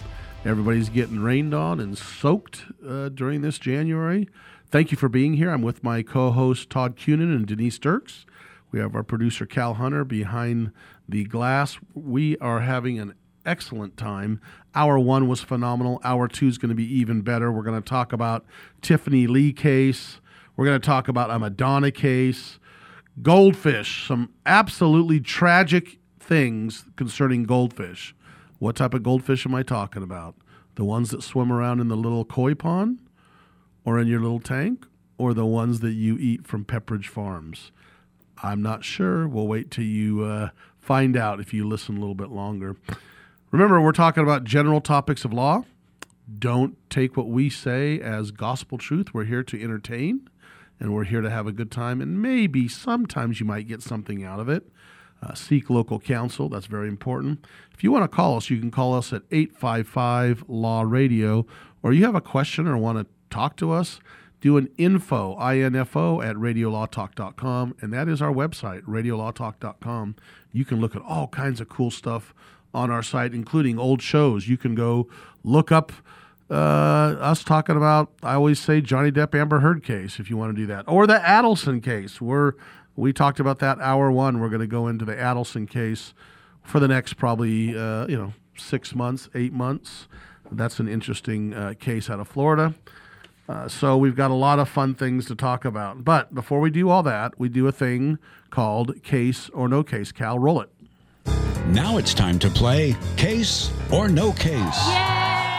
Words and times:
Everybody's 0.44 0.90
getting 0.90 1.22
rained 1.22 1.54
on 1.54 1.80
and 1.80 1.98
soaked 1.98 2.66
uh, 2.86 3.08
during 3.08 3.44
this 3.44 3.58
January. 3.58 4.28
Thank 4.70 4.92
you 4.92 4.98
for 4.98 5.08
being 5.08 5.36
here. 5.36 5.50
I'm 5.50 5.62
with 5.62 5.82
my 5.82 6.04
co 6.04 6.32
host 6.32 6.70
Todd 6.70 6.98
Cunin 6.98 7.34
and 7.34 7.48
Denise 7.48 7.80
Dirks. 7.80 8.26
We 8.70 8.80
have 8.80 8.96
our 8.96 9.04
producer 9.04 9.46
Cal 9.46 9.76
Hunter 9.76 10.04
behind 10.04 10.74
the 11.08 11.24
glass. 11.24 11.78
We 11.94 12.38
are 12.40 12.60
having 12.60 13.00
an 13.00 13.14
excellent 13.46 13.96
time. 13.96 14.42
Hour 14.76 15.00
one 15.00 15.30
was 15.30 15.40
phenomenal. 15.40 16.02
Hour 16.04 16.28
two 16.28 16.50
is 16.50 16.58
going 16.58 16.68
to 16.68 16.76
be 16.76 16.84
even 17.00 17.22
better. 17.22 17.50
We're 17.50 17.64
going 17.64 17.82
to 17.82 17.90
talk 17.90 18.12
about 18.12 18.46
Tiffany 18.82 19.26
Li 19.26 19.54
case. 19.54 20.20
We're 20.58 20.66
going 20.66 20.82
to 20.82 20.86
talk 20.86 21.08
about 21.08 21.32
a 21.32 21.40
Madonna 21.40 21.92
case 21.92 22.60
goldfish, 23.22 24.06
some 24.06 24.34
absolutely 24.46 25.22
tragic 25.22 25.98
things 26.20 26.84
concerning 26.98 27.46
goldfish. 27.46 28.14
What 28.60 28.76
type 28.76 28.94
of 28.94 29.02
goldfish 29.02 29.46
am 29.46 29.56
I 29.56 29.64
talking 29.64 30.04
about? 30.04 30.36
The 30.76 30.84
ones 30.84 31.12
that 31.12 31.24
swim 31.24 31.54
around 31.54 31.80
in 31.80 31.88
the 31.88 31.96
little 31.96 32.26
koi 32.26 32.54
pond 32.54 33.00
or 33.88 33.98
in 33.98 34.06
your 34.06 34.20
little 34.20 34.42
tank 34.42 34.86
or 35.18 35.34
the 35.34 35.46
ones 35.46 35.80
that 35.80 35.94
you 35.94 36.18
eat 36.18 36.46
from 36.46 36.66
Pepperidge 36.66 37.08
Farms? 37.08 37.72
I'm 38.44 38.62
not 38.62 38.84
sure. 38.84 39.30
We'll 39.30 39.48
wait 39.48 39.72
till 39.72 39.86
you 39.86 40.26
uh, 40.26 40.50
find 40.78 41.16
out 41.16 41.40
if 41.40 41.54
you 41.54 41.66
listen 41.66 41.96
a 41.96 42.00
little 42.02 42.14
bit 42.14 42.30
longer. 42.30 42.76
Remember, 43.50 43.80
we're 43.80 43.94
talking 43.94 44.24
about 44.24 44.44
general 44.44 44.82
topics 44.82 45.24
of 45.24 45.32
law. 45.32 45.64
Don't 46.38 46.78
take 46.90 47.16
what 47.16 47.30
we 47.30 47.50
say 47.50 47.98
as 48.02 48.32
gospel 48.32 48.78
truth. 48.78 49.14
We're 49.14 49.24
here 49.24 49.44
to 49.44 49.64
entertain 49.64 50.30
and 50.82 50.94
we're 50.94 51.06
here 51.06 51.22
to 51.22 51.30
have 51.30 51.48
a 51.48 51.54
good 51.54 51.72
time. 51.72 52.02
And 52.02 52.22
maybe 52.22 52.68
sometimes 52.68 53.40
you 53.40 53.46
might 53.46 53.70
get 53.70 53.82
something 53.82 54.22
out 54.22 54.42
of 54.42 54.50
it. 54.50 54.70
Uh, 55.24 55.34
seek 55.34 55.70
local 55.70 55.98
counsel. 56.02 56.50
That's 56.50 56.66
very 56.66 56.90
important. 56.90 57.46
If 57.74 57.86
you 57.86 57.94
want 57.94 58.04
to 58.04 58.14
call 58.14 58.36
us, 58.36 58.50
you 58.50 58.60
can 58.60 58.70
call 58.70 58.96
us 58.96 59.14
at 59.14 59.24
855 59.32 60.44
Law 60.50 60.82
Radio, 60.82 61.46
or 61.82 61.94
you 61.94 62.04
have 62.04 62.16
a 62.16 62.22
question 62.22 62.68
or 62.68 62.78
want 62.78 62.98
to 63.00 63.06
talk 63.30 63.56
to 63.58 63.72
us, 63.72 64.00
do 64.42 64.58
an 64.58 64.70
info, 64.78 65.32
info 65.52 66.22
at 66.22 66.36
radiolawtalk.com, 66.36 67.76
and 67.82 67.94
that 67.94 68.08
is 68.08 68.22
our 68.22 68.32
website, 68.32 68.82
radiolawtalk.com. 68.84 70.16
You 70.52 70.66
can 70.66 70.80
look 70.80 70.96
at 70.96 71.02
all 71.02 71.28
kinds 71.28 71.60
of 71.60 71.70
cool 71.70 71.92
stuff 71.92 72.34
on 72.74 72.92
our 72.92 73.04
site, 73.04 73.34
including 73.34 73.80
old 73.80 74.02
shows. 74.02 74.48
You 74.48 74.58
can 74.58 74.76
go 74.76 75.08
look 75.44 75.72
up 75.72 75.92
uh, 76.50 76.54
us 76.54 77.44
talking 77.44 77.76
about, 77.76 78.12
I 78.24 78.36
always 78.36 78.60
say, 78.60 78.80
Johnny 78.80 79.12
Depp 79.12 79.36
Amber 79.36 79.60
Heard 79.60 79.84
case, 79.84 80.20
if 80.20 80.30
you 80.30 80.38
want 80.38 80.56
to 80.56 80.62
do 80.62 80.66
that, 80.68 80.86
or 80.88 81.06
the 81.06 81.20
Adelson 81.20 81.84
case. 81.84 82.22
We're, 82.22 82.54
we 82.96 83.12
talked 83.12 83.40
about 83.40 83.60
that 83.60 83.80
hour 83.80 84.12
one. 84.12 84.40
We're 84.40 84.50
going 84.50 84.62
to 84.62 84.68
go 84.68 84.88
into 84.88 85.04
the 85.04 85.16
Adelson 85.16 85.70
case 85.70 86.14
for 86.64 86.80
the 86.80 86.88
next 86.88 87.14
probably, 87.16 87.78
uh, 87.78 88.08
you 88.08 88.18
know, 88.18 88.34
six 88.56 88.96
months, 88.96 89.30
eight 89.36 89.54
months. 89.54 90.08
That's 90.52 90.80
an 90.80 90.88
interesting 90.88 91.54
uh, 91.54 91.74
case 91.80 92.10
out 92.10 92.20
of 92.20 92.28
Florida. 92.28 92.74
Uh, 93.48 93.68
so 93.68 93.96
we've 93.98 94.16
got 94.16 94.30
a 94.30 94.36
lot 94.36 94.60
of 94.60 94.68
fun 94.68 94.94
things 94.94 95.26
to 95.28 95.36
talk 95.36 95.64
about. 95.64 96.04
But 96.04 96.36
before 96.36 96.60
we 96.60 96.70
do 96.70 96.90
all 96.90 97.04
that, 97.04 97.40
we 97.40 97.48
do 97.50 97.68
a 97.68 97.72
thing 97.72 98.20
called 98.50 99.02
Case 99.04 99.50
or 99.50 99.70
No 99.70 99.84
Case. 99.84 100.12
Cal, 100.12 100.38
roll 100.38 100.62
it. 100.62 100.70
Now 101.68 101.98
it's 101.98 102.14
time 102.14 102.40
to 102.40 102.50
play 102.50 102.96
Case 103.16 103.72
or 103.92 104.08
No 104.08 104.32
Case. 104.34 104.80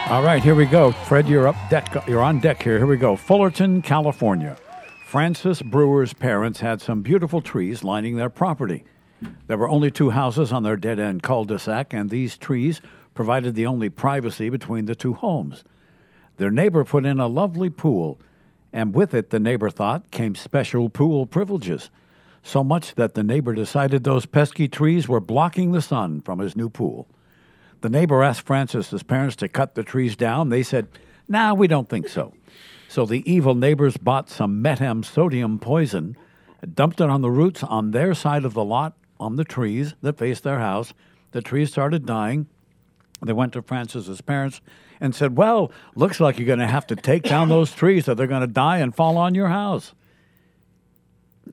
All 0.09 0.23
right, 0.23 0.41
here 0.43 0.55
we 0.55 0.65
go. 0.65 0.91
Fred, 0.91 1.27
you're 1.27 1.47
up 1.47 1.55
deck. 1.69 2.07
You're 2.07 2.23
on 2.23 2.39
deck 2.39 2.63
here. 2.63 2.77
Here 2.77 2.87
we 2.87 2.97
go. 2.97 3.15
Fullerton, 3.15 3.81
California. 3.81 4.57
Francis 5.05 5.61
Brewer's 5.61 6.13
parents 6.13 6.59
had 6.59 6.81
some 6.81 7.01
beautiful 7.01 7.41
trees 7.41 7.83
lining 7.83 8.15
their 8.15 8.29
property. 8.29 8.83
There 9.47 9.57
were 9.57 9.69
only 9.69 9.91
two 9.91 10.11
houses 10.11 10.51
on 10.51 10.63
their 10.63 10.77
dead 10.77 10.99
end 10.99 11.23
cul 11.23 11.45
de 11.45 11.59
sac, 11.59 11.93
and 11.93 12.09
these 12.09 12.37
trees 12.37 12.81
provided 13.13 13.53
the 13.55 13.65
only 13.65 13.89
privacy 13.89 14.49
between 14.49 14.85
the 14.85 14.95
two 14.95 15.13
homes. 15.13 15.63
Their 16.39 16.51
neighbor 16.51 16.85
put 16.85 17.05
in 17.05 17.19
a 17.19 17.27
lovely 17.27 17.69
pool, 17.69 18.17
and 18.71 18.95
with 18.95 19.13
it, 19.13 19.29
the 19.29 19.41
neighbor 19.41 19.69
thought, 19.69 20.09
came 20.09 20.35
special 20.35 20.87
pool 20.87 21.25
privileges. 21.25 21.89
So 22.43 22.63
much 22.63 22.95
that 22.95 23.13
the 23.13 23.23
neighbor 23.23 23.53
decided 23.53 24.05
those 24.05 24.25
pesky 24.25 24.69
trees 24.69 25.05
were 25.05 25.19
blocking 25.19 25.73
the 25.73 25.81
sun 25.81 26.21
from 26.21 26.39
his 26.39 26.55
new 26.55 26.69
pool. 26.69 27.09
The 27.81 27.89
neighbor 27.89 28.23
asked 28.23 28.47
Francis's 28.47 29.03
parents 29.03 29.35
to 29.35 29.49
cut 29.49 29.75
the 29.75 29.83
trees 29.83 30.15
down. 30.15 30.47
They 30.47 30.63
said, 30.63 30.87
Nah, 31.27 31.55
we 31.55 31.67
don't 31.67 31.89
think 31.89 32.07
so. 32.07 32.33
So 32.87 33.05
the 33.05 33.29
evil 33.29 33.53
neighbors 33.53 33.97
bought 33.97 34.29
some 34.29 34.61
metam 34.61 35.03
sodium 35.03 35.59
poison, 35.59 36.15
dumped 36.73 37.01
it 37.01 37.09
on 37.09 37.21
the 37.21 37.29
roots 37.29 37.63
on 37.63 37.91
their 37.91 38.13
side 38.13 38.45
of 38.45 38.53
the 38.53 38.63
lot, 38.63 38.93
on 39.19 39.35
the 39.35 39.43
trees 39.43 39.93
that 40.01 40.17
faced 40.17 40.43
their 40.43 40.59
house. 40.59 40.93
The 41.31 41.41
trees 41.41 41.69
started 41.69 42.05
dying. 42.05 42.47
They 43.21 43.33
went 43.33 43.53
to 43.53 43.61
Francis's 43.61 44.21
parents 44.21 44.61
and 44.99 45.13
said, 45.13 45.37
Well, 45.37 45.71
looks 45.95 46.19
like 46.19 46.37
you're 46.37 46.47
going 46.47 46.59
to 46.59 46.67
have 46.67 46.87
to 46.87 46.95
take 46.95 47.23
down 47.23 47.49
those 47.49 47.71
trees 47.71 48.07
or 48.07 48.15
they're 48.15 48.27
going 48.27 48.41
to 48.41 48.47
die 48.47 48.77
and 48.77 48.95
fall 48.95 49.17
on 49.17 49.35
your 49.35 49.49
house. 49.49 49.93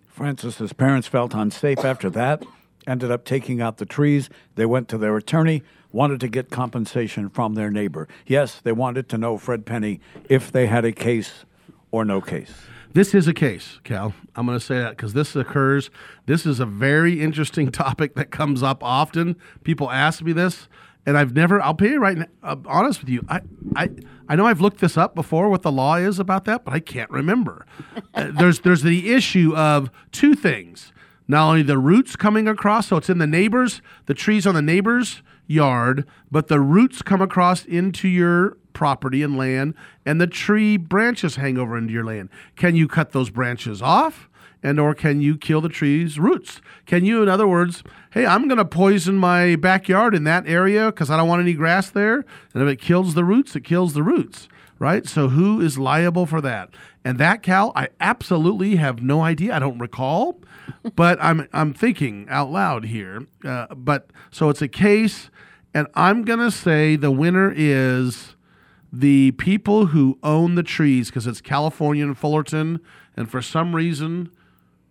Francis's 0.07 0.73
parents 0.73 1.07
felt 1.07 1.35
unsafe 1.35 1.85
after 1.85 2.09
that, 2.11 2.45
ended 2.87 3.11
up 3.11 3.25
taking 3.25 3.61
out 3.61 3.77
the 3.77 3.85
trees. 3.85 4.31
They 4.55 4.65
went 4.65 4.89
to 4.89 4.99
their 4.99 5.17
attorney, 5.17 5.63
wanted 5.93 6.21
to 6.21 6.29
get 6.29 6.51
compensation 6.51 7.29
from 7.29 7.55
their 7.55 7.71
neighbor. 7.71 8.09
Yes, 8.27 8.61
they 8.63 8.73
wanted 8.73 9.09
to 9.11 9.19
know, 9.19 9.37
Fred 9.37 9.67
Penney, 9.67 10.01
if 10.29 10.51
they 10.51 10.69
had 10.69 10.85
a 10.85 10.93
case 10.93 11.45
or 11.91 12.05
no 12.05 12.21
case. 12.21 12.53
This 12.97 13.15
is 13.15 13.29
a 13.29 13.35
case, 13.35 13.79
Cal. 13.85 14.15
I'm 14.35 14.47
going 14.47 14.59
to 14.59 14.65
say 14.65 14.79
that 14.79 14.97
because 14.97 15.13
this 15.13 15.37
occurs. 15.37 15.91
This 16.25 16.47
is 16.47 16.61
a 16.61 16.65
very 16.65 17.21
interesting 17.21 17.71
topic 17.71 18.15
that 18.15 18.31
comes 18.31 18.63
up 18.63 18.83
often. 18.83 19.37
People 19.65 19.91
ask 19.91 20.23
me 20.23 20.33
this, 20.33 20.67
and 21.07 21.17
I've 21.17 21.35
never. 21.35 21.63
I'll 21.63 21.73
be 21.73 21.97
right 21.97 22.19
now, 22.19 22.27
uh, 22.43 22.57
honest 22.67 23.01
with 23.01 23.09
you. 23.09 23.25
I, 23.29 23.41
I, 23.77 23.89
I 24.29 24.37
know 24.37 24.47
I've 24.47 24.61
looked 24.61 24.81
this 24.81 24.97
up 24.97 25.15
before. 25.15 25.49
What 25.49 25.63
the 25.63 25.73
law 25.73 25.95
is 25.95 26.19
about 26.19 26.45
that, 26.47 26.65
but 26.65 26.75
I 26.75 26.81
can't 26.81 27.11
remember. 27.11 27.65
uh, 28.15 28.31
there's 28.33 28.61
there's 28.61 28.83
the 28.83 29.13
issue 29.13 29.55
of 29.57 29.91
two 30.11 30.35
things. 30.35 30.93
Not 31.29 31.49
only 31.49 31.63
the 31.63 31.79
roots 31.79 32.15
coming 32.15 32.47
across, 32.47 32.89
so 32.89 32.97
it's 32.97 33.11
in 33.11 33.19
the 33.19 33.27
neighbors, 33.27 33.81
the 34.07 34.15
trees 34.15 34.47
on 34.47 34.55
the 34.55 34.63
neighbors' 34.63 35.23
yard, 35.47 36.07
but 36.31 36.49
the 36.49 36.61
roots 36.61 37.03
come 37.03 37.21
across 37.21 37.65
into 37.65 38.09
your 38.09 38.57
property 38.73 39.23
and 39.23 39.37
land, 39.37 39.75
and 40.05 40.21
the 40.21 40.27
tree 40.27 40.77
branches 40.77 41.37
hang 41.37 41.59
over 41.59 41.77
into 41.77 41.93
your 41.93 42.05
land. 42.05 42.29
Can 42.57 42.77
you 42.77 42.87
cut 42.87 43.13
those 43.13 43.31
branches 43.31 43.81
off? 43.81 44.29
And 44.63 44.81
or 44.81 44.95
can 44.95 45.21
you 45.21 45.37
kill 45.37 45.61
the 45.61 45.69
tree's 45.69 46.19
roots? 46.19 46.61
Can 46.87 47.05
you, 47.05 47.23
in 47.23 47.29
other 47.29 47.47
words, 47.47 47.85
hey, 48.17 48.25
I'm 48.25 48.49
going 48.49 48.57
to 48.57 48.65
poison 48.65 49.19
my 49.19 49.57
backyard 49.57 50.15
in 50.15 50.25
that 50.25 50.49
area 50.49 50.87
because 50.87 51.11
I 51.11 51.19
don't 51.19 51.29
want 51.29 51.43
any 51.43 51.53
grass 51.53 51.91
there, 51.91 52.25
and 52.55 52.63
if 52.63 52.69
it 52.69 52.81
kills 52.81 53.13
the 53.13 53.25
roots, 53.25 53.55
it 53.55 53.63
kills 53.63 53.93
the 53.93 54.03
roots, 54.03 54.49
right? 54.79 55.07
So 55.07 55.29
who 55.29 55.61
is 55.61 55.79
liable 55.79 56.25
for 56.25 56.41
that? 56.41 56.71
And 57.05 57.19
that, 57.19 57.43
Cal, 57.43 57.73
I 57.77 57.89
absolutely 58.01 58.77
have 58.77 59.03
no 59.03 59.21
idea. 59.21 59.55
I 59.55 59.59
don't 59.59 59.79
recall, 59.79 60.41
but 60.97 61.19
I'm 61.21 61.47
I'm 61.53 61.75
thinking 61.75 62.27
out 62.31 62.51
loud 62.51 62.87
here. 62.87 63.27
Uh, 63.45 63.67
but 63.75 64.11
so 64.31 64.49
it's 64.49 64.63
a 64.63 64.69
case, 64.69 65.29
and 65.75 65.87
I'm 65.95 66.23
gonna 66.25 66.51
say 66.51 66.97
the 66.97 67.11
winner 67.11 67.53
is 67.55 68.35
the 68.91 69.33
people 69.33 69.87
who 69.87 70.19
own 70.23 70.55
the 70.55 70.63
trees 70.63 71.09
because 71.09 71.27
it's 71.27 71.43
California 71.43 72.07
and 72.07 72.17
Fullerton, 72.17 72.81
and 73.15 73.31
for 73.31 73.43
some 73.43 73.77
reason 73.77 74.31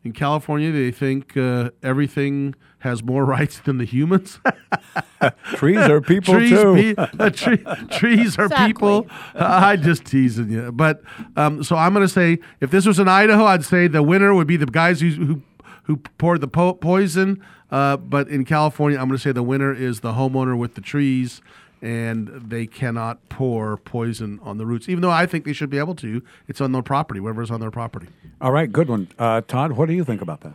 in 0.03 0.13
California 0.13 0.71
they 0.71 0.91
think 0.91 1.35
uh, 1.35 1.71
everything 1.81 2.53
has 2.85 3.03
more 3.03 3.25
rights 3.37 3.59
than 3.59 3.77
the 3.77 3.83
humans. 3.85 4.39
Trees 5.55 5.77
are 5.77 5.99
people 6.01 6.35
trees, 6.35 6.49
too. 6.51 6.75
pe- 6.75 6.95
uh, 7.19 7.29
tre- 7.31 7.63
trees 7.91 8.37
are 8.37 8.45
Exactly. 8.45 8.67
people. 8.67 9.07
Uh, 9.35 9.59
I 9.63 9.75
just 9.75 10.05
teasing 10.05 10.49
you, 10.51 10.71
but 10.71 11.01
um, 11.35 11.63
so 11.63 11.75
I'm 11.75 11.93
going 11.93 12.05
to 12.05 12.11
say 12.13 12.39
if 12.61 12.71
this 12.71 12.85
was 12.85 12.99
in 12.99 13.07
Idaho, 13.07 13.45
I'd 13.45 13.65
say 13.65 13.87
the 13.87 14.03
winner 14.03 14.33
would 14.33 14.47
be 14.47 14.55
the 14.57 14.65
guys 14.67 15.01
who 15.01 15.09
who, 15.09 15.41
who 15.83 15.97
poured 15.97 16.41
the 16.41 16.47
po- 16.47 16.73
poison. 16.75 17.41
Uh, 17.71 17.97
but 17.97 18.27
in 18.29 18.45
California, 18.45 18.97
I'm 18.99 19.07
going 19.07 19.17
to 19.17 19.21
say 19.21 19.31
the 19.31 19.41
winner 19.43 19.73
is 19.73 20.01
the 20.01 20.13
homeowner 20.13 20.55
with 20.57 20.75
the 20.75 20.81
trees, 20.81 21.41
and 21.81 22.27
they 22.27 22.67
cannot 22.67 23.27
pour 23.29 23.77
poison 23.77 24.39
on 24.43 24.57
the 24.59 24.65
roots, 24.65 24.87
even 24.87 25.01
though 25.01 25.09
I 25.11 25.25
think 25.25 25.45
they 25.45 25.53
should 25.53 25.71
be 25.71 25.79
able 25.79 25.95
to. 25.95 26.21
It's 26.47 26.61
on 26.61 26.71
their 26.71 26.83
property, 26.83 27.19
whatever's 27.19 27.49
on 27.49 27.59
their 27.61 27.71
property. 27.71 28.07
All 28.39 28.51
right, 28.51 28.71
good 28.71 28.87
one. 28.89 29.07
Uh, 29.17 29.41
Todd, 29.41 29.71
what 29.73 29.87
do 29.87 29.93
you 29.95 30.03
think 30.03 30.21
about 30.21 30.41
that? 30.41 30.53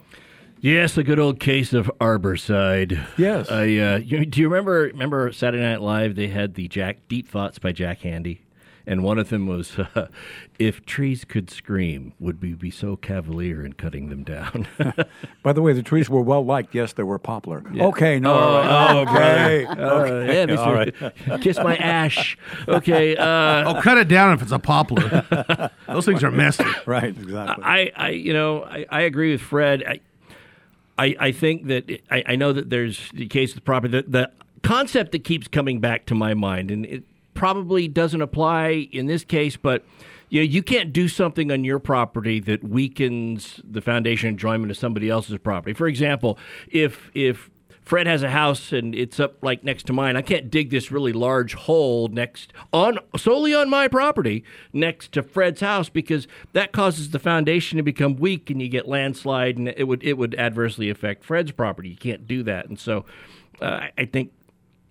Yes, 0.62 0.98
a 0.98 1.02
good 1.02 1.18
old 1.18 1.40
case 1.40 1.72
of 1.72 1.90
Arborside. 2.00 3.06
Yes. 3.16 3.50
I, 3.50 3.62
uh, 3.78 3.96
you, 3.98 4.26
do 4.26 4.40
you 4.40 4.48
remember 4.48 4.82
remember 4.92 5.32
Saturday 5.32 5.62
Night 5.62 5.80
Live? 5.80 6.16
They 6.16 6.28
had 6.28 6.54
the 6.54 6.68
Jack 6.68 6.98
Deep 7.08 7.26
Thoughts 7.28 7.58
by 7.58 7.72
Jack 7.72 8.00
Handey, 8.00 8.40
and 8.86 9.02
one 9.02 9.18
of 9.18 9.30
them 9.30 9.46
was, 9.46 9.78
uh, 9.94 10.08
"If 10.58 10.84
trees 10.84 11.24
could 11.24 11.48
scream, 11.48 12.12
would 12.18 12.42
we 12.42 12.52
be 12.52 12.70
so 12.70 12.94
cavalier 12.96 13.64
in 13.64 13.72
cutting 13.72 14.10
them 14.10 14.22
down?" 14.22 14.66
By 15.42 15.54
the 15.54 15.62
way, 15.62 15.72
the 15.72 15.82
trees 15.82 16.10
were 16.10 16.20
well 16.20 16.44
liked. 16.44 16.74
Yes, 16.74 16.92
they 16.92 17.04
were 17.04 17.18
poplar. 17.18 17.62
Okay, 17.80 18.20
no, 18.20 18.30
Oh, 18.34 18.36
all 18.36 19.04
right. 19.06 19.66
oh, 19.66 19.78
okay. 20.02 20.26
Uh, 20.44 20.44
yeah, 20.46 20.56
all 20.56 20.74
right. 20.74 20.94
Kiss 21.40 21.56
my 21.56 21.76
ash. 21.78 22.36
Okay. 22.68 23.16
Uh, 23.16 23.72
Oh, 23.76 23.80
cut 23.80 23.96
it 23.96 24.08
down 24.08 24.34
if 24.34 24.42
it's 24.42 24.52
a 24.52 24.58
poplar. 24.58 25.70
Those 25.88 26.04
things 26.04 26.22
are 26.22 26.30
messy. 26.30 26.64
right, 26.84 27.04
exactly. 27.16 27.64
I, 27.64 27.92
I, 27.96 28.08
you 28.10 28.34
know, 28.34 28.64
I, 28.64 28.84
I 28.90 29.00
agree 29.02 29.32
with 29.32 29.40
Fred. 29.40 29.82
I, 29.88 30.00
I, 31.00 31.16
I 31.18 31.32
think 31.32 31.66
that 31.68 31.90
I, 32.10 32.22
I 32.26 32.36
know 32.36 32.52
that 32.52 32.68
there's 32.68 33.10
the 33.14 33.26
case 33.26 33.52
of 33.52 33.54
the 33.56 33.62
property. 33.62 34.02
The, 34.02 34.10
the 34.10 34.30
concept 34.62 35.12
that 35.12 35.24
keeps 35.24 35.48
coming 35.48 35.80
back 35.80 36.04
to 36.06 36.14
my 36.14 36.34
mind, 36.34 36.70
and 36.70 36.84
it 36.84 37.04
probably 37.32 37.88
doesn't 37.88 38.20
apply 38.20 38.88
in 38.92 39.06
this 39.06 39.24
case, 39.24 39.56
but 39.56 39.82
you 40.28 40.40
know, 40.40 40.44
you 40.44 40.62
can't 40.62 40.92
do 40.92 41.08
something 41.08 41.50
on 41.50 41.64
your 41.64 41.78
property 41.78 42.38
that 42.40 42.62
weakens 42.62 43.60
the 43.64 43.80
foundation 43.80 44.28
enjoyment 44.28 44.70
of 44.70 44.76
somebody 44.76 45.08
else's 45.08 45.38
property. 45.38 45.72
For 45.72 45.86
example, 45.86 46.38
if 46.68 47.10
if 47.14 47.48
Fred 47.82 48.06
has 48.06 48.22
a 48.22 48.30
house 48.30 48.72
and 48.72 48.94
it's 48.94 49.18
up 49.18 49.42
like 49.42 49.64
next 49.64 49.86
to 49.86 49.92
mine. 49.92 50.16
I 50.16 50.22
can't 50.22 50.50
dig 50.50 50.70
this 50.70 50.92
really 50.92 51.12
large 51.12 51.54
hole 51.54 52.08
next 52.08 52.52
on 52.72 52.98
solely 53.16 53.54
on 53.54 53.68
my 53.68 53.88
property 53.88 54.44
next 54.72 55.12
to 55.12 55.22
Fred's 55.22 55.60
house 55.60 55.88
because 55.88 56.28
that 56.52 56.72
causes 56.72 57.10
the 57.10 57.18
foundation 57.18 57.78
to 57.78 57.82
become 57.82 58.16
weak 58.16 58.48
and 58.50 58.62
you 58.62 58.68
get 58.68 58.86
landslide 58.86 59.56
and 59.58 59.68
it 59.68 59.84
would 59.88 60.04
it 60.04 60.18
would 60.18 60.34
adversely 60.36 60.88
affect 60.90 61.24
Fred's 61.24 61.50
property. 61.52 61.88
You 61.88 61.96
can't 61.96 62.26
do 62.26 62.42
that, 62.44 62.68
and 62.68 62.78
so 62.78 63.04
uh, 63.60 63.88
I- 63.98 64.04
think 64.04 64.32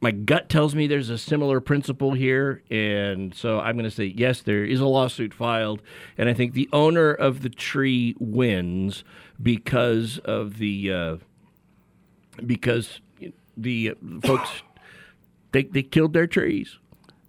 my 0.02 0.12
gut 0.12 0.48
tells 0.50 0.76
me 0.76 0.88
there's 0.88 1.10
a 1.10 1.18
similar 1.18 1.60
principle 1.60 2.14
here, 2.14 2.64
and 2.72 3.36
so 3.36 3.60
I'm 3.60 3.76
going 3.76 3.84
to 3.90 3.92
say 3.92 4.06
yes, 4.06 4.42
there 4.42 4.64
is 4.64 4.80
a 4.80 4.86
lawsuit 4.86 5.34
filed, 5.34 5.82
and 6.18 6.30
I 6.30 6.34
think 6.34 6.54
the 6.54 6.70
owner 6.72 7.12
of 7.12 7.42
the 7.42 7.50
tree 7.50 8.16
wins 8.18 9.04
because 9.42 10.18
of 10.20 10.58
the 10.58 10.94
uh, 10.94 11.18
because 12.46 13.02
the 13.58 13.92
uh, 13.92 13.94
folks 14.28 14.50
they 15.52 15.64
they 15.64 15.84
killed 15.84 16.14
their 16.14 16.28
trees. 16.28 16.78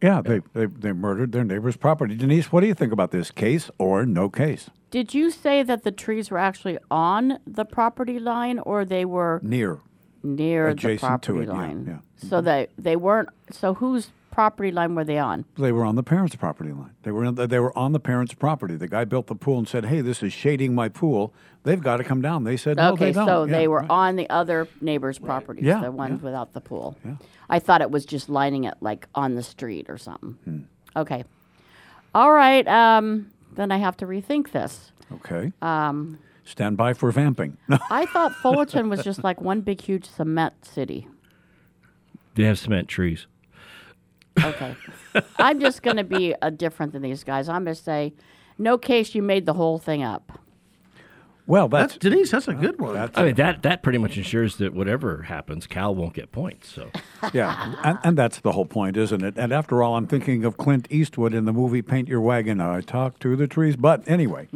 yeah, 0.02 0.20
they, 0.22 0.40
they 0.54 0.66
they 0.66 0.92
murdered 0.92 1.32
their 1.32 1.44
neighbor's 1.44 1.76
property. 1.76 2.14
Denise, 2.16 2.52
what 2.52 2.60
do 2.60 2.66
you 2.66 2.74
think 2.74 2.92
about 2.92 3.10
this 3.10 3.30
case 3.30 3.70
or 3.78 4.06
no 4.06 4.28
case? 4.28 4.70
Did 4.90 5.14
you 5.14 5.30
say 5.30 5.62
that 5.62 5.84
the 5.84 5.92
trees 5.92 6.30
were 6.30 6.38
actually 6.38 6.78
on 6.90 7.38
the 7.46 7.64
property 7.64 8.18
line 8.18 8.58
or 8.60 8.84
they 8.84 9.04
were 9.04 9.40
Near. 9.42 9.78
near 10.22 10.68
Adjacent 10.68 11.22
the 11.22 11.26
to 11.26 11.32
property 11.32 11.50
it, 11.50 11.54
line? 11.54 11.84
yeah. 11.88 12.28
So 12.28 12.40
they 12.40 12.68
they 12.78 12.96
weren't. 12.96 13.28
So 13.52 13.74
whose 13.74 14.10
property 14.40 14.70
line 14.70 14.94
were 14.94 15.04
they 15.04 15.18
on? 15.18 15.44
They 15.58 15.70
were 15.70 15.84
on 15.84 15.96
the 15.96 16.02
parents' 16.02 16.34
property 16.34 16.72
line. 16.72 16.94
They 17.02 17.10
were 17.10 17.24
in 17.26 17.34
the, 17.34 17.46
they 17.46 17.58
were 17.58 17.76
on 17.76 17.92
the 17.92 18.00
parents' 18.00 18.32
property. 18.32 18.74
The 18.74 18.88
guy 18.88 19.04
built 19.04 19.26
the 19.26 19.34
pool 19.34 19.58
and 19.58 19.68
said, 19.68 19.84
"Hey, 19.84 20.00
this 20.00 20.22
is 20.22 20.32
shading 20.32 20.74
my 20.74 20.88
pool. 20.88 21.34
They've 21.64 21.82
got 21.82 21.98
to 21.98 22.04
come 22.04 22.22
down." 22.22 22.44
They 22.44 22.56
said, 22.56 22.78
"No, 22.78 22.92
okay, 22.94 23.06
they 23.06 23.12
don't." 23.12 23.26
so 23.26 23.44
Yeah, 23.44 23.52
they 23.58 23.68
were 23.68 23.80
right. 23.80 23.90
on 23.90 24.16
the 24.16 24.30
other 24.30 24.66
neighbor's 24.80 25.18
properties, 25.18 25.64
Yeah, 25.64 25.82
the 25.82 25.90
ones 25.92 26.20
yeah. 26.20 26.24
without 26.24 26.54
the 26.54 26.62
pool. 26.62 26.96
Yeah. 27.04 27.16
I 27.50 27.58
thought 27.58 27.82
it 27.82 27.90
was 27.90 28.06
just 28.06 28.30
lining 28.30 28.64
it 28.64 28.74
like 28.80 29.08
on 29.14 29.34
the 29.34 29.42
street 29.42 29.90
or 29.90 29.98
something. 29.98 30.38
Hmm. 30.44 30.60
Okay. 30.96 31.24
All 32.14 32.32
right. 32.32 32.66
Um, 32.66 33.30
then 33.52 33.70
I 33.70 33.76
have 33.76 33.96
to 33.98 34.06
rethink 34.06 34.52
this. 34.52 34.92
Okay. 35.12 35.52
Um, 35.60 36.18
Stand 36.44 36.78
by 36.78 36.94
for 36.94 37.12
vamping. 37.12 37.58
I 37.90 38.06
thought 38.06 38.34
Fullerton 38.36 38.88
was 38.88 39.04
just 39.04 39.22
like 39.22 39.40
one 39.42 39.60
big, 39.60 39.82
huge 39.82 40.06
cement 40.06 40.64
city. 40.64 41.06
They 42.36 42.44
have 42.44 42.58
cement 42.58 42.88
trees. 42.88 43.26
Okay. 44.42 44.76
I'm 45.38 45.60
just 45.60 45.82
going 45.82 45.96
to 45.96 46.04
be 46.04 46.34
uh, 46.40 46.50
different 46.50 46.92
than 46.92 47.02
these 47.02 47.24
guys. 47.24 47.48
I'm 47.48 47.64
going 47.64 47.74
to 47.74 47.82
say, 47.82 48.12
no 48.58 48.78
case, 48.78 49.14
you 49.14 49.22
made 49.22 49.46
the 49.46 49.54
whole 49.54 49.78
thing 49.78 50.02
up. 50.02 50.38
well, 51.46 51.68
that's 51.68 51.94
That's 51.94 52.02
Denise. 52.02 52.30
That's 52.30 52.46
a 52.48 52.54
good 52.54 52.80
one. 52.80 52.94
that's 52.94 53.18
I 53.18 53.24
mean 53.24 53.34
that 53.36 53.62
that 53.62 53.82
pretty 53.82 53.98
much 53.98 54.16
ensures 54.16 54.56
that 54.56 54.72
whatever 54.72 55.22
happens, 55.22 55.66
Cal 55.66 55.94
won't 55.94 56.14
get 56.14 56.30
points. 56.30 56.68
So 56.72 56.90
yeah, 57.32 57.74
and, 57.82 57.98
and 58.04 58.18
that's 58.18 58.40
the 58.40 58.52
whole 58.52 58.66
point, 58.66 58.96
isn't 58.96 59.22
it? 59.24 59.34
And 59.36 59.52
after 59.52 59.82
all, 59.82 59.96
I'm 59.96 60.06
thinking 60.06 60.44
of 60.44 60.56
Clint 60.56 60.86
Eastwood 60.90 61.34
in 61.34 61.44
the 61.44 61.52
movie 61.52 61.82
Paint 61.82 62.08
Your 62.08 62.20
Wagon. 62.20 62.60
I 62.60 62.80
talk 62.82 63.18
to 63.20 63.34
the 63.34 63.48
trees. 63.48 63.76
But 63.76 64.08
anyway, 64.08 64.48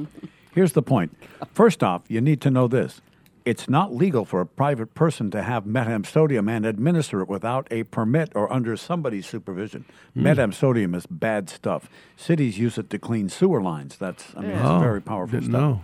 here's 0.54 0.72
the 0.72 0.82
point. 0.82 1.16
First 1.52 1.82
off, 1.82 2.02
you 2.08 2.20
need 2.20 2.40
to 2.42 2.50
know 2.50 2.68
this. 2.68 3.00
It's 3.44 3.68
not 3.68 3.94
legal 3.94 4.24
for 4.24 4.40
a 4.40 4.46
private 4.46 4.94
person 4.94 5.30
to 5.32 5.42
have 5.42 5.64
methamphetamine 5.64 6.06
sodium 6.06 6.48
and 6.48 6.64
administer 6.64 7.20
it 7.20 7.28
without 7.28 7.68
a 7.70 7.82
permit 7.84 8.32
or 8.34 8.50
under 8.50 8.74
somebody's 8.74 9.26
supervision. 9.26 9.84
Methamphetamine 10.16 10.54
sodium 10.54 10.94
is 10.94 11.04
bad 11.06 11.50
stuff. 11.50 11.90
Cities 12.16 12.58
use 12.58 12.78
it 12.78 12.88
to 12.88 12.98
clean 12.98 13.28
sewer 13.28 13.60
lines. 13.60 13.98
That's, 13.98 14.34
I 14.34 14.40
mean, 14.40 14.50
it's 14.52 14.60
Oh, 14.64 14.78
very 14.80 15.02
powerful 15.02 15.40
stuff. 15.40 15.52
know. 15.52 15.82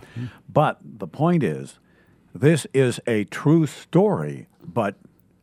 But 0.51 0.79
the 0.83 1.05
point 1.07 1.43
is, 1.43 1.77
this 2.33 2.65
is 2.73 2.99
a 3.05 3.25
true 3.25 3.67
story, 3.67 4.47
but 4.65 4.95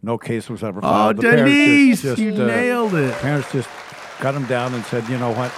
no 0.03 0.19
case 0.19 0.51
was 0.51 0.65
ever 0.65 0.81
Oh, 0.81 0.83
filed. 0.89 1.17
The 1.19 1.23
Denise, 1.23 2.03
just- 2.03 2.21
you 2.21 2.33
uh, 2.33 2.47
nailed 2.47 2.95
it. 2.95 3.15
Parents 3.19 3.53
just 3.53 3.69
cut 4.19 4.35
him 4.35 4.47
down 4.47 4.75
and 4.75 4.85
said, 4.87 5.09
you 5.09 5.19
know 5.19 5.31
what? 5.31 5.53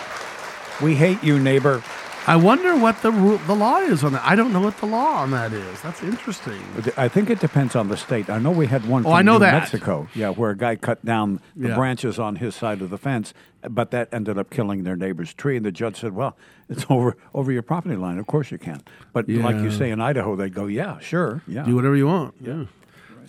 We 0.83 0.95
hate 0.95 1.23
you, 1.25 1.39
neighbor. 1.39 1.83
I 2.27 2.37
wonder 2.37 2.77
what 2.77 3.01
the 3.03 3.11
ru- 3.11 3.39
the 3.47 3.55
law 3.57 3.79
is 3.79 4.05
on 4.05 4.13
that. 4.13 4.23
I 4.25 4.37
don't 4.37 4.53
know 4.53 4.61
what 4.61 4.77
the 4.79 4.87
law 4.87 5.17
on 5.23 5.31
that 5.33 5.53
is. 5.53 5.81
That's 5.81 6.03
interesting. 6.03 6.61
I 6.97 7.09
think 7.09 7.31
it 7.31 7.41
depends 7.41 7.75
on 7.75 7.89
the 7.89 7.97
state. 7.97 8.29
I 8.31 8.39
know 8.39 8.51
we 8.51 8.67
had 8.67 8.87
one. 8.87 9.03
Oh, 9.03 9.11
from 9.11 9.13
I 9.15 9.23
know 9.23 9.35
New 9.35 9.39
that. 9.41 9.55
Mexico, 9.55 10.07
yeah, 10.15 10.29
where 10.31 10.51
a 10.51 10.57
guy 10.57 10.77
cut 10.77 11.05
down 11.05 11.41
the 11.57 11.69
Yeah. 11.71 11.75
branches 11.75 12.19
on 12.19 12.37
his 12.37 12.55
side 12.55 12.83
of 12.83 12.91
the 12.91 12.99
fence, 12.99 13.33
but 13.69 13.91
that 13.93 14.09
ended 14.13 14.39
up 14.39 14.51
killing 14.51 14.85
their 14.85 14.97
neighbor's 14.97 15.33
tree. 15.35 15.57
And 15.57 15.65
the 15.67 15.73
judge 15.73 15.97
said, 15.97 16.15
"Well, 16.15 16.37
it's 16.69 16.85
over 16.91 17.17
over 17.35 17.51
your 17.51 17.63
property 17.63 17.97
line. 17.97 18.19
Of 18.19 18.27
course 18.27 18.51
you 18.51 18.59
can." 18.59 18.83
But 19.13 19.29
like 19.29 19.57
you 19.57 19.71
say 19.71 19.91
in 19.91 20.01
Idaho, 20.01 20.37
they 20.37 20.51
go, 20.51 20.67
"Yeah, 20.67 20.99
sure, 21.01 21.43
yeah." 21.49 21.65
Do 21.65 21.75
whatever 21.75 21.97
you 21.97 22.07
want. 22.07 22.35
Yeah. 22.41 22.65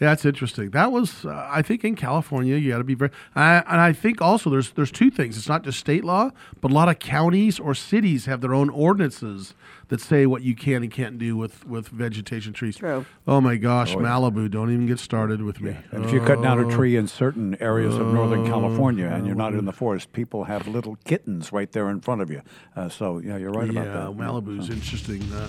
That's 0.01 0.25
interesting. 0.25 0.71
That 0.71 0.92
was, 0.92 1.25
uh, 1.25 1.48
I 1.48 1.62
think, 1.62 1.83
in 1.83 1.95
California, 1.95 2.56
you 2.57 2.71
got 2.71 2.80
to 2.80 2.83
be 2.83 2.95
very. 2.95 3.11
I, 3.35 3.57
and 3.68 3.80
I 3.80 3.94
think 3.94 4.19
also 4.19 4.49
there's 4.49 4.71
there's 4.71 4.92
two 4.92 5.11
things. 5.11 5.37
It's 5.37 5.47
not 5.47 5.64
just 5.64 5.78
state 5.78 6.04
law, 6.04 6.31
but 6.59 6.71
a 6.71 6.73
lot 6.73 6.90
of 6.90 6.97
counties 6.97 7.59
or 7.59 7.75
cities 7.75 8.25
have 8.25 8.42
their 8.42 8.56
own 8.56 8.71
ordinances 8.71 9.54
that 9.90 10.02
say 10.02 10.25
what 10.25 10.42
you 10.42 10.56
can 10.56 10.81
and 10.81 10.92
can't 10.92 11.19
do 11.19 11.37
with 11.37 11.68
with 11.68 11.90
vegetation 11.90 12.52
trees. 12.52 12.78
True. 12.78 13.06
Oh 13.28 13.42
my 13.42 13.57
gosh, 13.57 13.94
Malibu! 13.94 14.49
Don't 14.49 14.73
even 14.73 14.87
get 14.87 14.97
started 14.97 15.44
with 15.44 15.61
me. 15.61 15.78
And 15.92 16.04
if 16.04 16.11
you 16.11 16.19
cut 16.19 16.42
down 16.42 16.57
a 16.57 16.66
Oh. 16.66 16.71
tree 16.71 16.95
in 16.95 17.07
certain 17.07 17.56
areas 17.61 17.95
of 17.95 18.11
Northern 18.11 18.44
California 18.47 19.06
and 19.06 19.28
you're 19.28 19.35
not 19.35 19.54
in 19.54 19.66
the 19.66 19.71
forest, 19.71 20.14
people 20.14 20.45
have 20.45 20.68
little 20.68 20.97
kittens 21.06 21.54
right 21.54 21.71
there 21.71 21.92
in 21.92 22.02
front 22.02 22.21
of 22.23 22.31
you. 22.31 22.42
Uh, 22.75 22.90
so, 22.90 23.19
yeah, 23.19 23.37
you're 23.37 23.52
right 23.52 23.71
yeah, 23.71 23.83
about 23.83 24.18
that. 24.18 24.23
Malibu's 24.23 24.71
interesting. 24.71 25.21
Uh, 25.31 25.47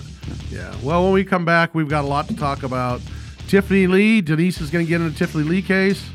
yeah. 0.51 0.75
Well, 0.83 1.03
when 1.05 1.13
we 1.13 1.23
come 1.23 1.43
back, 1.43 1.73
we've 1.73 1.89
got 1.89 2.03
a 2.03 2.07
lot 2.07 2.27
to 2.27 2.35
talk 2.35 2.61
about. 2.61 3.01
Tiffany 3.47 3.87
Li, 3.87 4.21
Denise 4.21 4.61
is 4.61 4.69
going 4.69 4.85
to 4.85 4.89
get 4.89 5.01
into 5.01 5.17
Tiffany 5.17 5.43
Li 5.43 5.61
case. 5.61 6.09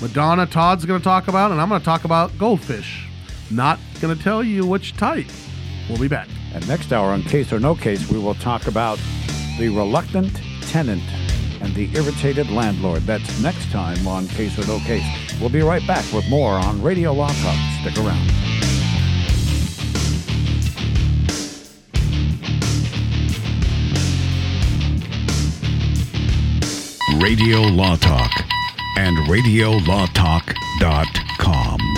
Madonna, 0.00 0.46
Todd's 0.46 0.84
going 0.84 1.00
to 1.00 1.04
talk 1.04 1.28
about, 1.28 1.52
and 1.52 1.60
I'm 1.60 1.68
going 1.68 1.80
to 1.80 1.84
talk 1.84 2.04
about 2.04 2.36
goldfish. 2.38 3.06
Not 3.50 3.78
going 4.00 4.16
to 4.16 4.22
tell 4.22 4.42
you 4.42 4.66
which 4.66 4.96
type. 4.96 5.26
We'll 5.88 5.98
be 5.98 6.08
back. 6.08 6.28
And 6.54 6.66
next 6.68 6.92
hour 6.92 7.10
on 7.10 7.22
Case 7.22 7.52
or 7.52 7.60
No 7.60 7.74
Case, 7.74 8.10
we 8.10 8.18
will 8.18 8.34
talk 8.34 8.66
about 8.66 8.98
the 9.58 9.68
reluctant 9.68 10.40
tenant 10.62 11.02
and 11.60 11.74
the 11.74 11.88
irritated 11.94 12.50
landlord. 12.50 13.02
That's 13.02 13.40
next 13.40 13.70
time 13.70 14.06
on 14.06 14.26
Case 14.28 14.58
or 14.58 14.66
No 14.66 14.78
Case. 14.80 15.04
We'll 15.40 15.50
be 15.50 15.62
right 15.62 15.86
back 15.86 16.10
with 16.12 16.28
more 16.28 16.52
on 16.52 16.82
Radio 16.82 17.14
Talk. 17.14 17.32
Stick 17.80 17.98
around. 17.98 18.71
Radio 27.20 27.60
Law 27.60 27.96
Talk 27.96 28.30
and 28.96 29.18
RadioLawTalk.com. 29.28 31.91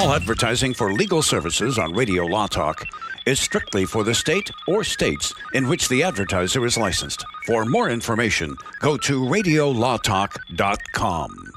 All 0.00 0.14
advertising 0.14 0.72
for 0.72 0.94
legal 0.94 1.20
services 1.20 1.76
on 1.78 1.92
Radio 1.92 2.24
Law 2.24 2.46
Talk 2.46 2.86
is 3.26 3.38
strictly 3.38 3.84
for 3.84 4.02
the 4.02 4.14
state 4.14 4.50
or 4.66 4.82
states 4.82 5.34
in 5.52 5.68
which 5.68 5.90
the 5.90 6.02
advertiser 6.02 6.64
is 6.64 6.78
licensed. 6.78 7.22
For 7.44 7.66
more 7.66 7.90
information, 7.90 8.56
go 8.80 8.96
to 8.96 9.20
radiolawtalk.com. 9.20 11.52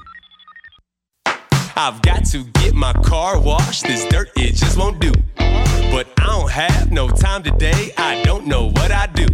I've 1.74 2.02
got 2.02 2.26
to 2.26 2.44
get 2.44 2.74
my 2.74 2.92
car 2.92 3.40
washed. 3.40 3.84
This 3.84 4.04
dirt, 4.10 4.30
it 4.36 4.56
just 4.56 4.76
won't 4.76 5.00
do. 5.00 5.12
But 5.36 6.06
I 6.18 6.26
don't 6.26 6.50
have 6.50 6.92
no 6.92 7.08
time 7.08 7.44
today. 7.44 7.94
I 7.96 8.22
don't 8.24 8.46
know 8.46 8.68
what 8.72 8.92
I 8.92 9.06
do. 9.06 9.26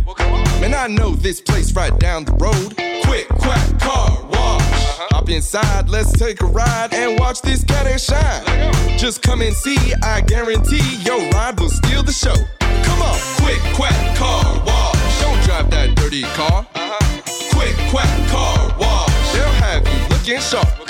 Man, 0.61 0.73
I 0.73 0.87
know 0.87 1.17
this 1.17 1.41
place 1.41 1.75
right 1.75 1.99
down 1.99 2.27
the 2.27 2.35
road. 2.35 2.77
Quick, 3.05 3.27
quack, 3.27 3.81
car 3.81 4.30
wash. 5.01 5.09
Hop 5.13 5.29
inside, 5.29 5.89
let's 5.89 6.13
take 6.13 6.41
a 6.43 6.47
ride 6.47 6.93
and 6.93 7.19
watch 7.19 7.43
this 7.43 7.65
cat 7.65 7.87
and 7.87 8.01
shine. 8.01 8.99
Just 8.99 9.23
come 9.23 9.43
and 9.43 9.55
see, 9.55 9.79
I 10.03 10.21
guarantee 10.21 10.97
your 11.05 11.19
ride 11.31 11.59
will 11.59 11.71
steal 11.71 12.03
the 12.03 12.13
show. 12.13 12.35
Come 12.61 13.03
on, 13.03 13.19
quick, 13.43 13.61
quack, 13.75 14.17
car 14.17 14.63
wash. 14.65 15.21
Don't 15.21 15.43
drive 15.43 15.71
that 15.71 15.95
dirty 15.97 16.23
car. 16.23 16.67
Uh-huh. 16.75 17.23
Quick, 17.53 17.77
quack, 17.91 18.29
car 18.29 18.77
wash. 18.79 19.33
They'll 19.33 19.49
have 19.63 19.87
you 19.87 20.09
looking 20.09 20.41
sharp. 20.41 20.90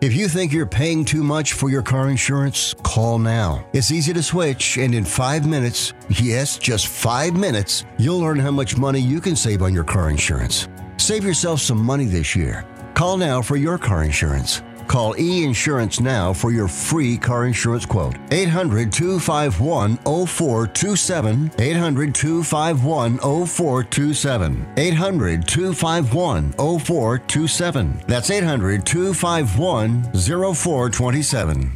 If 0.00 0.14
you 0.14 0.28
think 0.28 0.50
you're 0.50 0.64
paying 0.64 1.04
too 1.04 1.22
much 1.22 1.52
for 1.52 1.68
your 1.68 1.82
car 1.82 2.08
insurance, 2.08 2.74
call 2.82 3.18
now. 3.18 3.68
It's 3.74 3.92
easy 3.92 4.14
to 4.14 4.22
switch, 4.22 4.78
and 4.78 4.94
in 4.94 5.04
five 5.04 5.46
minutes, 5.46 5.92
yes, 6.08 6.56
just 6.56 6.86
five 6.86 7.34
minutes, 7.34 7.84
you'll 7.98 8.20
learn 8.20 8.38
how 8.38 8.50
much 8.50 8.78
money 8.78 8.98
you 8.98 9.20
can 9.20 9.36
save 9.36 9.60
on 9.60 9.74
your 9.74 9.84
car 9.84 10.08
insurance. 10.08 10.68
Save 10.96 11.22
yourself 11.22 11.60
some 11.60 11.76
money 11.76 12.06
this 12.06 12.34
year. 12.34 12.64
Call 12.94 13.18
now 13.18 13.42
for 13.42 13.56
your 13.56 13.76
car 13.76 14.02
insurance. 14.02 14.62
Call 14.90 15.14
E 15.20 15.44
Insurance 15.44 16.00
now 16.00 16.32
for 16.32 16.50
your 16.50 16.66
free 16.66 17.16
car 17.16 17.46
insurance 17.46 17.86
quote. 17.86 18.16
800 18.32 18.92
251 18.92 19.98
0427. 19.98 21.52
800 21.60 22.12
251 22.12 23.18
0427. 23.18 24.66
800 24.76 25.46
251 25.46 26.52
0427. 26.54 28.02
That's 28.08 28.30
800 28.32 28.84
251 28.84 30.02
0427. 30.12 31.72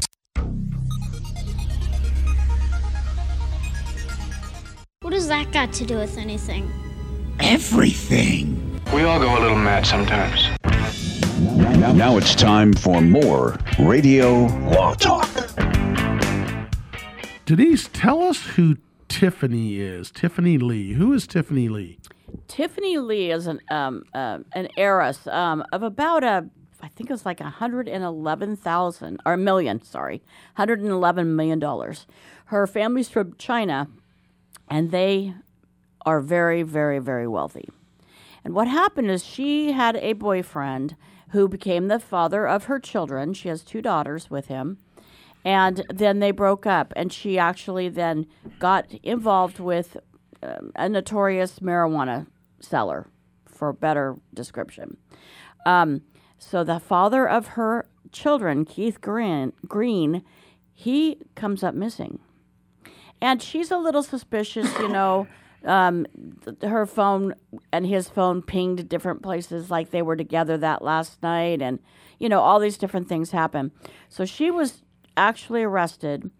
What 5.02 5.10
does 5.10 5.28
that 5.28 5.52
got 5.52 5.72
to 5.74 5.86
do 5.86 5.98
with 5.98 6.18
anything? 6.18 6.68
Everything. 7.38 8.80
We 8.92 9.04
all 9.04 9.20
go 9.20 9.38
a 9.38 9.40
little 9.40 9.56
mad 9.56 9.86
sometimes. 9.86 10.48
Now, 11.84 11.92
now 11.92 12.16
it's 12.16 12.34
time 12.34 12.72
for 12.72 13.02
more 13.02 13.58
Radio 13.78 14.46
Law 14.70 14.94
Talk. 14.94 15.28
Denise, 17.44 17.90
tell 17.92 18.22
us 18.22 18.42
who 18.42 18.78
Tiffany 19.08 19.78
is. 19.80 20.10
Tiffany 20.10 20.56
Li. 20.56 20.94
Who 20.94 21.12
is 21.12 21.26
Tiffany 21.26 21.68
Li? 21.68 21.98
Tiffany 22.48 22.96
Li 22.96 23.30
is 23.30 23.46
an 23.46 23.60
um, 23.70 24.02
uh, 24.14 24.38
an 24.54 24.68
heiress 24.78 25.26
um, 25.26 25.62
of 25.72 25.82
about 25.82 26.24
a 26.24 26.48
I 26.80 26.88
think 26.88 27.10
it 27.10 27.12
was 27.12 27.26
like 27.26 27.40
111,000 27.40 29.20
or 29.26 29.32
a 29.34 29.36
million, 29.36 29.82
sorry, 29.82 30.22
111 30.56 31.36
million 31.36 31.58
dollars. 31.58 32.06
Her 32.46 32.66
family's 32.66 33.10
from 33.10 33.34
China, 33.36 33.88
and 34.70 34.90
they 34.90 35.34
are 36.06 36.22
very, 36.22 36.62
very, 36.62 36.98
very 36.98 37.28
wealthy. 37.28 37.68
And 38.42 38.54
what 38.54 38.68
happened 38.68 39.10
is 39.10 39.22
she 39.22 39.72
had 39.72 39.96
a 39.96 40.14
boyfriend 40.14 40.96
who 41.34 41.48
became 41.48 41.88
the 41.88 41.98
father 41.98 42.46
of 42.46 42.64
her 42.66 42.78
children. 42.78 43.34
She 43.34 43.48
has 43.48 43.64
two 43.64 43.82
daughters 43.82 44.30
with 44.30 44.46
him, 44.46 44.78
and 45.44 45.84
then 45.92 46.20
they 46.20 46.30
broke 46.30 46.64
up. 46.64 46.92
And 46.94 47.12
she 47.12 47.40
actually 47.40 47.88
then 47.88 48.26
got 48.60 48.86
involved 49.02 49.58
with 49.58 49.96
um, 50.44 50.70
a 50.76 50.88
notorious 50.88 51.58
marijuana 51.58 52.28
seller, 52.60 53.08
for 53.46 53.72
better 53.72 54.14
description. 54.32 54.96
Um, 55.66 56.02
so 56.38 56.62
the 56.62 56.78
father 56.78 57.28
of 57.28 57.48
her 57.48 57.88
children, 58.12 58.64
Keith 58.64 59.00
Green, 59.00 59.52
Green, 59.66 60.22
he 60.72 61.18
comes 61.34 61.64
up 61.64 61.74
missing, 61.74 62.20
and 63.20 63.42
she's 63.42 63.72
a 63.72 63.78
little 63.78 64.04
suspicious, 64.04 64.72
you 64.78 64.88
know. 64.88 65.26
Um, 65.64 66.06
th- 66.44 66.70
her 66.70 66.84
phone 66.84 67.34
and 67.72 67.86
his 67.86 68.08
phone 68.08 68.42
pinged 68.42 68.88
different 68.88 69.22
places, 69.22 69.70
like 69.70 69.90
they 69.90 70.02
were 70.02 70.16
together 70.16 70.58
that 70.58 70.82
last 70.82 71.22
night, 71.22 71.62
and 71.62 71.78
you 72.18 72.28
know 72.28 72.40
all 72.40 72.60
these 72.60 72.76
different 72.76 73.08
things 73.08 73.30
happen. 73.30 73.72
So 74.08 74.24
she 74.24 74.50
was 74.50 74.82
actually 75.16 75.62
arrested 75.62 76.30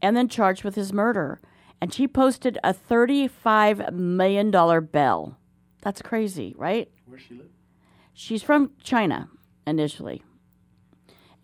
and 0.00 0.16
then 0.16 0.28
charged 0.28 0.64
with 0.64 0.76
his 0.76 0.92
murder, 0.92 1.40
and 1.80 1.92
she 1.92 2.08
posted 2.08 2.58
a 2.64 2.72
thirty-five 2.72 3.92
million 3.92 4.50
dollar 4.50 4.80
bail. 4.80 5.36
That's 5.82 6.00
crazy, 6.00 6.54
right? 6.56 6.90
Where 7.06 7.18
she 7.18 7.34
live? 7.34 7.50
She's 8.14 8.42
from 8.42 8.72
China 8.82 9.28
initially. 9.66 10.22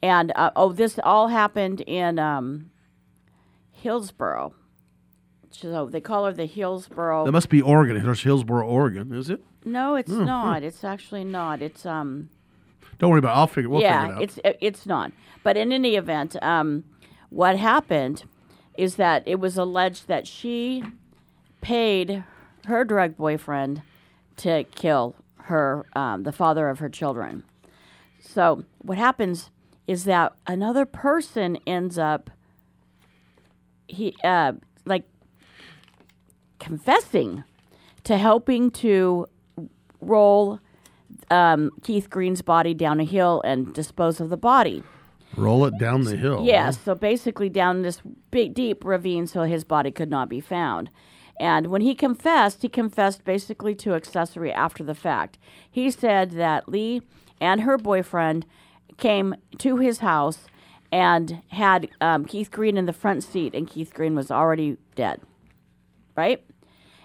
And 0.02 0.32
uh, 0.36 0.50
oh, 0.56 0.72
this 0.72 0.98
all 1.02 1.28
happened 1.28 1.80
in 1.82 2.18
um, 2.18 2.70
Hillsborough. 3.72 4.54
So 5.60 5.86
they 5.86 6.00
call 6.00 6.26
her 6.26 6.32
the 6.32 6.46
Hillsborough. 6.46 7.24
That 7.24 7.32
must 7.32 7.48
be 7.48 7.62
Oregon. 7.62 8.02
There's 8.02 8.22
Hillsboro, 8.22 8.66
Oregon, 8.66 9.12
is 9.12 9.30
it? 9.30 9.42
no, 9.64 9.94
it's 9.96 10.10
Hmm, 10.12 10.24
not. 10.24 10.58
hmm. 10.62 10.64
It's 10.68 10.84
actually 10.84 11.24
not. 11.24 11.62
It's 11.62 11.84
um. 11.86 12.28
Don't 12.98 13.10
worry 13.10 13.18
about. 13.18 13.32
it. 13.32 13.38
I'll 13.38 13.46
figure. 13.46 13.68
We'll 13.70 13.80
yeah, 13.82 14.02
figure 14.06 14.14
it 14.14 14.16
out. 14.16 14.22
it's 14.44 14.58
it's 14.60 14.86
not. 14.86 15.12
But 15.42 15.56
in 15.56 15.72
any 15.72 15.96
event, 15.96 16.36
um, 16.42 16.84
what 17.30 17.56
happened 17.58 18.24
is 18.76 18.96
that 18.96 19.22
it 19.26 19.40
was 19.40 19.56
alleged 19.56 20.06
that 20.08 20.26
she 20.26 20.82
paid 21.60 22.24
her 22.66 22.84
drug 22.84 23.16
boyfriend 23.16 23.82
to 24.36 24.64
kill 24.74 25.14
her, 25.44 25.86
um, 25.94 26.24
the 26.24 26.32
father 26.32 26.68
of 26.68 26.78
her 26.80 26.88
children. 26.88 27.42
So 28.20 28.64
what 28.78 28.98
happens 28.98 29.50
is 29.86 30.04
that 30.04 30.34
another 30.46 30.84
person 30.84 31.56
ends 31.66 31.96
up 31.98 32.30
he 33.88 34.16
uh, 34.24 34.52
like 34.84 35.04
confessing 36.58 37.44
to 38.04 38.16
helping 38.16 38.70
to 38.70 39.26
roll 40.00 40.60
um, 41.30 41.70
Keith 41.82 42.10
Green's 42.10 42.42
body 42.42 42.74
down 42.74 43.00
a 43.00 43.04
hill 43.04 43.42
and 43.44 43.72
dispose 43.74 44.20
of 44.20 44.30
the 44.30 44.36
body. 44.36 44.82
Roll 45.36 45.66
it 45.66 45.78
down 45.78 46.04
the 46.04 46.16
hill. 46.16 46.44
Yeah, 46.44 46.70
so 46.70 46.94
basically 46.94 47.48
down 47.48 47.82
this 47.82 48.00
big, 48.30 48.54
deep 48.54 48.84
ravine 48.84 49.26
so 49.26 49.42
his 49.42 49.64
body 49.64 49.90
could 49.90 50.10
not 50.10 50.28
be 50.28 50.40
found. 50.40 50.90
And 51.38 51.66
when 51.66 51.82
he 51.82 51.94
confessed, 51.94 52.62
he 52.62 52.68
confessed 52.68 53.24
basically 53.24 53.74
to 53.76 53.94
accessory 53.94 54.52
after 54.52 54.82
the 54.82 54.94
fact. 54.94 55.38
He 55.70 55.90
said 55.90 56.30
that 56.32 56.68
Li 56.68 57.02
and 57.40 57.62
her 57.62 57.76
boyfriend 57.76 58.46
came 58.96 59.34
to 59.58 59.76
his 59.76 59.98
house 59.98 60.46
and 60.90 61.42
had 61.48 61.88
um, 62.00 62.24
Keith 62.24 62.50
Green 62.50 62.78
in 62.78 62.86
the 62.86 62.92
front 62.92 63.22
seat, 63.22 63.54
and 63.54 63.68
Keith 63.68 63.92
Green 63.92 64.14
was 64.14 64.30
already 64.30 64.78
dead. 64.94 65.20
Right? 66.16 66.44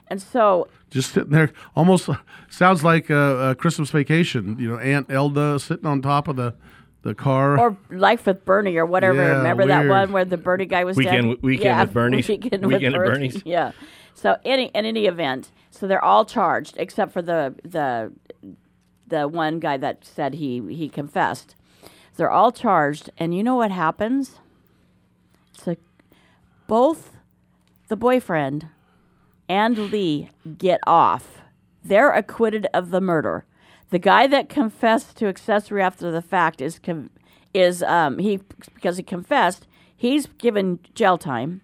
And 0.07 0.21
so 0.21 0.67
Just 0.89 1.13
sitting 1.13 1.29
there, 1.31 1.51
almost 1.75 2.09
uh, 2.09 2.15
sounds 2.49 2.83
like 2.83 3.09
a, 3.09 3.51
a 3.51 3.55
Christmas 3.55 3.91
vacation. 3.91 4.57
You 4.59 4.69
know, 4.71 4.77
Aunt 4.77 5.09
Edna 5.09 5.57
sitting 5.59 5.85
on 5.85 6.01
top 6.01 6.27
of 6.27 6.35
the 6.35 6.53
the 7.03 7.15
car. 7.15 7.57
or 7.59 7.77
Life 7.89 8.25
with 8.27 8.45
Bernie 8.45 8.77
or 8.77 8.85
whatever. 8.85 9.15
Yeah, 9.15 9.37
Remember 9.37 9.65
that 9.65 9.87
one 9.87 10.11
where 10.11 10.23
the 10.25 10.37
Bernie 10.37 10.65
guy 10.67 10.83
was 10.83 10.97
Weekend- 10.97 11.35
dead? 11.35 11.43
Weekend 11.43 11.65
yeah, 11.65 11.81
with 11.81 11.93
Bernie's. 11.93 12.27
Weekend, 12.27 12.65
Weekend 12.65 12.93
at 12.95 13.01
with 13.01 13.07
Bernie's. 13.13 13.41
Yeah. 13.45 13.71
So 14.13 14.37
any 14.45 14.65
in 14.75 14.85
any 14.85 15.05
event, 15.07 15.51
so 15.71 15.87
they're 15.87 16.03
all 16.03 16.25
charged 16.25 16.75
except 16.77 17.11
for 17.11 17.21
the 17.21 17.55
the 17.63 18.11
the 19.07 19.27
one 19.27 19.59
guy 19.59 19.77
that 19.77 20.05
said 20.05 20.35
he 20.35 20.61
he 20.75 20.89
confessed. 20.89 21.55
They're 22.17 22.29
all 22.29 22.51
charged, 22.51 23.09
and 23.17 23.33
you 23.33 23.41
know 23.43 23.55
what 23.55 23.71
happens? 23.71 24.39
So 25.57 25.75
both 26.67 27.15
the 27.87 27.95
boyfriend 27.95 28.67
and 29.51 29.77
Li 29.91 30.29
get 30.57 30.79
off. 30.87 31.41
They're 31.83 32.11
acquitted 32.11 32.67
of 32.73 32.89
the 32.89 33.01
murder. 33.01 33.43
The 33.89 33.99
guy 33.99 34.25
that 34.27 34.47
confessed 34.47 35.17
to 35.17 35.27
accessory 35.27 35.81
after 35.81 36.09
the 36.09 36.21
fact 36.21 36.61
is 36.61 36.79
com- 36.79 37.09
is 37.53 37.83
um, 37.83 38.19
he 38.19 38.39
because 38.73 38.95
he 38.95 39.03
confessed. 39.03 39.67
He's 39.93 40.27
given 40.37 40.79
jail 40.95 41.17
time, 41.17 41.61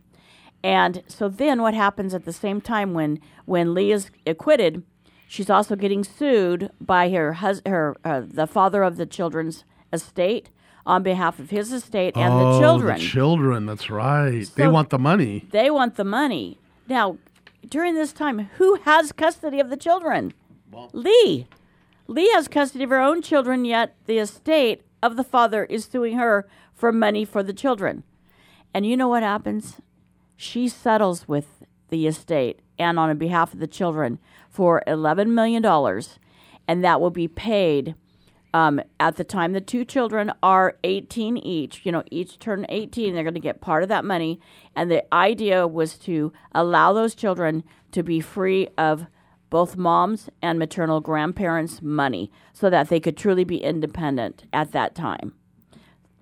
and 0.62 1.02
so 1.08 1.30
then 1.30 1.62
what 1.62 1.74
happens 1.74 2.14
at 2.14 2.26
the 2.26 2.34
same 2.34 2.60
time 2.60 2.94
when 2.94 3.22
when 3.46 3.74
Li 3.74 3.94
is 3.94 4.12
acquitted, 4.26 4.84
she's 5.26 5.50
also 5.50 5.78
getting 5.78 6.04
sued 6.04 6.70
by 6.82 7.10
her 7.10 7.34
hus- 7.34 7.62
her 7.66 7.96
uh, 8.04 8.22
the 8.28 8.48
father 8.48 8.84
of 8.84 8.98
the 8.98 9.06
children's 9.06 9.64
estate 9.94 10.50
on 10.86 11.04
behalf 11.04 11.40
of 11.40 11.52
his 11.52 11.72
estate 11.72 12.18
and 12.18 12.34
oh, 12.34 12.54
the 12.54 12.60
children. 12.60 13.00
The 13.00 13.06
children. 13.06 13.66
That's 13.66 13.90
right. 13.90 14.46
they 14.56 14.68
want 14.68 14.90
the 14.90 15.00
money. 15.00 15.46
They 15.52 15.72
want 15.72 15.96
the 15.96 16.04
money. 16.04 16.58
Now, 16.90 17.18
during 17.68 17.96
this 17.96 18.14
time, 18.14 18.50
who 18.58 18.76
has 18.84 19.12
custody 19.12 19.60
of 19.60 19.70
the 19.70 19.78
children? 19.78 20.34
Li. 20.94 21.48
Li 22.08 22.30
has 22.32 22.48
custody 22.48 22.84
of 22.84 22.90
her 22.90 23.02
own 23.02 23.22
children, 23.22 23.66
yet 23.66 23.96
the 24.06 24.18
estate 24.18 24.82
of 25.04 25.16
the 25.16 25.24
father 25.24 25.66
is 25.66 25.86
suing 25.86 26.18
her 26.18 26.48
for 26.74 26.92
money 26.92 27.26
for 27.26 27.44
the 27.44 27.54
children. 27.54 28.04
And 28.74 28.86
you 28.86 28.96
know 28.96 29.08
what 29.08 29.24
happens? 29.24 29.82
She 30.36 30.70
settles 30.70 31.28
with 31.28 31.64
the 31.90 32.08
estate 32.08 32.60
and 32.78 33.00
on 33.00 33.18
behalf 33.18 33.54
of 33.54 33.60
the 33.60 33.68
children 33.68 34.20
for 34.50 34.84
$11 34.88 35.28
million, 35.30 35.66
and 36.68 36.84
that 36.84 37.02
will 37.02 37.10
be 37.10 37.28
paid 37.28 37.96
um, 38.58 38.82
at 39.00 39.18
the 39.18 39.24
time 39.24 39.54
the 39.54 39.62
two 39.62 39.86
children 39.86 40.34
are 40.42 40.78
18 40.84 41.38
each, 41.38 41.82
you 41.84 41.92
know, 41.92 42.04
each 42.10 42.40
turn 42.40 42.66
18, 42.70 43.14
they're 43.14 43.24
going 43.24 43.36
to 43.36 43.40
get 43.40 43.62
part 43.62 43.84
of 43.84 43.90
that 43.90 44.04
money. 44.04 44.40
And 44.76 44.90
the 44.90 45.06
idea 45.14 45.68
was 45.68 45.96
to 46.00 46.34
allow 46.54 46.92
those 46.92 47.14
children 47.14 47.64
to 47.92 48.02
be 48.02 48.20
free 48.20 48.68
of 48.76 49.06
both 49.52 49.78
moms 49.78 50.32
and 50.42 50.58
maternal 50.58 51.02
grandparents' 51.02 51.84
money 51.84 52.32
so 52.52 52.68
that 52.72 52.90
they 52.90 53.00
could 53.00 53.16
truly 53.16 53.44
be 53.44 53.58
independent 53.58 54.46
at 54.52 54.72
that 54.72 54.96
time. 54.96 55.34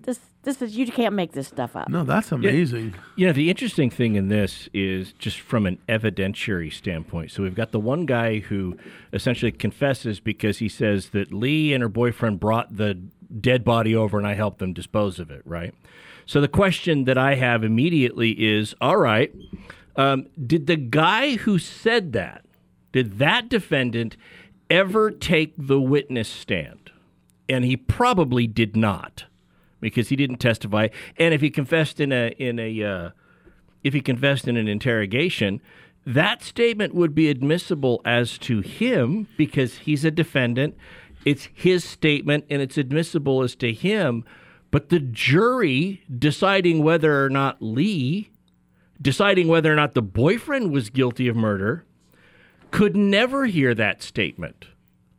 This, 0.06 0.20
this 0.44 0.62
is, 0.62 0.76
you 0.76 0.86
can't 0.86 1.14
make 1.14 1.32
this 1.32 1.48
stuff 1.48 1.74
up. 1.74 1.88
No, 1.88 2.04
that's 2.04 2.30
amazing. 2.30 2.94
Yeah, 3.16 3.32
the 3.32 3.50
interesting 3.50 3.90
thing 3.90 4.14
in 4.14 4.28
this 4.28 4.68
is 4.72 5.12
just 5.14 5.40
from 5.40 5.66
an 5.66 5.78
evidentiary 5.88 6.72
standpoint. 6.72 7.32
So 7.32 7.42
we've 7.42 7.56
got 7.56 7.72
the 7.72 7.80
one 7.80 8.06
guy 8.06 8.38
who 8.38 8.78
essentially 9.12 9.50
confesses 9.50 10.20
because 10.20 10.58
he 10.58 10.68
says 10.68 11.08
that 11.08 11.32
Li 11.32 11.74
and 11.74 11.82
her 11.82 11.88
boyfriend 11.88 12.38
brought 12.38 12.76
the 12.76 12.94
dead 13.40 13.64
body 13.64 13.96
over 13.96 14.16
and 14.16 14.26
I 14.28 14.34
helped 14.34 14.60
them 14.60 14.72
dispose 14.72 15.18
of 15.18 15.32
it, 15.32 15.42
right? 15.44 15.74
So 16.24 16.40
the 16.40 16.46
question 16.46 17.04
that 17.04 17.18
I 17.18 17.34
have 17.34 17.64
immediately 17.64 18.30
is 18.30 18.76
all 18.80 18.98
right, 18.98 19.34
um, 19.96 20.28
did 20.46 20.68
the 20.68 20.76
guy 20.76 21.34
who 21.34 21.58
said 21.58 22.12
that, 22.12 22.44
did 22.92 23.18
that 23.18 23.48
defendant 23.48 24.16
ever 24.70 25.10
take 25.10 25.54
the 25.58 25.80
witness 25.80 26.28
stand? 26.28 26.92
And 27.48 27.64
he 27.64 27.76
probably 27.76 28.46
did 28.46 28.76
not 28.76 29.24
because 29.80 30.08
he 30.08 30.16
didn't 30.16 30.38
testify. 30.38 30.88
And 31.18 31.34
if 31.34 31.40
he 31.40 31.50
confessed 31.50 32.00
in 32.00 32.12
a 32.12 32.28
in 32.38 32.58
a 32.58 32.82
uh, 32.82 33.10
if 33.82 33.94
he 33.94 34.00
confessed 34.00 34.48
in 34.48 34.56
an 34.56 34.68
interrogation, 34.68 35.60
that 36.04 36.42
statement 36.42 36.94
would 36.94 37.14
be 37.14 37.28
admissible 37.28 38.00
as 38.04 38.38
to 38.38 38.60
him 38.60 39.28
because 39.36 39.78
he's 39.78 40.04
a 40.04 40.10
defendant. 40.10 40.76
It's 41.24 41.48
his 41.52 41.84
statement 41.84 42.44
and 42.48 42.62
it's 42.62 42.78
admissible 42.78 43.42
as 43.42 43.56
to 43.56 43.72
him. 43.72 44.24
But 44.70 44.88
the 44.88 45.00
jury 45.00 46.02
deciding 46.16 46.82
whether 46.82 47.24
or 47.24 47.30
not 47.30 47.60
Li, 47.60 48.30
deciding 49.00 49.48
whether 49.48 49.72
or 49.72 49.76
not 49.76 49.94
the 49.94 50.02
boyfriend 50.02 50.72
was 50.72 50.90
guilty 50.90 51.28
of 51.28 51.36
murder, 51.36 51.84
could 52.70 52.96
never 52.96 53.46
hear 53.46 53.74
that 53.74 54.02
statement 54.02 54.66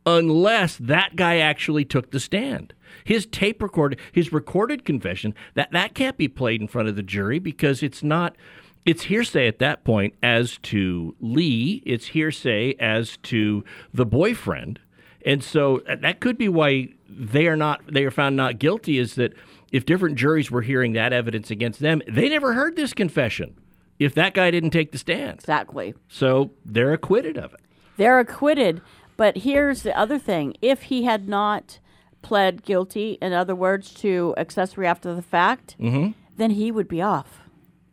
unless 0.06 0.76
that 0.76 1.16
guy 1.16 1.38
actually 1.38 1.84
took 1.84 2.10
the 2.10 2.20
stand. 2.20 2.72
His 3.08 3.24
tape 3.24 3.62
record, 3.62 3.98
his 4.12 4.34
recorded 4.34 4.84
confession, 4.84 5.34
that 5.54 5.72
that 5.72 5.94
can't 5.94 6.18
be 6.18 6.28
played 6.28 6.60
in 6.60 6.68
front 6.68 6.88
of 6.88 6.96
the 6.96 7.02
jury 7.02 7.38
because 7.38 7.82
it's 7.82 8.02
not 8.02 8.36
it's 8.84 9.04
hearsay 9.04 9.48
at 9.48 9.60
that 9.60 9.82
point 9.82 10.12
as 10.22 10.58
to 10.64 11.16
Li, 11.18 11.82
it's 11.86 12.08
hearsay 12.08 12.74
as 12.78 13.16
to 13.22 13.64
the 13.94 14.04
boyfriend. 14.04 14.78
And 15.24 15.42
so 15.42 15.80
uh, 15.88 15.96
that 16.02 16.20
could 16.20 16.36
be 16.36 16.50
why 16.50 16.88
they 17.08 17.46
are 17.46 17.56
not 17.56 17.80
they 17.90 18.04
are 18.04 18.10
found 18.10 18.36
not 18.36 18.58
guilty 18.58 18.98
is 18.98 19.14
that 19.14 19.32
if 19.72 19.86
different 19.86 20.16
juries 20.16 20.50
were 20.50 20.60
hearing 20.60 20.92
that 20.92 21.14
evidence 21.14 21.50
against 21.50 21.80
them, 21.80 22.02
they 22.06 22.28
never 22.28 22.52
heard 22.52 22.76
this 22.76 22.92
confession 22.92 23.58
if 23.98 24.14
that 24.16 24.34
guy 24.34 24.50
didn't 24.50 24.72
take 24.72 24.92
the 24.92 24.98
stand. 24.98 25.38
Exactly. 25.38 25.94
So 26.08 26.50
they're 26.62 26.92
acquitted 26.92 27.38
of 27.38 27.54
it. 27.54 27.60
They're 27.96 28.18
acquitted. 28.18 28.82
But 29.16 29.38
here's 29.38 29.82
the 29.82 29.98
other 29.98 30.18
thing 30.18 30.56
if 30.60 30.82
he 30.82 31.04
had 31.04 31.26
not 31.26 31.78
pled 32.22 32.62
guilty, 32.62 33.18
in 33.22 33.32
other 33.32 33.54
words, 33.54 33.92
to 33.94 34.34
accessory 34.36 34.86
after 34.86 35.14
the 35.14 35.22
fact, 35.22 35.76
Mhm. 35.80 36.14
then 36.36 36.50
he 36.52 36.70
would 36.70 36.88
be 36.88 37.00
off. 37.00 37.40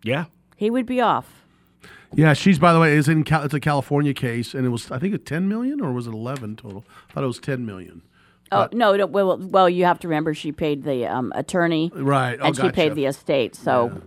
Yeah. 0.04 0.26
He 0.58 0.70
would 0.70 0.86
be 0.86 1.02
off. 1.02 1.44
Yeah, 2.14 2.34
she's 2.34 2.60
by 2.60 2.72
the 2.74 2.80
way 2.80 2.96
is 2.96 3.10
in 3.10 3.24
Cal- 3.24 3.44
it's 3.44 3.54
a 3.54 3.60
California 3.60 4.14
case, 4.14 4.54
and 4.54 4.66
it 4.66 4.70
was 4.70 4.90
I 4.90 5.00
think 5.00 5.14
it 5.14 5.26
ten 5.26 5.48
million 5.50 5.82
or 5.82 5.92
was 5.92 6.08
it 6.08 6.14
eleven 6.14 6.56
total? 6.56 6.86
I 7.10 7.14
thought 7.14 7.24
it 7.24 7.28
was 7.28 7.40
ten 7.40 7.66
million. 7.66 8.02
Oh 8.52 8.70
no, 8.72 8.96
no! 8.96 9.06
Well, 9.08 9.38
well, 9.38 9.68
you 9.70 9.86
have 9.86 10.00
to 10.00 10.08
remember 10.08 10.34
she 10.34 10.52
paid 10.52 10.84
the 10.84 11.06
um, 11.08 11.34
attorney, 11.36 11.92
Right. 11.94 12.38
Oh, 12.40 12.46
and 12.46 12.56
she 12.56 12.62
gotcha. 12.62 12.74
paid 12.74 12.96
the 12.96 13.06
estate. 13.06 13.56
So, 13.56 13.92
yeah, 13.94 14.00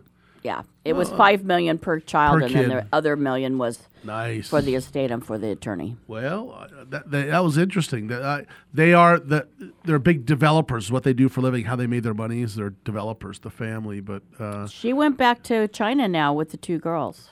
it 0.85 0.93
was 0.95 1.11
five 1.11 1.45
million 1.45 1.79
per 1.79 2.01
child, 2.01 2.41
per 2.41 2.47
and 2.47 2.55
then 2.55 2.65
kid. 2.71 2.71
the 2.73 2.87
other 2.93 3.17
million 3.17 3.59
was 3.59 3.81
Nice. 4.05 4.49
for 4.49 4.63
the 4.63 4.75
estate 4.75 5.11
and 5.11 5.25
for 5.25 5.37
the 5.39 5.51
attorney. 5.51 5.97
Well, 6.07 6.53
uh, 6.59 6.85
that, 6.89 7.11
that, 7.11 7.27
that 7.29 7.45
was 7.45 7.59
interesting. 7.59 8.07
That, 8.09 8.23
uh, 8.23 8.43
they 8.73 8.95
are 8.95 9.19
the 9.19 9.47
they're 9.85 9.99
big 9.99 10.25
developers. 10.25 10.91
What 10.91 11.03
they 11.03 11.13
do 11.13 11.29
for 11.29 11.41
a 11.41 11.43
living, 11.43 11.65
how 11.65 11.77
they 11.77 11.87
made 11.87 12.03
their 12.05 12.15
money 12.15 12.43
is 12.43 12.55
they're 12.55 12.71
developers, 12.85 13.41
the 13.41 13.51
family. 13.51 14.01
But 14.01 14.23
uh, 14.39 14.67
She 14.69 14.93
went 14.93 15.17
back 15.17 15.43
to 15.45 15.69
China 15.69 16.09
now 16.09 16.33
with 16.33 16.51
the 16.51 16.57
two 16.57 16.79
girls. 16.79 17.31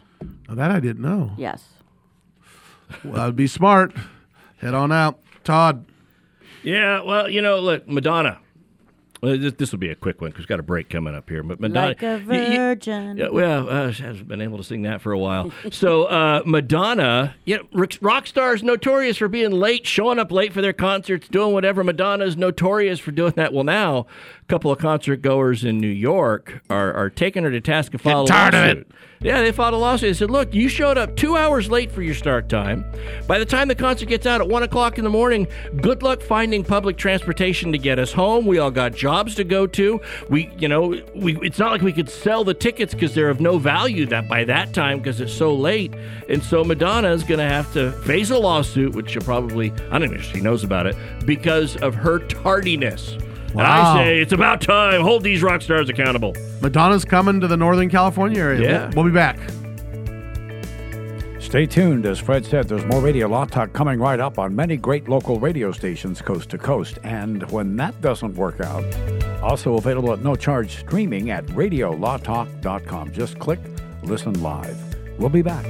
that 0.48 0.70
I 0.70 0.80
didn't 0.80 1.02
know. 1.02 1.32
Yes. 1.38 1.64
Well, 3.04 3.20
I'd 3.22 3.36
be 3.36 3.46
smart. 3.46 3.92
Head 4.58 4.74
on 4.74 4.92
out, 4.92 5.18
Todd. 5.44 5.86
Yeah, 6.62 7.02
well, 7.02 7.28
you 7.28 7.42
know, 7.42 7.58
look, 7.60 7.86
Madonna. 7.88 8.38
Well, 9.22 9.38
this, 9.38 9.54
this 9.54 9.72
will 9.72 9.78
be 9.78 9.88
a 9.90 9.94
quick 9.94 10.20
one 10.20 10.30
because 10.30 10.42
we've 10.42 10.48
got 10.48 10.60
a 10.60 10.64
break 10.64 10.90
coming 10.90 11.14
up 11.14 11.28
here. 11.28 11.42
But 11.42 11.58
Madonna, 11.60 11.88
Like 11.88 12.02
a 12.02 12.18
virgin. 12.18 13.16
yeah, 13.16 13.28
well, 13.28 13.68
uh, 13.68 13.90
she 13.92 14.02
hasn't 14.02 14.28
been 14.28 14.40
able 14.40 14.58
to 14.58 14.64
sing 14.64 14.82
that 14.82 15.00
for 15.00 15.12
a 15.12 15.18
while. 15.18 15.50
so 15.70 16.04
uh, 16.04 16.42
Madonna, 16.44 17.34
yeah, 17.44 17.58
rock, 17.72 17.92
rock 18.00 18.26
stars 18.26 18.62
notorious 18.62 19.16
for 19.16 19.28
being 19.28 19.52
late, 19.52 19.86
showing 19.86 20.18
up 20.18 20.30
late 20.30 20.52
for 20.52 20.60
their 20.60 20.72
concerts, 20.72 21.28
doing 21.28 21.52
whatever. 21.52 21.82
Madonna's 21.82 22.36
notorious 22.36 22.98
for 23.00 23.10
doing 23.10 23.32
that. 23.36 23.52
Well, 23.52 23.64
now 23.64 24.06
couple 24.48 24.70
of 24.70 24.78
concert 24.78 25.22
goers 25.22 25.64
in 25.64 25.78
New 25.78 25.88
York 25.88 26.62
are, 26.70 26.92
are 26.94 27.10
taking 27.10 27.42
her 27.42 27.50
to 27.50 27.60
task 27.60 27.92
and 27.92 28.00
filed 28.00 28.28
a 28.28 28.32
tired 28.32 28.54
of 28.54 28.60
lawsuit. 28.60 28.78
it. 28.78 28.86
Yeah, 29.18 29.40
they 29.40 29.50
filed 29.50 29.74
a 29.74 29.78
lawsuit. 29.78 30.10
They 30.10 30.14
said, 30.14 30.30
look, 30.30 30.54
you 30.54 30.68
showed 30.68 30.98
up 30.98 31.16
two 31.16 31.36
hours 31.36 31.70
late 31.70 31.90
for 31.90 32.02
your 32.02 32.14
start 32.14 32.48
time. 32.48 32.84
By 33.26 33.38
the 33.38 33.46
time 33.46 33.66
the 33.66 33.74
concert 33.74 34.06
gets 34.06 34.26
out 34.26 34.40
at 34.40 34.48
one 34.48 34.62
o'clock 34.62 34.98
in 34.98 35.04
the 35.04 35.10
morning, 35.10 35.48
good 35.80 36.02
luck 36.02 36.20
finding 36.20 36.62
public 36.62 36.96
transportation 36.96 37.72
to 37.72 37.78
get 37.78 37.98
us 37.98 38.12
home. 38.12 38.46
We 38.46 38.58
all 38.58 38.70
got 38.70 38.94
jobs 38.94 39.34
to 39.36 39.44
go 39.44 39.66
to. 39.68 40.00
We, 40.28 40.50
you 40.58 40.68
know, 40.68 41.00
we, 41.14 41.38
it's 41.40 41.58
not 41.58 41.72
like 41.72 41.82
we 41.82 41.92
could 41.92 42.10
sell 42.10 42.44
the 42.44 42.54
tickets 42.54 42.94
because 42.94 43.14
they're 43.14 43.30
of 43.30 43.40
no 43.40 43.58
value 43.58 44.06
that 44.06 44.28
by 44.28 44.44
that 44.44 44.74
time 44.74 44.98
because 44.98 45.20
it's 45.20 45.32
so 45.32 45.54
late. 45.54 45.94
And 46.28 46.42
so 46.42 46.62
Madonna 46.62 47.10
is 47.10 47.24
going 47.24 47.40
to 47.40 47.48
have 47.48 47.72
to 47.72 47.92
face 48.02 48.30
a 48.30 48.38
lawsuit, 48.38 48.94
which 48.94 49.10
she'll 49.10 49.22
probably, 49.22 49.72
I 49.90 49.98
don't 49.98 50.04
even 50.04 50.16
know 50.18 50.22
if 50.22 50.30
she 50.30 50.40
knows 50.40 50.62
about 50.62 50.86
it, 50.86 50.94
because 51.24 51.76
of 51.78 51.94
her 51.94 52.20
tardiness. 52.20 53.16
And 53.58 53.66
I 53.66 54.04
say, 54.04 54.20
it's 54.20 54.32
about 54.32 54.60
time. 54.60 55.00
Hold 55.02 55.22
these 55.22 55.42
rock 55.42 55.62
stars 55.62 55.88
accountable. 55.88 56.34
Madonna's 56.60 57.04
coming 57.04 57.40
to 57.40 57.48
the 57.48 57.56
Northern 57.56 57.88
California 57.88 58.40
area. 58.40 58.60
Yeah. 58.60 58.86
We'll, 58.94 59.04
we'll 59.04 59.12
be 59.12 59.14
back. 59.14 59.38
Stay 61.40 61.64
tuned. 61.64 62.06
As 62.06 62.18
Fred 62.18 62.44
said, 62.44 62.68
there's 62.68 62.84
more 62.86 63.00
Radio 63.00 63.28
Law 63.28 63.44
Talk 63.44 63.72
coming 63.72 64.00
right 64.00 64.18
up 64.18 64.38
on 64.38 64.54
many 64.54 64.76
great 64.76 65.08
local 65.08 65.38
radio 65.38 65.70
stations 65.70 66.20
coast 66.20 66.50
to 66.50 66.58
coast. 66.58 66.98
And 67.04 67.48
when 67.50 67.76
that 67.76 67.98
doesn't 68.00 68.34
work 68.34 68.60
out, 68.60 68.84
also 69.42 69.76
available 69.76 70.12
at 70.12 70.22
no 70.22 70.34
charge 70.34 70.76
streaming 70.80 71.30
at 71.30 71.46
radiolawtalk.com. 71.46 73.12
Just 73.12 73.38
click 73.38 73.60
listen 74.02 74.42
live. 74.42 74.76
We'll 75.18 75.28
be 75.28 75.42
back. 75.42 75.64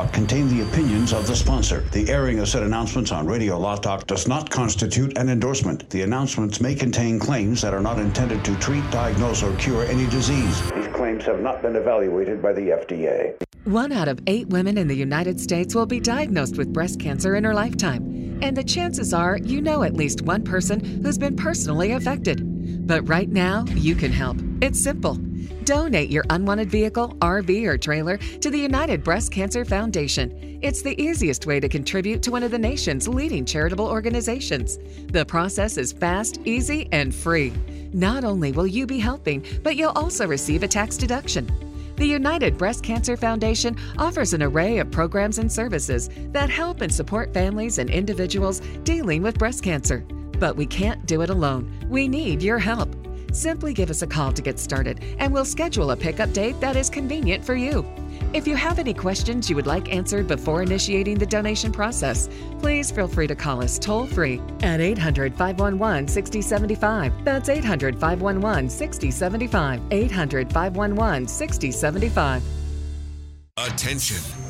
Talk 0.00 0.14
contain 0.14 0.48
the 0.48 0.62
opinions 0.62 1.12
of 1.12 1.26
the 1.26 1.36
sponsor. 1.36 1.82
The 1.92 2.08
airing 2.08 2.38
of 2.38 2.48
said 2.48 2.62
announcements 2.62 3.12
on 3.12 3.26
Radio 3.26 3.58
Law 3.58 3.76
Talk 3.76 4.06
does 4.06 4.26
not 4.26 4.48
constitute 4.48 5.18
an 5.18 5.28
endorsement. 5.28 5.90
The 5.90 6.00
announcements 6.00 6.58
may 6.58 6.74
contain 6.74 7.18
claims 7.18 7.60
that 7.60 7.74
are 7.74 7.82
not 7.82 7.98
intended 7.98 8.42
to 8.46 8.56
treat, 8.60 8.82
diagnose, 8.90 9.42
or 9.42 9.54
cure 9.56 9.84
any 9.84 10.06
disease. 10.06 10.58
These 10.70 10.86
claims 10.94 11.26
have 11.26 11.42
not 11.42 11.60
been 11.60 11.76
evaluated 11.76 12.40
by 12.40 12.54
the 12.54 12.62
FDA. 12.62 13.34
One 13.64 13.92
out 13.92 14.08
of 14.08 14.20
eight 14.26 14.48
women 14.48 14.78
in 14.78 14.88
the 14.88 14.96
United 14.96 15.38
States 15.38 15.74
will 15.74 15.84
be 15.84 16.00
diagnosed 16.00 16.56
with 16.56 16.72
breast 16.72 16.98
cancer 16.98 17.36
in 17.36 17.44
her 17.44 17.52
lifetime. 17.52 18.38
And 18.40 18.56
the 18.56 18.64
chances 18.64 19.12
are 19.12 19.36
you 19.36 19.60
know 19.60 19.82
at 19.82 19.92
least 19.92 20.22
one 20.22 20.44
person 20.44 20.80
who's 21.02 21.18
been 21.18 21.36
personally 21.36 21.92
affected. 21.92 22.86
But 22.86 23.06
right 23.06 23.28
now, 23.28 23.66
you 23.74 23.94
can 23.94 24.12
help. 24.12 24.38
It's 24.62 24.80
simple. 24.80 25.18
Donate 25.64 26.10
your 26.10 26.24
unwanted 26.30 26.70
vehicle, 26.70 27.14
RV, 27.20 27.66
or 27.66 27.76
trailer 27.76 28.16
to 28.16 28.50
the 28.50 28.58
United 28.58 29.04
Breast 29.04 29.30
Cancer 29.30 29.64
Foundation. 29.64 30.58
It's 30.62 30.82
the 30.82 31.00
easiest 31.00 31.46
way 31.46 31.60
to 31.60 31.68
contribute 31.68 32.22
to 32.22 32.30
one 32.30 32.42
of 32.42 32.50
the 32.50 32.58
nation's 32.58 33.06
leading 33.06 33.44
charitable 33.44 33.86
organizations. 33.86 34.78
The 35.08 35.24
process 35.24 35.76
is 35.76 35.92
fast, 35.92 36.40
easy, 36.44 36.88
and 36.92 37.14
free. 37.14 37.52
Not 37.92 38.24
only 38.24 38.52
will 38.52 38.66
you 38.66 38.86
be 38.86 38.98
helping, 38.98 39.44
but 39.62 39.76
you'll 39.76 39.90
also 39.90 40.26
receive 40.26 40.62
a 40.62 40.68
tax 40.68 40.96
deduction. 40.96 41.50
The 41.96 42.06
United 42.06 42.56
Breast 42.56 42.82
Cancer 42.82 43.16
Foundation 43.16 43.76
offers 43.98 44.32
an 44.32 44.42
array 44.42 44.78
of 44.78 44.90
programs 44.90 45.38
and 45.38 45.52
services 45.52 46.08
that 46.32 46.48
help 46.48 46.80
and 46.80 46.92
support 46.92 47.34
families 47.34 47.76
and 47.78 47.90
individuals 47.90 48.60
dealing 48.84 49.22
with 49.22 49.38
breast 49.38 49.62
cancer. 49.62 49.98
But 50.38 50.56
we 50.56 50.64
can't 50.64 51.04
do 51.04 51.20
it 51.20 51.28
alone. 51.28 51.70
We 51.90 52.08
need 52.08 52.42
your 52.42 52.58
help. 52.58 52.99
Simply 53.32 53.72
give 53.72 53.90
us 53.90 54.02
a 54.02 54.06
call 54.06 54.32
to 54.32 54.42
get 54.42 54.58
started, 54.58 55.02
and 55.18 55.32
we'll 55.32 55.44
schedule 55.44 55.90
a 55.90 55.96
pickup 55.96 56.32
date 56.32 56.60
that 56.60 56.76
is 56.76 56.90
convenient 56.90 57.44
for 57.44 57.54
you. 57.54 57.84
If 58.32 58.46
you 58.46 58.54
have 58.54 58.78
any 58.78 58.94
questions 58.94 59.50
you 59.50 59.56
would 59.56 59.66
like 59.66 59.92
answered 59.92 60.28
before 60.28 60.62
initiating 60.62 61.18
the 61.18 61.26
donation 61.26 61.72
process, 61.72 62.28
please 62.60 62.90
feel 62.90 63.08
free 63.08 63.26
to 63.26 63.34
call 63.34 63.62
us 63.62 63.78
toll 63.78 64.06
free 64.06 64.40
at 64.62 64.80
800 64.80 65.34
511 65.34 66.06
6075. 66.06 67.24
That's 67.24 67.48
800 67.48 67.98
511 67.98 68.70
6075. 68.70 69.80
800 69.90 70.52
511 70.52 71.26
6075. 71.26 72.42
Attention. 73.56 74.49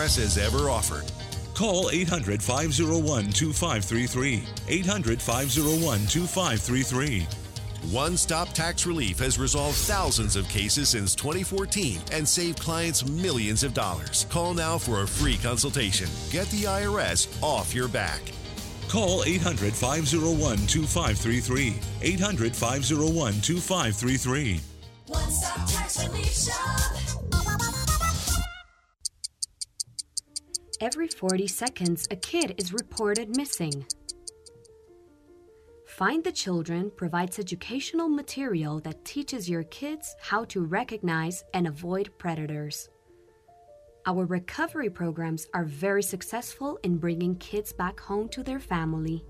has 0.00 0.38
ever 0.38 0.70
offered. 0.70 1.04
Call 1.54 1.90
800 1.90 2.42
501 2.42 3.32
2533. 3.32 4.42
800 4.68 5.20
501 5.20 6.06
2533. 6.06 7.26
One 7.90 8.16
Stop 8.16 8.52
Tax 8.52 8.86
Relief 8.86 9.18
has 9.18 9.38
resolved 9.38 9.76
thousands 9.76 10.36
of 10.36 10.48
cases 10.48 10.88
since 10.88 11.14
2014 11.14 12.00
and 12.12 12.26
saved 12.26 12.60
clients 12.60 13.06
millions 13.08 13.62
of 13.62 13.74
dollars. 13.74 14.26
Call 14.30 14.54
now 14.54 14.78
for 14.78 15.02
a 15.02 15.06
free 15.06 15.36
consultation. 15.36 16.08
Get 16.30 16.46
the 16.48 16.64
IRS 16.64 17.28
off 17.42 17.74
your 17.74 17.88
back. 17.88 18.20
Call 18.88 19.24
800 19.24 19.74
501 19.74 20.66
2533. 20.66 21.74
800 22.02 22.56
501 22.56 23.40
2533. 23.40 24.60
One 25.06 25.30
Stop 25.30 25.66
Tax 25.68 26.06
Relief 26.06 26.32
Shop. 26.32 27.09
Every 30.80 31.08
40 31.08 31.46
seconds, 31.46 32.08
a 32.10 32.16
kid 32.16 32.54
is 32.56 32.72
reported 32.72 33.36
missing. 33.36 33.84
Find 35.86 36.24
the 36.24 36.32
Children 36.32 36.90
provides 36.96 37.38
educational 37.38 38.08
material 38.08 38.80
that 38.80 39.04
teaches 39.04 39.46
your 39.46 39.64
kids 39.64 40.16
how 40.22 40.46
to 40.46 40.64
recognize 40.64 41.44
and 41.52 41.66
avoid 41.66 42.08
predators. 42.16 42.88
Our 44.06 44.24
recovery 44.24 44.88
programs 44.88 45.46
are 45.52 45.66
very 45.66 46.02
successful 46.02 46.78
in 46.82 46.96
bringing 46.96 47.36
kids 47.36 47.74
back 47.74 48.00
home 48.00 48.30
to 48.30 48.42
their 48.42 48.58
family. 48.58 49.22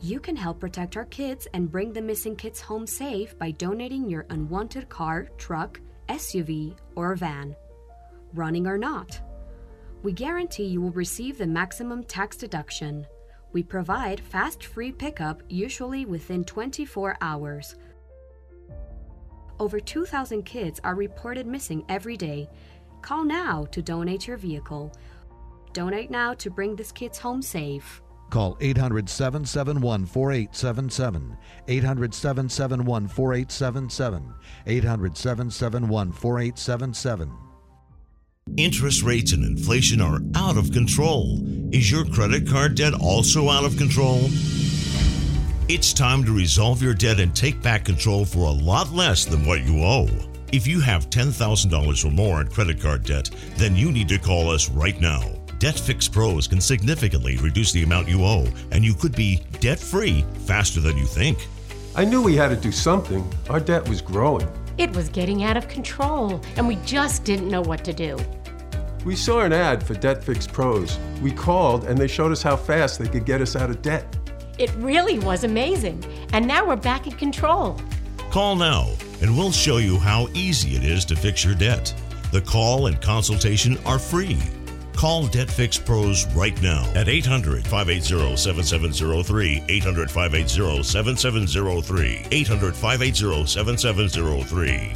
You 0.00 0.18
can 0.18 0.34
help 0.34 0.58
protect 0.58 0.96
our 0.96 1.04
kids 1.04 1.46
and 1.54 1.70
bring 1.70 1.92
the 1.92 2.02
missing 2.02 2.34
kids 2.34 2.60
home 2.60 2.88
safe 2.88 3.38
by 3.38 3.52
donating 3.52 4.10
your 4.10 4.26
unwanted 4.30 4.88
car, 4.88 5.28
truck, 5.38 5.80
SUV, 6.08 6.76
or 6.96 7.14
van, 7.14 7.54
running 8.34 8.66
or 8.66 8.76
not. 8.76 9.20
We 10.02 10.12
guarantee 10.12 10.64
you 10.66 10.80
will 10.80 10.90
receive 10.92 11.38
the 11.38 11.46
maximum 11.46 12.04
tax 12.04 12.36
deduction. 12.36 13.06
We 13.52 13.62
provide 13.62 14.20
fast 14.20 14.64
free 14.64 14.92
pickup 14.92 15.42
usually 15.48 16.06
within 16.06 16.44
24 16.44 17.18
hours. 17.20 17.76
over 19.60 19.78
2,000 19.78 20.42
kids 20.42 20.80
are 20.82 20.96
reported 20.96 21.46
missing 21.46 21.84
every 21.88 22.16
day. 22.16 22.48
Call 23.00 23.24
now 23.24 23.64
to 23.70 23.80
donate 23.80 24.26
your 24.26 24.36
vehicle. 24.36 24.92
Donate 25.72 26.10
now 26.10 26.34
to 26.34 26.50
bring 26.50 26.74
these 26.76 26.92
kids 26.92 27.18
home 27.18 27.40
safe. 27.40 28.02
Call 28.30 28.56
800 28.60 29.08
771 29.08 30.06
4877. 30.06 31.36
800 31.68 32.14
771 32.14 33.08
4877. 33.08 34.34
800 34.66 35.16
771 35.16 36.12
4877. 36.12 37.51
Interest 38.58 39.02
rates 39.02 39.32
and 39.32 39.44
inflation 39.44 40.02
are 40.02 40.20
out 40.34 40.58
of 40.58 40.72
control. 40.72 41.38
Is 41.72 41.90
your 41.90 42.04
credit 42.04 42.46
card 42.46 42.74
debt 42.74 42.92
also 42.92 43.48
out 43.48 43.64
of 43.64 43.78
control? 43.78 44.28
It's 45.68 45.94
time 45.94 46.22
to 46.24 46.36
resolve 46.36 46.82
your 46.82 46.92
debt 46.92 47.18
and 47.18 47.34
take 47.34 47.62
back 47.62 47.86
control 47.86 48.26
for 48.26 48.48
a 48.48 48.50
lot 48.50 48.92
less 48.92 49.24
than 49.24 49.46
what 49.46 49.62
you 49.62 49.82
owe. 49.82 50.08
If 50.52 50.66
you 50.66 50.80
have 50.80 51.08
$10,000 51.08 52.04
or 52.04 52.10
more 52.10 52.42
in 52.42 52.48
credit 52.48 52.78
card 52.78 53.04
debt, 53.04 53.30
then 53.56 53.74
you 53.74 53.90
need 53.90 54.08
to 54.08 54.18
call 54.18 54.50
us 54.50 54.68
right 54.68 55.00
now. 55.00 55.22
Debt 55.58 55.78
Fix 55.78 56.06
Pros 56.06 56.46
can 56.46 56.60
significantly 56.60 57.38
reduce 57.38 57.72
the 57.72 57.84
amount 57.84 58.06
you 58.06 58.22
owe, 58.22 58.46
and 58.70 58.84
you 58.84 58.92
could 58.92 59.16
be 59.16 59.42
debt 59.60 59.78
free 59.78 60.26
faster 60.44 60.80
than 60.80 60.98
you 60.98 61.06
think. 61.06 61.48
I 61.96 62.04
knew 62.04 62.20
we 62.20 62.36
had 62.36 62.48
to 62.48 62.56
do 62.56 62.72
something. 62.72 63.26
Our 63.48 63.60
debt 63.60 63.88
was 63.88 64.02
growing. 64.02 64.46
It 64.78 64.94
was 64.96 65.08
getting 65.08 65.44
out 65.44 65.56
of 65.56 65.68
control, 65.68 66.40
and 66.56 66.66
we 66.66 66.76
just 66.84 67.24
didn't 67.24 67.48
know 67.48 67.60
what 67.60 67.84
to 67.84 67.92
do. 67.92 68.16
We 69.04 69.16
saw 69.16 69.40
an 69.40 69.52
ad 69.52 69.82
for 69.82 69.94
Debt 69.94 70.24
Fix 70.24 70.46
Pros. 70.46 70.98
We 71.20 71.32
called 71.32 71.84
and 71.84 71.98
they 71.98 72.06
showed 72.08 72.32
us 72.32 72.42
how 72.42 72.56
fast 72.56 72.98
they 72.98 73.08
could 73.08 73.26
get 73.26 73.40
us 73.40 73.56
out 73.56 73.68
of 73.68 73.82
debt. 73.82 74.16
It 74.58 74.72
really 74.76 75.18
was 75.18 75.44
amazing, 75.44 76.04
and 76.32 76.46
now 76.46 76.66
we're 76.66 76.76
back 76.76 77.06
in 77.06 77.12
control. 77.12 77.78
Call 78.30 78.56
now, 78.56 78.88
and 79.20 79.36
we'll 79.36 79.52
show 79.52 79.78
you 79.78 79.98
how 79.98 80.28
easy 80.34 80.76
it 80.76 80.84
is 80.84 81.04
to 81.06 81.16
fix 81.16 81.44
your 81.44 81.54
debt. 81.54 81.92
The 82.32 82.40
call 82.40 82.86
and 82.86 83.00
consultation 83.00 83.76
are 83.84 83.98
free. 83.98 84.38
Call 84.96 85.26
Debt 85.26 85.50
Fix 85.50 85.78
Pros 85.78 86.26
right 86.34 86.60
now 86.62 86.90
at 86.94 87.08
800 87.08 87.66
580 87.66 88.36
7703. 88.36 89.64
800 89.68 90.10
580 90.10 90.82
7703. 90.82 92.26
800 92.30 92.74
580 92.74 93.46
7703. 93.46 94.92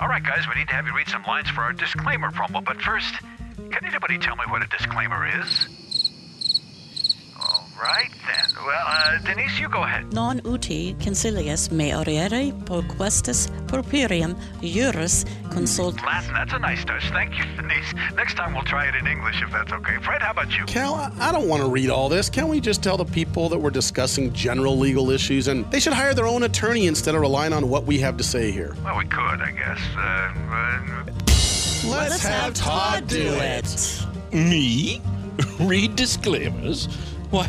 All 0.00 0.08
right, 0.08 0.22
guys, 0.22 0.44
we 0.48 0.60
need 0.60 0.68
to 0.68 0.74
have 0.74 0.86
you 0.86 0.94
read 0.94 1.08
some 1.08 1.22
lines 1.22 1.48
for 1.48 1.62
our 1.62 1.72
disclaimer 1.72 2.30
promo. 2.30 2.62
But 2.64 2.80
first, 2.82 3.14
can 3.56 3.84
anybody 3.84 4.18
tell 4.18 4.36
me 4.36 4.42
what 4.48 4.62
a 4.62 4.66
disclaimer 4.66 5.26
is? 5.40 5.83
All 7.86 7.90
right, 7.90 8.10
then. 8.26 8.64
Well, 8.64 8.86
uh, 8.86 9.18
Denise, 9.18 9.60
you 9.60 9.68
go 9.68 9.82
ahead. 9.82 10.10
Non 10.14 10.40
uti 10.44 10.94
concilius 10.94 11.70
me 11.70 11.90
oriere 11.90 12.50
proquestis 12.64 13.48
purpurium 13.66 14.34
juris 14.62 15.26
consult. 15.50 15.96
Latin, 16.02 16.32
that's 16.32 16.52
a 16.54 16.58
nice 16.60 16.82
touch. 16.84 17.04
Thank 17.10 17.36
you, 17.36 17.44
Denise. 17.56 17.92
Next 18.14 18.34
time 18.38 18.54
we'll 18.54 18.62
try 18.64 18.86
it 18.88 18.94
in 18.94 19.06
English 19.06 19.42
if 19.42 19.50
that's 19.52 19.70
okay. 19.70 19.98
Fred, 20.02 20.22
how 20.22 20.30
about 20.30 20.56
you? 20.56 20.64
Cal, 20.64 20.94
I- 20.94 21.12
I 21.28 21.30
don't 21.32 21.46
want 21.46 21.62
to 21.62 21.68
read 21.68 21.90
all 21.90 22.08
this. 22.08 22.30
Can't 22.30 22.48
we 22.48 22.58
just 22.58 22.82
tell 22.82 22.96
the 22.96 23.04
people 23.04 23.50
that 23.50 23.58
we're 23.58 23.70
discussing 23.70 24.32
general 24.32 24.78
legal 24.78 25.10
issues 25.10 25.48
and 25.48 25.70
they 25.70 25.78
should 25.80 25.92
hire 25.92 26.14
their 26.14 26.26
own 26.26 26.44
attorney 26.44 26.86
instead 26.86 27.14
of 27.14 27.20
relying 27.20 27.52
on 27.52 27.68
what 27.68 27.84
we 27.84 27.98
have 27.98 28.16
to 28.16 28.24
say 28.24 28.50
here? 28.50 28.74
Well, 28.82 28.96
we 28.96 29.04
could, 29.04 29.40
I 29.42 29.50
guess. 29.50 29.80
Uh, 29.94 30.00
uh, 30.54 31.90
Let's 31.90 32.22
have 32.24 32.54
Todd 32.54 33.08
do 33.08 33.34
it. 33.34 34.06
Me? 34.32 35.02
Read 35.60 35.96
disclaimers? 35.96 36.86
Why, 37.30 37.48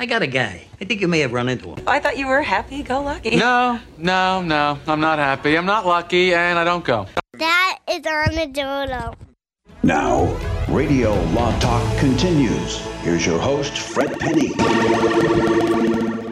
I 0.00 0.06
got 0.06 0.22
a 0.22 0.26
guy. 0.26 0.66
I 0.80 0.86
think 0.86 1.02
you 1.02 1.08
may 1.08 1.20
have 1.20 1.34
run 1.34 1.50
into 1.50 1.74
him. 1.74 1.84
I 1.86 2.00
thought 2.00 2.16
you 2.16 2.26
were 2.26 2.40
happy 2.40 2.82
go 2.82 3.02
lucky. 3.02 3.36
No, 3.36 3.78
no, 3.98 4.40
no. 4.40 4.78
I'm 4.86 4.98
not 4.98 5.18
happy. 5.18 5.58
I'm 5.58 5.66
not 5.66 5.84
lucky, 5.84 6.32
and 6.32 6.58
I 6.58 6.64
don't 6.64 6.82
go. 6.82 7.06
That 7.34 7.80
is 7.86 8.06
Armadillo. 8.06 9.12
Now, 9.82 10.24
Radio 10.70 11.12
Law 11.32 11.58
Talk 11.58 11.98
continues. 11.98 12.78
Here's 13.02 13.26
your 13.26 13.38
host, 13.38 13.76
Fred 13.76 14.18
Penney. 14.18 14.54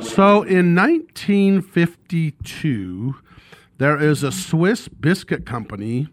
So 0.00 0.44
in 0.44 0.74
1952, 0.74 3.16
there 3.76 4.00
is 4.00 4.22
a 4.22 4.33
Swiss 4.33 4.88
biscuit 4.88 5.44
company 5.44 6.09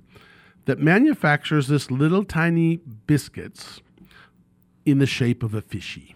that 0.65 0.79
manufactures 0.79 1.69
this 1.69 1.89
little 1.89 2.25
tiny 2.25 2.81
biscuits 3.07 3.79
in 4.85 4.99
the 4.99 5.05
shape 5.05 5.41
of 5.41 5.53
a 5.53 5.61
fishy. 5.61 6.14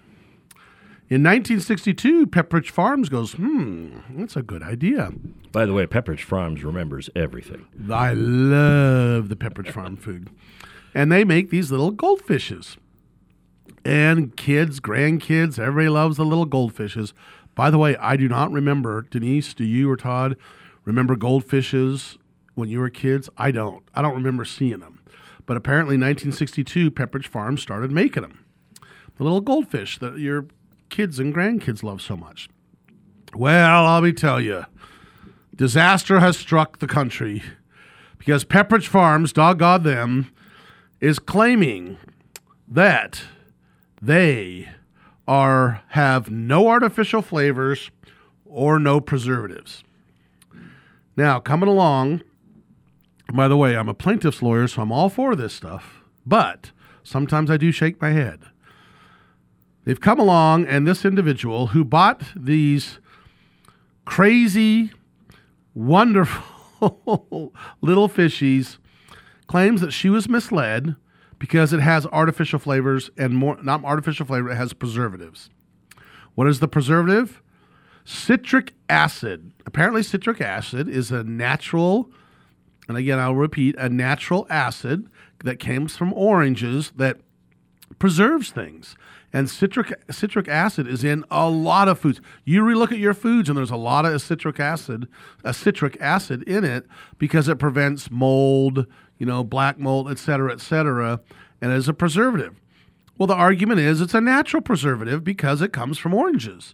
In 1.10 1.24
1962, 1.24 2.28
Pepperidge 2.28 2.70
Farms 2.70 3.10
goes, 3.10 3.32
hmm, 3.32 3.98
that's 4.12 4.36
a 4.36 4.44
good 4.44 4.62
idea. 4.62 5.12
By 5.52 5.66
the 5.66 5.74
way, 5.74 5.88
Pepperidge 5.88 6.22
Farms 6.22 6.64
remembers 6.64 7.10
everything. 7.16 7.66
I 7.92 8.14
love 8.14 9.30
the 9.30 9.36
Pepperidge 9.36 9.72
Farm 9.72 9.98
food. 9.98 10.30
And 10.94 11.12
they 11.12 11.24
make 11.24 11.50
these 11.50 11.72
little 11.72 11.92
goldfishes. 11.92 12.78
And 13.84 14.38
kids, 14.38 14.80
grandkids, 14.80 15.58
everybody 15.58 15.90
loves 15.90 16.18
the 16.18 16.26
little 16.26 16.46
goldfishes. 16.46 17.14
By 17.56 17.72
the 17.72 17.80
way, 17.80 17.98
I 17.98 18.16
do 18.16 18.28
not 18.28 18.52
remember, 18.52 19.02
Denise, 19.02 19.56
do 19.56 19.64
you 19.64 19.90
or 19.90 19.98
Todd 19.98 20.38
remember 20.86 21.16
goldfishes 21.16 22.18
when 22.54 22.70
you 22.70 22.82
were 22.82 22.92
kids? 22.92 23.32
I 23.36 23.50
don't. 23.50 23.84
I 23.96 24.04
don't 24.04 24.14
remember 24.14 24.46
seeing 24.46 24.82
them. 24.82 25.02
But 25.48 25.58
apparently, 25.58 25.96
in 25.96 26.02
1962, 26.02 26.92
Pepperidge 26.92 27.26
Farm 27.26 27.58
started 27.58 27.92
making 27.92 28.22
them. 28.22 28.46
The 29.18 29.24
little 29.24 29.42
goldfish 29.42 29.98
that 29.98 30.20
your 30.20 30.46
kids 30.90 31.20
and 31.20 31.34
grandkids 31.34 31.84
love 31.84 32.02
so 32.02 32.18
much. 32.18 32.50
Well, 33.36 33.86
I'll 33.86 34.02
be 34.02 34.14
tell 34.14 34.42
you, 34.42 34.66
disaster 35.56 36.20
has 36.20 36.38
struck 36.38 36.80
the 36.80 36.88
country 36.88 37.44
because 38.18 38.44
Pepperidge 38.44 38.88
Farms, 38.88 39.32
doggone 39.32 39.84
them, 39.84 40.32
is 41.00 41.20
claiming 41.20 41.98
that 42.68 43.24
they 44.02 44.70
are 45.28 45.82
have 45.90 46.32
no 46.32 46.68
artificial 46.68 47.22
flavors 47.22 47.92
or 48.46 48.80
no 48.80 49.00
preservatives. 49.00 49.84
Now, 51.16 51.40
coming 51.40 51.70
along, 51.70 52.22
by 53.34 53.48
the 53.48 53.58
way, 53.58 53.78
I'm 53.78 53.90
a 53.90 53.94
plaintiff's 53.94 54.42
lawyer, 54.42 54.68
so 54.68 54.82
I'm 54.82 54.92
all 54.92 55.10
for 55.10 55.36
this 55.36 55.54
stuff, 55.54 56.02
but 56.26 56.72
sometimes 57.04 57.52
I 57.52 57.58
do 57.58 57.72
shake 57.72 58.02
my 58.02 58.12
head. 58.12 58.40
They've 59.90 60.00
come 60.00 60.20
along, 60.20 60.68
and 60.68 60.86
this 60.86 61.04
individual 61.04 61.66
who 61.66 61.84
bought 61.84 62.22
these 62.36 63.00
crazy, 64.06 64.92
wonderful 65.74 67.52
little 67.82 68.08
fishies 68.08 68.78
claims 69.48 69.82
that 69.82 69.90
she 69.92 70.12
was 70.12 70.30
misled 70.30 70.96
because 71.40 71.74
it 71.74 71.80
has 71.80 72.06
artificial 72.06 72.60
flavors 72.60 73.10
and 73.18 73.36
more, 73.36 73.58
not 73.64 73.84
artificial 73.84 74.28
flavor, 74.28 74.52
it 74.52 74.58
has 74.58 74.74
preservatives. 74.74 75.50
What 76.36 76.46
is 76.46 76.60
the 76.60 76.68
preservative? 76.68 77.42
Citric 78.06 78.76
acid. 78.90 79.54
Apparently, 79.66 80.04
citric 80.04 80.40
acid 80.40 80.88
is 80.88 81.10
a 81.10 81.24
natural, 81.24 82.12
and 82.88 82.96
again, 82.96 83.18
I'll 83.18 83.34
repeat, 83.34 83.76
a 83.80 83.90
natural 83.90 84.46
acid 84.52 85.10
that 85.44 85.60
comes 85.60 85.98
from 85.98 86.14
oranges 86.14 86.92
that 86.96 87.18
preserves 87.98 88.52
things. 88.52 88.96
And 89.32 89.50
citric 89.50 89.94
citric 90.12 90.48
acid 90.48 90.88
is 90.88 91.04
in 91.04 91.24
a 91.30 91.48
lot 91.50 91.88
of 91.88 92.00
foods. 92.00 92.20
You 92.46 92.64
relook 92.64 92.92
at 92.92 92.98
your 92.98 93.14
foods, 93.14 93.48
and 93.48 93.58
there's 93.58 93.70
a 93.70 93.76
lot 93.76 94.06
of 94.06 94.22
citric 94.22 94.60
acid, 94.60 95.08
a 95.44 95.54
citric 95.54 95.98
acid 96.02 96.42
in 96.44 96.64
it 96.64 96.88
because 97.20 97.48
it 97.48 97.60
prevents 97.60 98.10
mold, 98.10 98.88
you 99.20 99.26
know, 99.28 99.44
black 99.44 99.78
mold, 99.78 100.10
et 100.10 100.18
cetera, 100.18 100.52
et 100.52 100.62
cetera, 100.62 101.20
and 101.62 101.72
is 101.72 101.88
a 101.88 101.94
preservative. 101.94 102.56
Well, 103.20 103.28
the 103.28 103.36
argument 103.36 103.82
is 103.82 104.02
it's 104.02 104.14
a 104.16 104.22
natural 104.22 104.62
preservative 104.64 105.24
because 105.24 105.62
it 105.62 105.74
comes 105.74 105.98
from 106.00 106.14
oranges. 106.14 106.74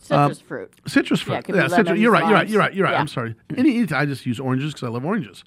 Citrus 0.00 0.10
Um, 0.10 0.34
fruit. 0.46 0.72
Citrus 0.86 1.20
fruit. 1.20 1.34
it 1.34 1.44
could 1.44 1.54
be 1.56 1.68
citrus, 1.68 1.98
you're 1.98 2.10
right. 2.12 2.24
You're 2.24 2.32
right. 2.32 2.48
You're 2.48 2.60
right. 2.60 2.74
You're 2.74 2.84
right. 2.86 2.92
Yeah. 2.92 3.00
I'm 3.00 3.08
sorry. 3.08 3.34
Any, 3.56 3.76
any- 3.78 3.92
I 3.92 4.06
just 4.06 4.24
use 4.24 4.40
oranges 4.40 4.72
because 4.72 4.86
I 4.86 4.90
love 4.90 5.04
oranges. 5.04 5.44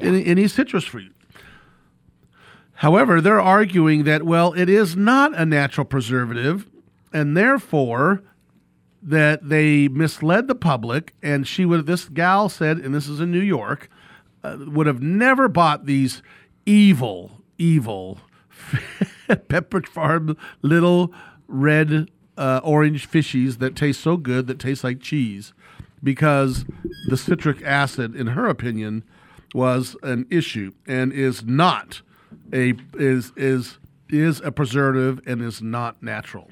Any, 0.00 0.24
any 0.26 0.48
citrus 0.48 0.82
fruit. 0.84 1.14
However, 2.82 3.20
they're 3.20 3.40
arguing 3.40 4.02
that 4.04 4.24
well, 4.24 4.54
it 4.54 4.68
is 4.68 4.96
not 4.96 5.38
a 5.38 5.46
natural 5.46 5.84
preservative, 5.84 6.68
and 7.12 7.36
therefore 7.36 8.24
that 9.00 9.48
they 9.48 9.86
misled 9.86 10.48
the 10.48 10.56
public, 10.56 11.14
and 11.22 11.46
she 11.46 11.64
would. 11.64 11.86
This 11.86 12.08
gal 12.08 12.48
said, 12.48 12.78
and 12.78 12.92
this 12.92 13.06
is 13.06 13.20
in 13.20 13.30
New 13.30 13.38
York, 13.38 13.88
uh, 14.42 14.56
would 14.66 14.88
have 14.88 15.00
never 15.00 15.46
bought 15.46 15.86
these 15.86 16.24
evil, 16.66 17.44
evil 17.56 18.18
Pepperidge 19.28 19.86
Farm 19.86 20.36
little 20.62 21.14
red 21.46 22.10
uh, 22.36 22.60
orange 22.64 23.08
fishies 23.08 23.60
that 23.60 23.76
taste 23.76 24.00
so 24.00 24.16
good 24.16 24.48
that 24.48 24.58
taste 24.58 24.82
like 24.82 25.00
cheese, 25.00 25.52
because 26.02 26.64
the 27.06 27.16
citric 27.16 27.62
acid, 27.62 28.16
in 28.16 28.26
her 28.28 28.48
opinion, 28.48 29.04
was 29.54 29.94
an 30.02 30.26
issue 30.30 30.72
and 30.84 31.12
is 31.12 31.44
not 31.44 32.02
a 32.52 32.74
is 32.94 33.32
is 33.36 33.78
is 34.08 34.40
a 34.44 34.52
preservative 34.52 35.20
and 35.26 35.40
is 35.40 35.62
not 35.62 36.02
natural. 36.02 36.50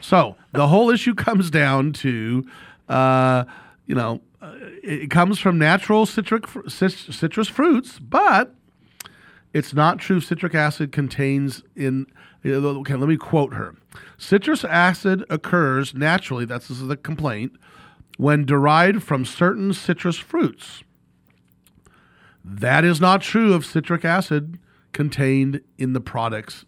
So 0.00 0.36
the 0.52 0.68
whole 0.68 0.90
issue 0.90 1.14
comes 1.14 1.50
down 1.50 1.92
to, 1.94 2.44
uh, 2.88 3.44
you 3.86 3.94
know, 3.94 4.20
uh, 4.40 4.54
it 4.82 5.10
comes 5.10 5.38
from 5.38 5.58
natural 5.58 6.06
citric 6.06 6.46
fr- 6.48 6.68
citrus 6.68 7.48
fruits, 7.48 7.98
but 8.00 8.54
it's 9.52 9.72
not 9.72 9.98
true. 9.98 10.20
Citric 10.20 10.54
acid 10.54 10.92
contains 10.92 11.62
in. 11.76 12.06
Okay, 12.44 12.94
let 12.94 13.08
me 13.08 13.16
quote 13.16 13.54
her. 13.54 13.76
Citrus 14.18 14.64
acid 14.64 15.24
occurs 15.30 15.94
naturally. 15.94 16.44
That's 16.44 16.66
this 16.66 16.80
is 16.80 16.88
the 16.88 16.96
complaint 16.96 17.52
when 18.18 18.44
derived 18.44 19.02
from 19.02 19.24
certain 19.24 19.72
citrus 19.72 20.16
fruits. 20.16 20.82
That 22.44 22.84
is 22.84 23.00
not 23.00 23.22
true 23.22 23.52
of 23.52 23.64
citric 23.64 24.04
acid 24.04 24.58
contained 24.92 25.60
in 25.78 25.92
the 25.92 26.00
products. 26.00 26.64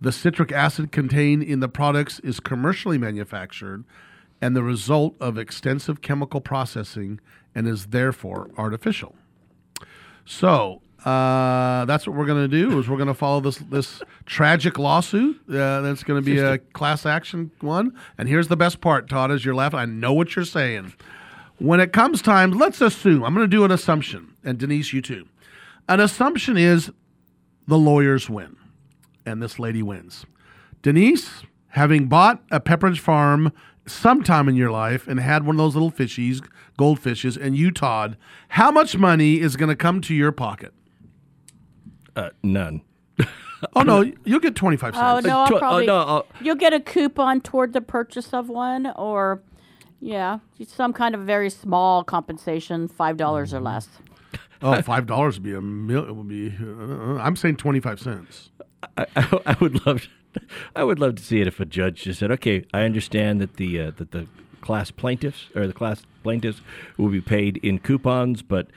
The 0.00 0.12
citric 0.12 0.52
acid 0.52 0.92
contained 0.92 1.42
in 1.42 1.60
the 1.60 1.68
products 1.68 2.20
is 2.20 2.38
commercially 2.38 2.98
manufactured 2.98 3.84
and 4.40 4.54
the 4.54 4.62
result 4.62 5.16
of 5.20 5.36
extensive 5.36 6.00
chemical 6.00 6.40
processing 6.40 7.20
and 7.54 7.66
is 7.66 7.86
therefore 7.86 8.50
artificial. 8.56 9.16
So 10.24 10.82
uh, 11.04 11.84
that's 11.86 12.06
what 12.06 12.16
we're 12.16 12.26
going 12.26 12.48
to 12.48 12.56
do. 12.56 12.78
Is 12.78 12.88
we're 12.88 12.96
going 12.96 13.08
to 13.08 13.14
follow 13.14 13.40
this 13.40 13.58
this 13.58 14.02
tragic 14.26 14.78
lawsuit. 14.78 15.40
Uh, 15.48 15.80
that's 15.80 16.04
going 16.04 16.22
to 16.22 16.24
be 16.24 16.38
a 16.38 16.58
class 16.58 17.06
action 17.06 17.50
one. 17.60 17.96
And 18.16 18.28
here's 18.28 18.48
the 18.48 18.56
best 18.56 18.80
part, 18.80 19.08
Todd. 19.08 19.30
As 19.30 19.44
you're 19.44 19.54
laughing, 19.54 19.80
I 19.80 19.84
know 19.84 20.12
what 20.12 20.36
you're 20.36 20.44
saying. 20.44 20.92
When 21.58 21.80
it 21.80 21.92
comes 21.92 22.22
time, 22.22 22.52
let's 22.52 22.80
assume. 22.80 23.24
I'm 23.24 23.34
going 23.34 23.44
to 23.44 23.56
do 23.56 23.64
an 23.64 23.72
assumption, 23.72 24.34
and 24.44 24.58
Denise, 24.58 24.92
you 24.92 25.02
too. 25.02 25.26
An 25.88 26.00
assumption 26.00 26.56
is 26.56 26.90
the 27.66 27.78
lawyers 27.78 28.28
win, 28.28 28.56
and 29.24 29.42
this 29.42 29.58
lady 29.58 29.82
wins. 29.82 30.26
Denise, 30.82 31.42
having 31.68 32.06
bought 32.06 32.42
a 32.50 32.60
Pepperidge 32.60 32.98
Farm 32.98 33.52
sometime 33.86 34.48
in 34.48 34.54
your 34.54 34.70
life 34.70 35.08
and 35.08 35.18
had 35.18 35.46
one 35.46 35.56
of 35.56 35.58
those 35.58 35.74
little 35.74 35.90
fishies, 35.90 36.46
goldfishes, 36.78 37.40
and 37.40 37.56
you, 37.56 37.70
Todd, 37.70 38.16
how 38.48 38.70
much 38.70 38.96
money 38.96 39.40
is 39.40 39.56
going 39.56 39.70
to 39.70 39.76
come 39.76 40.00
to 40.02 40.14
your 40.14 40.32
pocket? 40.32 40.72
Uh, 42.14 42.30
none. 42.42 42.82
Oh 43.74 43.82
no, 43.82 44.04
you'll 44.24 44.38
get 44.38 44.54
twenty 44.54 44.76
five 44.76 44.94
oh, 44.94 45.20
cents. 45.20 45.26
Oh 45.26 45.28
no, 45.28 45.36
uh, 45.36 45.40
I'll 45.40 45.48
Tw- 45.48 45.52
oh, 45.54 45.58
probably 45.58 45.86
no, 45.86 45.98
I'll- 45.98 46.26
you'll 46.40 46.54
get 46.54 46.72
a 46.72 46.78
coupon 46.78 47.40
toward 47.40 47.72
the 47.72 47.80
purchase 47.80 48.32
of 48.32 48.48
one, 48.48 48.92
or 48.94 49.42
yeah, 49.98 50.38
some 50.64 50.92
kind 50.92 51.16
of 51.16 51.22
very 51.22 51.50
small 51.50 52.04
compensation, 52.04 52.86
five 52.86 53.16
dollars 53.16 53.52
or 53.52 53.56
mm-hmm. 53.56 53.66
less. 53.66 53.88
Oh, 54.62 54.80
five 54.82 55.06
dollars 55.06 55.36
would 55.36 55.44
be 55.44 55.54
a 55.54 55.60
mil. 55.60 56.12
Would 56.12 56.28
be. 56.28 56.54
Uh, 56.60 57.18
I'm 57.20 57.36
saying 57.36 57.56
twenty 57.56 57.80
five 57.80 58.00
cents. 58.00 58.50
I, 58.96 59.06
I, 59.16 59.40
I 59.46 59.56
would 59.60 59.84
love, 59.86 60.06
I 60.76 60.84
would 60.84 60.98
love 60.98 61.16
to 61.16 61.22
see 61.22 61.40
it 61.40 61.46
if 61.46 61.60
a 61.60 61.64
judge 61.64 62.02
just 62.02 62.20
said, 62.20 62.30
"Okay, 62.32 62.64
I 62.72 62.82
understand 62.82 63.40
that 63.40 63.56
the 63.56 63.80
uh, 63.80 63.90
that 63.96 64.10
the 64.12 64.26
class 64.60 64.90
plaintiffs 64.90 65.46
or 65.54 65.66
the 65.66 65.72
class 65.72 66.02
plaintiffs 66.22 66.60
will 66.96 67.08
be 67.08 67.20
paid 67.20 67.58
in 67.58 67.78
coupons, 67.78 68.42
but 68.42 68.68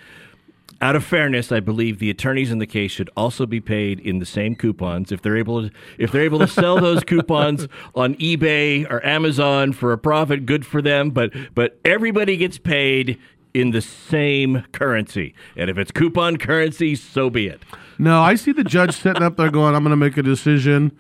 out 0.82 0.96
of 0.96 1.04
fairness, 1.04 1.52
I 1.52 1.60
believe 1.60 2.00
the 2.00 2.10
attorneys 2.10 2.52
in 2.52 2.58
the 2.58 2.66
case 2.66 2.92
should 2.92 3.10
also 3.16 3.46
be 3.46 3.62
paid 3.62 4.00
in 4.00 4.18
the 4.18 4.26
same 4.26 4.56
coupons. 4.56 5.12
If 5.12 5.22
they're 5.22 5.38
able 5.38 5.70
to, 5.70 5.76
if 6.00 6.12
they're 6.12 6.24
able 6.24 6.40
to 6.40 6.48
sell 6.48 6.80
those 6.80 7.04
coupons 7.04 7.68
on 7.96 8.16
eBay 8.16 8.90
or 8.90 9.06
Amazon 9.06 9.74
for 9.74 9.92
a 9.94 9.98
profit, 9.98 10.46
good 10.46 10.66
for 10.66 10.82
them. 10.82 11.12
But 11.12 11.32
but 11.54 11.80
everybody 11.86 12.38
gets 12.38 12.58
paid." 12.58 13.20
In 13.54 13.72
the 13.72 13.82
same 13.82 14.64
currency, 14.72 15.34
and 15.58 15.70
if 15.70 15.78
it's 15.78 15.92
coupon 15.92 16.38
currency, 16.38 16.96
so 16.96 17.30
be 17.30 17.48
it. 17.48 17.62
No, 18.00 18.22
I 18.22 18.36
see 18.36 18.54
the 18.54 18.64
judge 18.64 18.96
sitting 18.96 19.22
up 19.24 19.36
there 19.36 19.52
going, 19.52 19.76
"I'm 19.76 19.84
going 19.84 19.92
to 19.92 19.98
make 19.98 20.16
a 20.16 20.24
decision." 20.24 20.92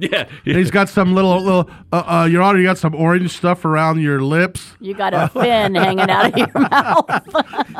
Yeah, 0.10 0.28
And 0.46 0.56
he's 0.56 0.70
got 0.70 0.88
some 0.88 1.12
little 1.12 1.36
little. 1.42 1.68
Uh, 1.92 2.20
uh, 2.22 2.24
Your 2.30 2.40
Honor, 2.42 2.58
you 2.60 2.64
got 2.64 2.78
some 2.78 2.94
orange 2.94 3.36
stuff 3.36 3.64
around 3.64 4.00
your 4.00 4.22
lips. 4.22 4.76
You 4.80 4.94
got 4.94 5.12
a 5.12 5.28
fin 5.28 5.74
hanging 5.74 6.08
out 6.08 6.26
of 6.26 6.36
your 6.38 6.48
mouth. 6.54 7.06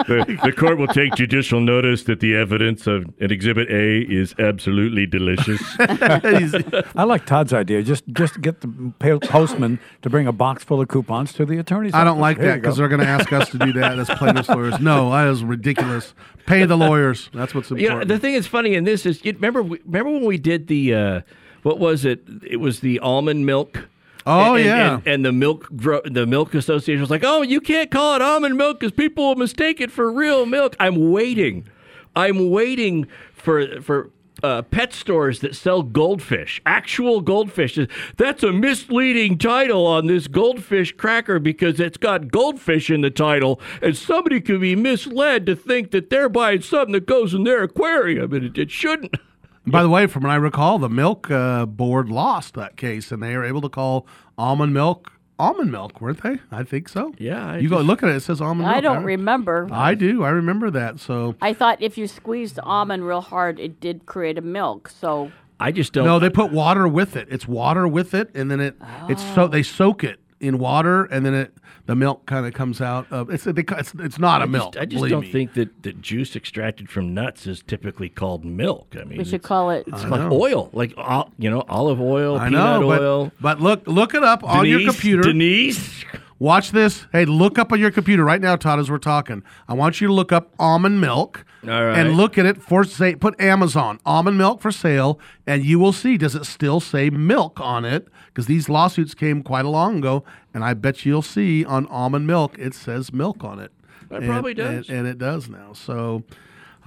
The, 0.09 0.38
the 0.42 0.52
court 0.52 0.78
will 0.78 0.88
take 0.88 1.14
judicial 1.14 1.61
notice 1.61 2.02
that 2.04 2.18
the 2.18 2.35
evidence 2.35 2.88
of 2.88 3.04
an 3.20 3.31
Exhibit 3.31 3.70
A 3.70 4.00
is 4.00 4.35
absolutely 4.40 5.07
delicious. 5.07 5.62
I 5.78 7.04
like 7.07 7.24
Todd's 7.24 7.52
idea. 7.52 7.83
Just 7.85 8.04
just 8.09 8.40
get 8.40 8.62
the 8.62 8.92
postman 8.98 9.78
to 10.02 10.11
bring 10.11 10.26
a 10.26 10.33
box 10.33 10.64
full 10.64 10.81
of 10.81 10.88
coupons 10.88 11.33
to 11.35 11.46
the 11.46 11.59
attorney's 11.59 11.94
I 11.94 12.02
don't 12.02 12.18
like 12.18 12.38
There 12.38 12.48
that 12.48 12.62
because 12.62 12.76
they're 12.78 12.88
going 12.88 13.00
to 13.00 13.07
ask 13.07 13.33
us 13.33 13.48
to 13.50 13.59
do 13.59 13.72
that 13.74 13.98
as 13.98 14.09
plaintiffs 14.11 14.48
lawyers. 14.48 14.81
No, 14.81 15.11
that 15.12 15.28
is 15.28 15.44
ridiculous. 15.44 16.14
Pay 16.46 16.64
the 16.64 16.76
lawyers. 16.76 17.31
That's 17.33 17.54
what's 17.54 17.70
You 17.70 17.76
important. 17.76 18.09
know, 18.09 18.14
the 18.16 18.20
thing 18.20 18.35
that's 18.35 18.46
funny 18.46 18.74
in 18.74 18.85
this 18.85 19.07
is, 19.07 19.24
you 19.24 19.33
remember, 19.33 19.62
remember 19.62 20.11
when 20.11 20.24
we 20.24 20.38
did 20.38 20.66
the, 20.66 20.94
uh, 20.94 21.20
what 21.62 21.78
was 21.78 22.04
it? 22.04 22.22
It 22.46 22.58
was 22.58 22.80
the 22.80 22.98
almond 23.00 23.46
milk. 23.46 23.88
Oh, 24.26 24.56
And- 24.56 24.64
yeah. 24.64 24.94
and, 24.96 25.06
and 25.06 25.24
the 25.24 25.32
milk, 25.32 25.68
the 25.70 26.26
milk 26.26 26.54
association 26.54 27.00
was 27.00 27.10
like, 27.10 27.24
"Oh, 27.24 27.42
you 27.42 27.60
can't 27.60 27.90
call 27.90 28.14
it 28.16 28.22
almond 28.22 28.56
milk 28.58 28.80
because 28.80 28.92
people 28.92 29.24
will 29.28 29.36
mistake 29.36 29.80
it 29.80 29.90
for 29.90 30.12
real 30.12 30.44
milk." 30.44 30.76
I'm 30.78 31.10
waiting, 31.10 31.66
I'm 32.14 32.50
waiting 32.50 33.06
for 33.32 33.80
for 33.80 34.10
uh, 34.42 34.62
pet 34.62 34.92
stores 34.92 35.40
that 35.40 35.56
sell 35.56 35.82
goldfish, 35.82 36.60
actual 36.66 37.20
goldfish. 37.22 37.78
That's 38.18 38.42
a 38.42 38.52
misleading 38.52 39.38
title 39.38 39.84
on 39.86 40.06
this 40.06 40.28
goldfish 40.28 40.92
cracker 40.96 41.38
because 41.40 41.80
it's 41.80 41.96
got 41.96 42.30
goldfish 42.30 42.90
in 42.90 43.00
the 43.00 43.10
title, 43.10 43.60
and 43.82 43.96
somebody 43.96 44.40
could 44.40 44.60
be 44.60 44.76
misled 44.76 45.46
to 45.46 45.56
think 45.56 45.90
that 45.92 46.10
they're 46.10 46.28
buying 46.28 46.60
something 46.60 46.92
that 46.92 47.06
goes 47.06 47.32
in 47.34 47.44
their 47.44 47.62
aquarium, 47.64 48.32
and 48.34 48.44
it, 48.44 48.58
it 48.58 48.70
shouldn't. 48.70 49.16
By 49.70 49.83
the 49.83 49.88
way, 49.88 50.07
from 50.07 50.22
what 50.22 50.31
I 50.31 50.37
recall, 50.37 50.78
the 50.78 50.88
milk 50.88 51.31
uh, 51.31 51.66
board 51.66 52.09
lost 52.09 52.54
that 52.54 52.76
case, 52.76 53.12
and 53.12 53.22
they 53.22 53.37
were 53.37 53.44
able 53.44 53.61
to 53.62 53.68
call 53.68 54.07
almond 54.37 54.74
milk 54.74 55.12
almond 55.38 55.70
milk, 55.70 56.00
weren't 56.00 56.22
they? 56.22 56.38
I 56.50 56.64
think 56.64 56.88
so. 56.88 57.14
Yeah, 57.18 57.52
I 57.52 57.59
you 57.59 57.68
go 57.68 57.81
look 57.81 58.02
at 58.02 58.09
it; 58.09 58.16
it 58.16 58.20
says 58.20 58.40
almond 58.40 58.68
milk. 58.68 58.76
I 58.76 58.81
don't 58.81 59.04
remember. 59.04 59.68
I 59.70 59.94
do. 59.94 60.24
I 60.24 60.31
remember 60.31 60.70
that. 60.70 61.00
So 61.00 61.37
I 61.40 61.52
thought 61.52 61.81
if 61.81 61.96
you 61.96 62.07
squeezed 62.07 62.59
almond 62.61 63.07
real 63.07 63.20
hard, 63.20 63.59
it 63.61 63.81
did 63.81 64.07
create 64.07 64.38
a 64.38 64.42
milk. 64.42 64.88
So 64.88 65.33
I 65.61 65.72
just 65.72 65.92
don't. 65.92 66.04
no, 66.04 66.18
they 66.18 66.31
put 66.31 66.52
water 66.52 66.88
with 66.88 67.16
it. 67.16 67.28
It's 67.31 67.46
water 67.46 67.87
with 67.87 68.14
it, 68.14 68.31
and 68.35 68.50
then 68.50 68.61
it 68.61 68.76
oh. 68.81 69.07
it's 69.09 69.22
so 69.35 69.46
they 69.46 69.62
soak 69.62 70.04
it 70.04 70.20
in 70.40 70.59
water, 70.59 71.05
and 71.07 71.24
then 71.27 71.35
it 71.35 71.55
the 71.87 71.94
milk 71.96 72.27
kind 72.27 72.44
of 72.46 72.53
comes 72.53 72.81
out 72.81 73.11
of 73.11 73.31
it's 73.31 73.44
they, 73.44 73.64
it's, 73.66 73.92
it's 73.98 74.18
not 74.18 74.40
I 74.40 74.44
a 74.44 74.46
just- 74.46 74.53
milk. 74.53 74.77
I 74.79 74.85
just 74.85 75.09
don't 75.09 75.22
me. 75.22 75.33
think 75.33 75.55
that, 75.55 75.83
that 75.85 76.01
juice 76.03 76.37
extracted 76.37 76.90
from 76.90 77.14
nuts 77.14 77.46
is 77.46 77.62
typically 77.62 78.09
called 78.09 78.44
milk. 78.44 78.94
I 79.01 79.05
mean, 79.05 79.18
we 79.18 79.24
should 79.24 79.42
call 79.42 79.70
it. 79.70 79.85
it's 79.87 80.05
I 80.05 80.09
like 80.09 80.20
know. 80.20 80.31
oil, 80.33 80.70
like 80.72 80.90
you 81.38 81.51
know, 81.51 81.64
olive 81.68 82.01
oil, 82.01 82.37
I 82.38 82.48
peanut 82.48 82.81
know, 82.81 82.87
but, 82.88 83.01
oil. 83.01 83.33
but 83.40 83.61
look 83.61 83.87
look 83.87 84.14
it 84.14 84.22
up 84.22 84.44
on 84.44 84.66
your 84.66 84.85
computer. 84.85 85.22
Denise. 85.22 86.05
Watch 86.40 86.70
this. 86.70 87.07
Hey, 87.11 87.24
look 87.24 87.59
up 87.59 87.72
on 87.72 87.81
your 87.81 87.90
computer 87.90 88.24
right 88.24 88.40
now, 88.40 88.55
Todd, 88.55 88.79
as 88.79 88.88
we're 88.88 88.98
talking. 88.98 89.42
I 89.66 89.74
want 89.74 90.01
you 90.01 90.07
to 90.07 90.12
look 90.12 90.31
up 90.31 90.55
almond 90.59 91.01
milk 91.01 91.44
right. 91.64 91.98
and 91.98 92.16
look 92.16 92.38
at 92.38 92.46
it 92.46 92.62
for 92.62 92.85
say 92.85 93.16
put 93.16 93.40
Amazon 93.40 93.98
almond 94.07 94.38
milk 94.38 94.61
for 94.61 94.70
sale, 94.70 95.18
and 95.48 95.64
you 95.64 95.81
will 95.81 95.92
see 95.92 96.16
does 96.16 96.37
it 96.37 96.44
still 96.44 96.79
say 96.79 97.11
milk 97.11 97.61
on 97.61 97.85
it? 97.85 98.07
Because 98.29 98.46
these 98.46 98.68
lawsuits 98.68 99.14
came 99.14 99.42
quite 99.42 99.64
a 99.64 99.68
long 99.68 99.98
ago, 99.98 100.22
and 100.55 100.64
I 100.64 100.74
bet 100.74 101.05
you'll 101.05 101.22
see 101.22 101.64
on 101.64 101.87
almond 101.88 102.29
milk 102.29 102.57
it 102.57 102.72
says 102.72 103.12
milk 103.12 103.42
on 103.42 103.59
it. 103.59 103.72
It 104.11 104.24
probably 104.24 104.55
does. 104.55 104.88
and, 104.88 104.98
and 104.98 105.09
it 105.09 105.18
does 105.18 105.48
now. 105.48 105.72
So. 105.72 106.22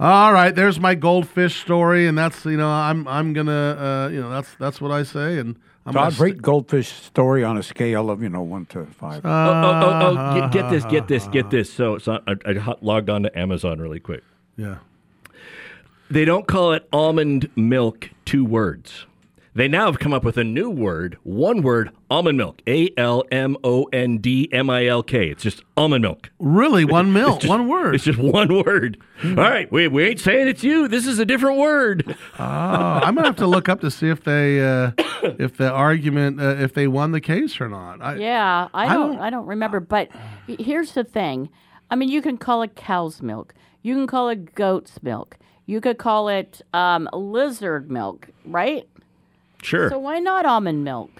All 0.00 0.32
right, 0.32 0.52
there's 0.52 0.80
my 0.80 0.96
goldfish 0.96 1.60
story, 1.60 2.08
and 2.08 2.16
that's 2.16 2.44
you 2.44 2.56
know 2.56 2.68
I'm 2.68 3.06
I'm 3.06 3.34
gonna 3.34 3.52
uh, 3.52 4.08
you 4.08 4.20
know 4.20 4.30
that's 4.30 4.52
that's 4.54 4.80
what 4.80 4.90
I 4.90 5.02
say, 5.04 5.38
and 5.38 5.56
I'm 5.84 5.94
Todd, 5.94 6.12
gonna 6.12 6.22
rate 6.22 6.40
goldfish 6.42 6.88
story 6.88 7.42
on 7.42 7.58
a 7.58 7.62
scale 7.62 8.08
of 8.10 8.22
you 8.22 8.28
know 8.28 8.42
one 8.42 8.66
to 8.66 8.86
five. 8.86 9.24
oh, 9.24 9.28
oh, 9.28 9.80
oh, 9.82 10.16
oh, 10.16 10.40
get, 10.40 10.52
get 10.52 10.70
this, 10.70 10.84
get 10.84 11.08
this, 11.08 11.26
get 11.28 11.50
this. 11.50 11.72
So, 11.72 11.98
so 11.98 12.20
I, 12.26 12.36
I 12.46 12.54
hot- 12.54 12.82
logged 12.84 13.10
on 13.10 13.24
to 13.24 13.38
Amazon 13.38 13.80
really 13.80 14.00
quick. 14.00 14.22
yeah. 14.56 14.76
They 16.10 16.26
don't 16.26 16.46
call 16.46 16.72
it 16.72 16.86
almond 16.92 17.48
milk, 17.56 18.10
two 18.26 18.44
words. 18.44 19.06
They 19.54 19.68
now 19.68 19.84
have 19.84 19.98
come 19.98 20.14
up 20.14 20.24
with 20.24 20.38
a 20.38 20.44
new 20.44 20.70
word, 20.70 21.18
one 21.24 21.60
word, 21.60 21.90
almond 22.10 22.38
milk. 22.38 22.62
A 22.66 22.88
L 22.96 23.22
M 23.30 23.58
O 23.62 23.84
N 23.92 24.16
D 24.16 24.48
M 24.50 24.70
I 24.70 24.86
L 24.86 25.02
K. 25.02 25.28
It's 25.28 25.42
just 25.42 25.62
almond 25.76 26.00
milk. 26.02 26.30
Really, 26.38 26.86
one 26.86 27.12
milk, 27.12 27.40
just- 27.40 27.50
one 27.50 27.68
word. 27.68 27.94
It's 27.94 28.04
just 28.04 28.18
one 28.18 28.62
word. 28.64 28.96
All 29.22 29.34
right, 29.34 29.70
we, 29.70 29.88
we 29.88 30.04
ain't 30.04 30.20
saying 30.20 30.48
it's 30.48 30.64
you. 30.64 30.88
This 30.88 31.06
is 31.06 31.18
a 31.18 31.26
different 31.26 31.58
word. 31.58 32.16
Oh, 32.38 32.42
I'm 32.44 33.14
gonna 33.14 33.26
have 33.26 33.36
to 33.36 33.46
look 33.46 33.68
up 33.68 33.80
to 33.82 33.90
see 33.90 34.08
if 34.08 34.24
they, 34.24 34.60
uh, 34.66 34.92
if 35.22 35.58
the 35.58 35.70
argument, 35.70 36.40
uh, 36.40 36.56
if 36.58 36.72
they 36.72 36.88
won 36.88 37.12
the 37.12 37.20
case 37.20 37.60
or 37.60 37.68
not. 37.68 38.00
I, 38.00 38.16
Yeah, 38.16 38.68
I 38.72 38.86
I 38.86 38.94
don't, 38.94 39.12
don't- 39.12 39.20
I 39.20 39.28
don't 39.30 39.46
remember. 39.46 39.80
But 39.80 40.08
here's 40.46 40.92
the 40.92 41.04
thing. 41.04 41.50
I 41.90 41.94
mean, 41.96 42.08
you 42.08 42.22
can 42.22 42.38
call 42.38 42.62
it 42.62 42.74
cow's 42.74 43.20
milk. 43.20 43.52
You 43.82 43.94
can 43.96 44.06
call 44.06 44.30
it 44.30 44.54
goat's 44.54 45.02
milk. 45.02 45.36
You 45.66 45.80
could 45.82 45.98
call 45.98 46.28
it 46.28 46.62
um, 46.72 47.08
lizard 47.12 47.90
milk, 47.90 48.28
right? 48.46 48.88
Sure. 49.62 49.88
So 49.90 49.98
why 49.98 50.18
not 50.18 50.44
almond 50.44 50.84
milk? 50.84 51.10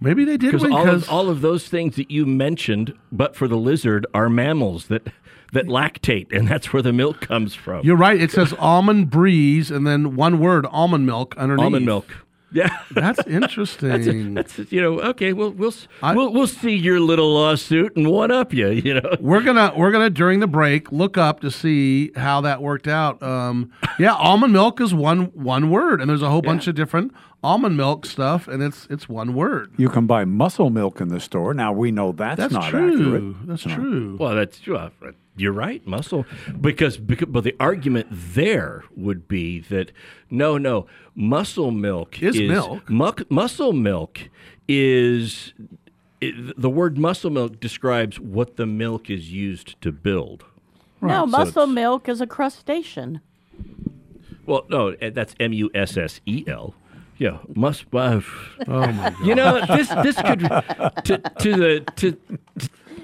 Maybe 0.00 0.24
they 0.24 0.36
did 0.36 0.52
Because 0.52 0.70
all 0.70 0.88
of, 0.88 1.08
all 1.10 1.28
of 1.30 1.40
those 1.40 1.68
things 1.68 1.96
that 1.96 2.10
you 2.10 2.26
mentioned, 2.26 2.94
but 3.10 3.34
for 3.36 3.48
the 3.48 3.56
lizard, 3.56 4.06
are 4.14 4.28
mammals 4.28 4.86
that 4.88 5.08
that 5.52 5.66
lactate, 5.66 6.36
and 6.36 6.48
that's 6.48 6.72
where 6.72 6.82
the 6.82 6.92
milk 6.92 7.20
comes 7.20 7.54
from. 7.54 7.84
you're 7.86 7.96
right. 7.96 8.20
It 8.20 8.32
says 8.32 8.52
almond 8.58 9.08
breeze 9.08 9.70
and 9.70 9.86
then 9.86 10.16
one 10.16 10.40
word 10.40 10.66
almond 10.66 11.06
milk 11.06 11.34
underneath. 11.38 11.64
Almond 11.64 11.86
milk. 11.86 12.06
Yeah, 12.54 12.78
That's 12.92 13.18
interesting. 13.26 14.34
that's 14.34 14.58
you 14.72 14.80
know 14.80 15.00
okay. 15.10 15.32
We'll 15.32 15.50
we'll 15.50 15.70
s- 15.72 15.88
we'll, 16.02 16.32
we'll 16.32 16.46
see 16.46 16.74
your 16.74 17.00
little 17.00 17.34
lawsuit 17.34 17.96
and 17.96 18.08
one 18.10 18.30
up 18.30 18.54
you. 18.54 18.68
You 18.70 18.94
know. 19.00 19.16
We're 19.20 19.42
gonna 19.42 19.72
we're 19.76 19.90
gonna 19.90 20.08
during 20.08 20.38
the 20.40 20.46
break 20.46 20.92
look 20.92 21.18
up 21.18 21.40
to 21.40 21.50
see 21.50 22.12
how 22.16 22.40
that 22.42 22.62
worked 22.62 22.86
out. 22.88 23.22
Um, 23.22 23.72
yeah, 23.98 24.14
almond 24.14 24.52
milk 24.52 24.80
is 24.80 24.94
one 24.94 25.26
one 25.34 25.68
word, 25.70 26.00
and 26.00 26.08
there's 26.08 26.22
a 26.22 26.30
whole 26.30 26.42
bunch 26.42 26.66
of 26.68 26.74
different 26.74 27.12
almond 27.42 27.76
milk 27.76 28.06
stuff, 28.06 28.46
and 28.48 28.62
it's 28.62 28.86
it's 28.88 29.08
one 29.08 29.34
word. 29.34 29.72
You 29.76 29.88
can 29.88 30.06
buy 30.06 30.24
muscle 30.24 30.70
milk 30.70 31.00
in 31.00 31.08
the 31.08 31.20
store. 31.20 31.54
Now 31.54 31.72
we 31.72 31.90
know 31.90 32.12
that's, 32.12 32.38
That's 32.38 32.52
not 32.54 32.70
true. 32.70 32.92
accurate. 32.94 33.46
That's 33.48 33.66
No. 33.66 33.74
true. 33.74 34.16
Well, 34.20 34.34
that's 34.36 34.60
uh, 34.68 34.90
you're 35.36 35.52
right, 35.52 35.86
muscle. 35.86 36.26
Because, 36.60 36.96
because 36.96 37.28
but 37.28 37.44
the 37.44 37.56
argument 37.58 38.06
there 38.10 38.84
would 38.96 39.26
be 39.26 39.60
that 39.60 39.92
no, 40.30 40.58
no, 40.58 40.86
muscle 41.14 41.70
milk 41.70 42.22
Is 42.22 42.40
milk. 42.40 42.88
Muck, 42.88 43.30
muscle 43.30 43.72
milk 43.72 44.28
is 44.68 45.52
it, 46.20 46.60
the 46.60 46.70
word 46.70 46.98
muscle 46.98 47.30
milk 47.30 47.60
describes 47.60 48.18
what 48.18 48.56
the 48.56 48.66
milk 48.66 49.10
is 49.10 49.32
used 49.32 49.80
to 49.82 49.92
build. 49.92 50.44
no, 51.00 51.22
So 51.22 51.26
muscle 51.26 51.66
milk 51.66 52.08
is 52.08 52.20
a 52.20 52.26
crustacean. 52.26 53.20
Well, 54.46 54.64
no, 54.68 54.88
eh, 55.00 55.10
that's 55.10 55.34
M 55.40 55.52
U 55.52 55.70
S 55.74 55.96
S 55.96 56.20
E 56.26 56.44
L. 56.46 56.74
Yeah, 57.16 57.38
must. 57.54 57.86
Uh, 57.92 58.20
oh 58.66 58.86
my 58.92 59.10
god! 59.10 59.14
You 59.24 59.34
know 59.34 59.64
this 59.66 59.88
this 59.88 60.16
could 60.16 60.40
to 61.04 61.18
to 61.38 61.56
the 61.56 61.84
to. 61.96 62.16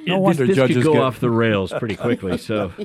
To 0.05 0.11
No 0.11 0.17
this, 0.17 0.23
wonder 0.23 0.47
this 0.47 0.57
judges 0.57 0.77
could 0.79 0.85
go 0.85 0.93
get- 0.95 1.03
off 1.03 1.21
the 1.21 1.31
rails 1.31 1.73
pretty 1.79 1.97
quickly. 1.97 2.39
So, 2.39 2.73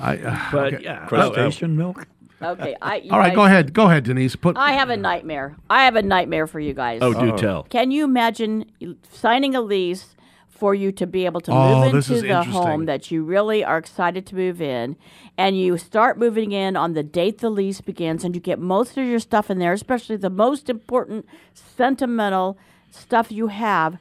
I, 0.00 0.16
uh, 0.18 0.48
but 0.52 0.74
okay. 0.74 0.84
yeah, 0.84 1.06
Crustacean 1.06 1.76
milk. 1.76 2.06
Okay, 2.42 2.74
I. 2.82 3.02
All 3.10 3.18
right, 3.18 3.28
guys- 3.28 3.34
go 3.36 3.44
ahead, 3.44 3.72
go 3.72 3.86
ahead, 3.86 4.04
Denise. 4.04 4.34
Put 4.36 4.56
I 4.56 4.72
have 4.72 4.90
a 4.90 4.96
nightmare. 4.96 5.56
I 5.70 5.84
have 5.84 5.96
a 5.96 6.02
nightmare 6.02 6.46
for 6.46 6.58
you 6.60 6.74
guys. 6.74 7.00
Oh, 7.02 7.12
do 7.12 7.36
tell. 7.36 7.64
Can 7.64 7.90
you 7.90 8.04
imagine 8.04 8.64
signing 9.10 9.54
a 9.54 9.60
lease 9.60 10.16
for 10.48 10.74
you 10.74 10.92
to 10.92 11.06
be 11.06 11.24
able 11.26 11.40
to 11.40 11.50
Oh, 11.52 11.82
move 11.84 11.92
this 11.92 12.08
into 12.08 12.16
is 12.18 12.22
the 12.22 12.42
home 12.44 12.86
that 12.86 13.10
you 13.10 13.24
really 13.24 13.64
are 13.64 13.78
excited 13.78 14.26
to 14.26 14.34
move 14.36 14.60
in, 14.62 14.96
and 15.36 15.58
you 15.58 15.76
start 15.76 16.18
moving 16.18 16.52
in 16.52 16.76
on 16.76 16.94
the 16.94 17.02
date 17.02 17.38
the 17.38 17.50
lease 17.50 17.80
begins, 17.80 18.24
and 18.24 18.34
you 18.34 18.40
get 18.40 18.58
most 18.58 18.96
of 18.96 19.04
your 19.04 19.18
stuff 19.18 19.50
in 19.50 19.58
there, 19.58 19.72
especially 19.72 20.16
the 20.16 20.30
most 20.30 20.68
important 20.70 21.26
sentimental 21.54 22.56
stuff 22.90 23.30
you 23.32 23.48
have, 23.48 23.98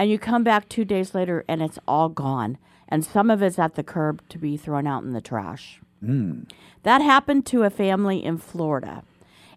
and 0.00 0.10
you 0.10 0.18
come 0.18 0.42
back 0.42 0.66
two 0.66 0.86
days 0.86 1.14
later 1.14 1.44
and 1.46 1.60
it's 1.60 1.78
all 1.86 2.08
gone, 2.08 2.56
and 2.88 3.04
some 3.04 3.28
of 3.28 3.42
it's 3.42 3.58
at 3.58 3.74
the 3.74 3.82
curb 3.82 4.26
to 4.30 4.38
be 4.38 4.56
thrown 4.56 4.86
out 4.86 5.02
in 5.02 5.12
the 5.12 5.20
trash. 5.20 5.78
Hmm. 6.02 6.44
That 6.84 7.02
happened 7.02 7.44
to 7.46 7.64
a 7.64 7.70
family 7.70 8.24
in 8.24 8.38
Florida. 8.38 9.02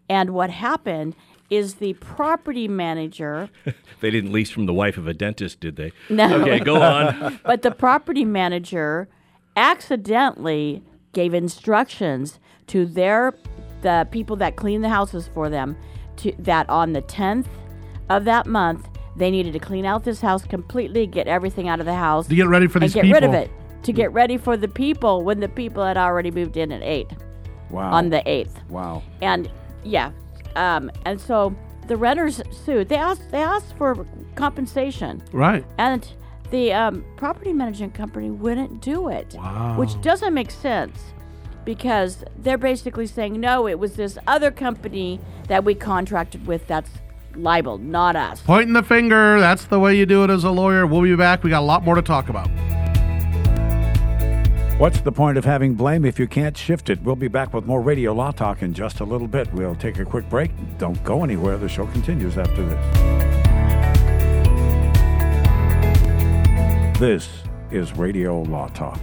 And 0.09 0.31
what 0.31 0.49
happened 0.49 1.15
is 1.49 1.75
the 1.75 1.93
property 1.93 2.67
manager, 2.67 3.49
They 4.01 4.11
didn't 4.11 4.33
lease 4.33 4.49
from 4.49 4.65
the 4.65 4.73
wife 4.73 4.97
of 4.97 5.07
a 5.07 5.13
dentist, 5.13 5.61
did 5.61 5.77
they? 5.77 5.93
No. 6.09 6.41
Okay, 6.41 6.59
go 6.59 6.81
on. 6.81 7.39
but 7.45 7.61
the 7.61 7.71
property 7.71 8.25
manager 8.25 9.07
accidentally 9.55 10.83
gave 11.13 11.33
instructions 11.33 12.41
to 12.67 12.85
their 12.85 13.33
the 13.81 14.09
people 14.11 14.35
that 14.35 14.57
clean 14.57 14.81
the 14.81 14.89
houses 14.89 15.29
for 15.33 15.49
them 15.49 15.77
to 16.17 16.33
that 16.37 16.69
on 16.69 16.91
the 16.91 17.01
10th 17.01 17.47
of 18.09 18.25
that 18.25 18.45
month 18.45 18.89
they 19.15 19.29
needed 19.31 19.53
to 19.53 19.59
clean 19.59 19.85
out 19.85 20.03
this 20.03 20.21
house 20.21 20.43
completely, 20.45 21.05
get 21.07 21.27
everything 21.27 21.67
out 21.69 21.79
of 21.79 21.85
the 21.85 21.93
house 21.95 22.27
To 22.27 22.35
get 22.35 22.47
ready 22.47 22.67
for 22.67 22.79
these 22.79 22.95
and 22.95 23.05
get 23.05 23.13
rid 23.13 23.23
of 23.23 23.33
it 23.33 23.49
to 23.83 23.91
get 23.91 24.13
ready 24.13 24.37
for 24.37 24.55
the 24.55 24.67
people 24.67 25.23
when 25.23 25.39
the 25.41 25.49
people 25.49 25.83
had 25.83 25.97
already 25.97 26.31
moved 26.31 26.55
in 26.57 26.71
at 26.71 26.81
8 26.81 27.07
Wow. 27.69 27.91
on 27.91 28.09
the 28.09 28.21
8th. 28.25 28.67
Wow. 28.69 29.03
And 29.21 29.49
yeah, 29.83 30.11
um, 30.55 30.89
and 31.05 31.19
so 31.19 31.53
the 31.87 31.97
renters 31.97 32.41
sued. 32.51 32.87
They 32.89 32.95
asked 32.95 33.29
they 33.31 33.41
asked 33.41 33.75
for 33.77 34.05
compensation, 34.35 35.21
right. 35.33 35.65
and 35.77 36.07
the 36.51 36.71
um, 36.71 37.03
property 37.17 37.51
management 37.51 37.93
company 37.93 38.29
wouldn't 38.31 38.81
do 38.81 39.09
it, 39.09 39.35
Wow. 39.37 39.75
which 39.77 39.99
doesn't 40.01 40.33
make 40.33 40.51
sense 40.51 40.97
because 41.65 42.23
they're 42.37 42.57
basically 42.57 43.07
saying 43.07 43.39
no, 43.39 43.67
it 43.67 43.79
was 43.79 43.95
this 43.95 44.17
other 44.27 44.51
company 44.51 45.19
that 45.47 45.63
we 45.65 45.73
contracted 45.75 46.45
with 46.47 46.67
that's 46.67 46.89
libeled, 47.35 47.83
not 47.83 48.15
us. 48.15 48.41
Pointing 48.41 48.73
the 48.73 48.83
finger. 48.83 49.39
That's 49.39 49.65
the 49.65 49.79
way 49.79 49.95
you 49.95 50.05
do 50.05 50.23
it 50.23 50.29
as 50.29 50.43
a 50.43 50.51
lawyer. 50.51 50.85
We'll 50.85 51.01
be 51.01 51.15
back. 51.15 51.43
We 51.43 51.49
got 51.49 51.61
a 51.61 51.65
lot 51.65 51.83
more 51.83 51.95
to 51.95 52.01
talk 52.01 52.29
about. 52.29 52.49
What's 54.79 55.01
the 55.01 55.11
point 55.11 55.37
of 55.37 55.45
having 55.45 55.75
blame 55.75 56.03
if 56.03 56.19
you 56.19 56.27
can't 56.27 56.57
shift 56.57 56.89
it? 56.89 57.01
We'll 57.03 57.15
be 57.15 57.27
back 57.27 57.53
with 57.53 57.65
more 57.65 57.79
Radio 57.79 58.11
Law 58.11 58.31
Talk 58.31 58.63
in 58.63 58.73
just 58.73 58.99
a 58.99 59.05
little 59.05 59.27
bit. 59.27 59.53
We'll 59.53 59.75
take 59.75 59.99
a 59.99 60.05
quick 60.05 60.27
break. 60.29 60.51
Don't 60.77 61.01
go 61.03 61.23
anywhere. 61.23 61.57
The 61.57 61.69
show 61.69 61.85
continues 61.87 62.37
after 62.37 62.65
this. 62.65 62.83
This 66.99 67.29
is 67.71 67.93
Radio 67.93 68.41
Law 68.41 68.67
Talk. 68.69 68.99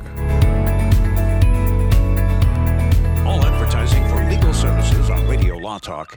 All 3.24 3.44
advertising 3.44 4.06
for 4.08 4.24
legal 4.28 4.52
services 4.52 5.08
on 5.08 5.26
Radio 5.28 5.56
Law 5.56 5.78
Talk 5.78 6.16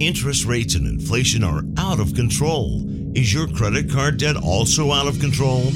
Interest 0.00 0.44
rates 0.44 0.74
and 0.74 0.88
inflation 0.88 1.44
are 1.44 1.62
out 1.78 2.00
of 2.00 2.14
control. 2.14 2.82
Is 3.16 3.32
your 3.32 3.46
credit 3.46 3.88
card 3.88 4.16
debt 4.16 4.36
also 4.36 4.90
out 4.90 5.06
of 5.06 5.20
control? 5.20 5.68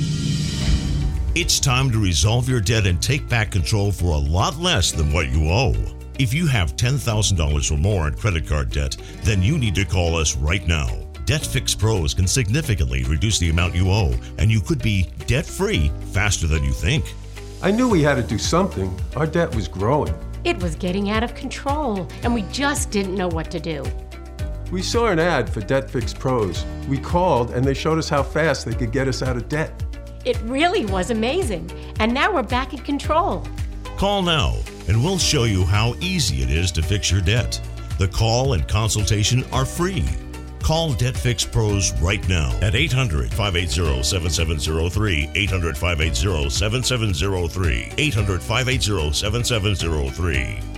It's 1.36 1.60
time 1.60 1.88
to 1.92 2.02
resolve 2.02 2.48
your 2.48 2.60
debt 2.60 2.84
and 2.88 3.00
take 3.00 3.28
back 3.28 3.52
control 3.52 3.92
for 3.92 4.14
a 4.14 4.18
lot 4.18 4.56
less 4.56 4.90
than 4.90 5.12
what 5.12 5.28
you 5.30 5.48
owe. 5.48 5.76
If 6.18 6.34
you 6.34 6.48
have 6.48 6.74
$10,000 6.74 7.70
or 7.70 7.76
more 7.76 8.08
in 8.08 8.14
credit 8.14 8.44
card 8.44 8.72
debt, 8.72 8.96
then 9.22 9.40
you 9.40 9.56
need 9.56 9.76
to 9.76 9.84
call 9.84 10.16
us 10.16 10.36
right 10.36 10.66
now. 10.66 10.88
Debt 11.24 11.46
Fix 11.46 11.76
Pros 11.76 12.12
can 12.12 12.26
significantly 12.26 13.04
reduce 13.04 13.38
the 13.38 13.50
amount 13.50 13.76
you 13.76 13.88
owe, 13.88 14.14
and 14.38 14.50
you 14.50 14.60
could 14.60 14.82
be 14.82 15.08
debt 15.28 15.46
free 15.46 15.92
faster 16.12 16.48
than 16.48 16.64
you 16.64 16.72
think. 16.72 17.04
I 17.62 17.70
knew 17.70 17.88
we 17.88 18.02
had 18.02 18.16
to 18.16 18.22
do 18.24 18.38
something. 18.38 18.92
Our 19.14 19.28
debt 19.28 19.54
was 19.54 19.68
growing. 19.68 20.12
It 20.42 20.60
was 20.60 20.74
getting 20.74 21.10
out 21.10 21.22
of 21.22 21.36
control, 21.36 22.08
and 22.24 22.34
we 22.34 22.42
just 22.50 22.90
didn't 22.90 23.14
know 23.14 23.28
what 23.28 23.48
to 23.52 23.60
do. 23.60 23.84
We 24.70 24.82
saw 24.82 25.08
an 25.08 25.18
ad 25.18 25.48
for 25.48 25.60
Debt 25.60 25.90
Fix 25.90 26.12
Pros. 26.12 26.64
We 26.88 26.98
called 26.98 27.52
and 27.52 27.64
they 27.64 27.74
showed 27.74 27.98
us 27.98 28.08
how 28.08 28.22
fast 28.22 28.66
they 28.66 28.74
could 28.74 28.92
get 28.92 29.08
us 29.08 29.22
out 29.22 29.36
of 29.36 29.48
debt. 29.48 29.82
It 30.24 30.38
really 30.42 30.84
was 30.84 31.10
amazing, 31.10 31.70
and 32.00 32.12
now 32.12 32.34
we're 32.34 32.42
back 32.42 32.74
in 32.74 32.80
control. 32.80 33.46
Call 33.96 34.20
now, 34.20 34.56
and 34.86 35.02
we'll 35.02 35.18
show 35.18 35.44
you 35.44 35.64
how 35.64 35.94
easy 36.00 36.42
it 36.42 36.50
is 36.50 36.70
to 36.72 36.82
fix 36.82 37.10
your 37.10 37.22
debt. 37.22 37.60
The 37.98 38.08
call 38.08 38.52
and 38.52 38.68
consultation 38.68 39.42
are 39.52 39.64
free. 39.64 40.04
Call 40.62 40.92
Debt 40.92 41.16
Fix 41.16 41.44
Pros 41.44 41.98
right 42.00 42.26
now 42.28 42.50
at 42.60 42.74
800 42.74 43.32
580 43.32 44.02
7703. 44.02 45.30
800 45.34 45.78
580 45.78 46.50
7703. 46.50 47.94
800 47.96 48.42
580 48.42 49.12
7703. 49.12 50.77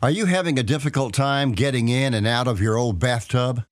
Are 0.00 0.12
you 0.12 0.26
having 0.26 0.60
a 0.60 0.62
difficult 0.62 1.12
time 1.12 1.50
getting 1.50 1.88
in 1.88 2.14
and 2.14 2.24
out 2.24 2.46
of 2.46 2.60
your 2.60 2.76
old 2.76 3.00
bathtub? 3.00 3.64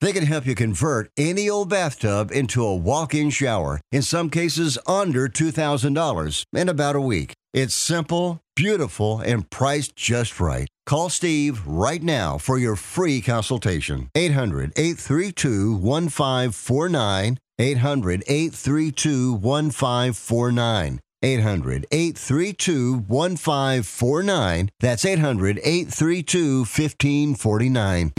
They 0.00 0.12
can 0.12 0.26
help 0.26 0.46
you 0.46 0.54
convert 0.54 1.10
any 1.16 1.50
old 1.50 1.70
bathtub 1.70 2.30
into 2.30 2.64
a 2.64 2.76
walk 2.76 3.14
in 3.14 3.30
shower, 3.30 3.80
in 3.90 4.02
some 4.02 4.30
cases 4.30 4.78
under 4.86 5.28
$2,000, 5.28 6.44
in 6.52 6.68
about 6.68 6.94
a 6.94 7.00
week. 7.00 7.34
It's 7.52 7.74
simple, 7.74 8.40
beautiful, 8.54 9.18
and 9.20 9.50
priced 9.50 9.96
just 9.96 10.38
right. 10.38 10.68
Call 10.86 11.08
Steve 11.08 11.66
right 11.66 12.02
now 12.02 12.38
for 12.38 12.58
your 12.58 12.76
free 12.76 13.20
consultation. 13.20 14.08
800 14.14 14.72
832 14.76 15.74
1549. 15.74 17.38
800 17.58 18.22
832 18.28 19.32
1549. 19.32 21.00
800 21.20 21.86
832 21.90 22.94
1549. 23.08 24.70
That's 24.78 25.04
800 25.04 25.58
832 25.58 26.58
1549. 26.58 28.12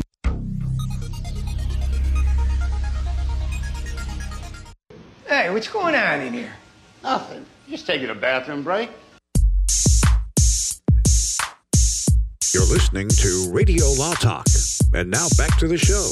Hey, 5.49 5.55
what's 5.55 5.67
going 5.67 5.95
on 5.95 6.21
in 6.21 6.31
here? 6.31 6.53
Nothing. 7.01 7.43
Just 7.67 7.87
taking 7.87 8.11
a 8.11 8.13
bathroom 8.13 8.61
break. 8.61 8.91
You're 12.53 12.67
listening 12.67 13.09
to 13.09 13.49
Radio 13.51 13.87
Law 13.97 14.13
Talk. 14.13 14.45
And 14.93 15.09
now 15.09 15.25
back 15.39 15.57
to 15.57 15.67
the 15.67 15.75
show. 15.75 16.07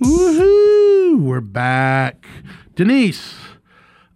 Woohoo! 0.00 1.20
We're 1.20 1.40
back. 1.40 2.26
Denise, 2.74 3.36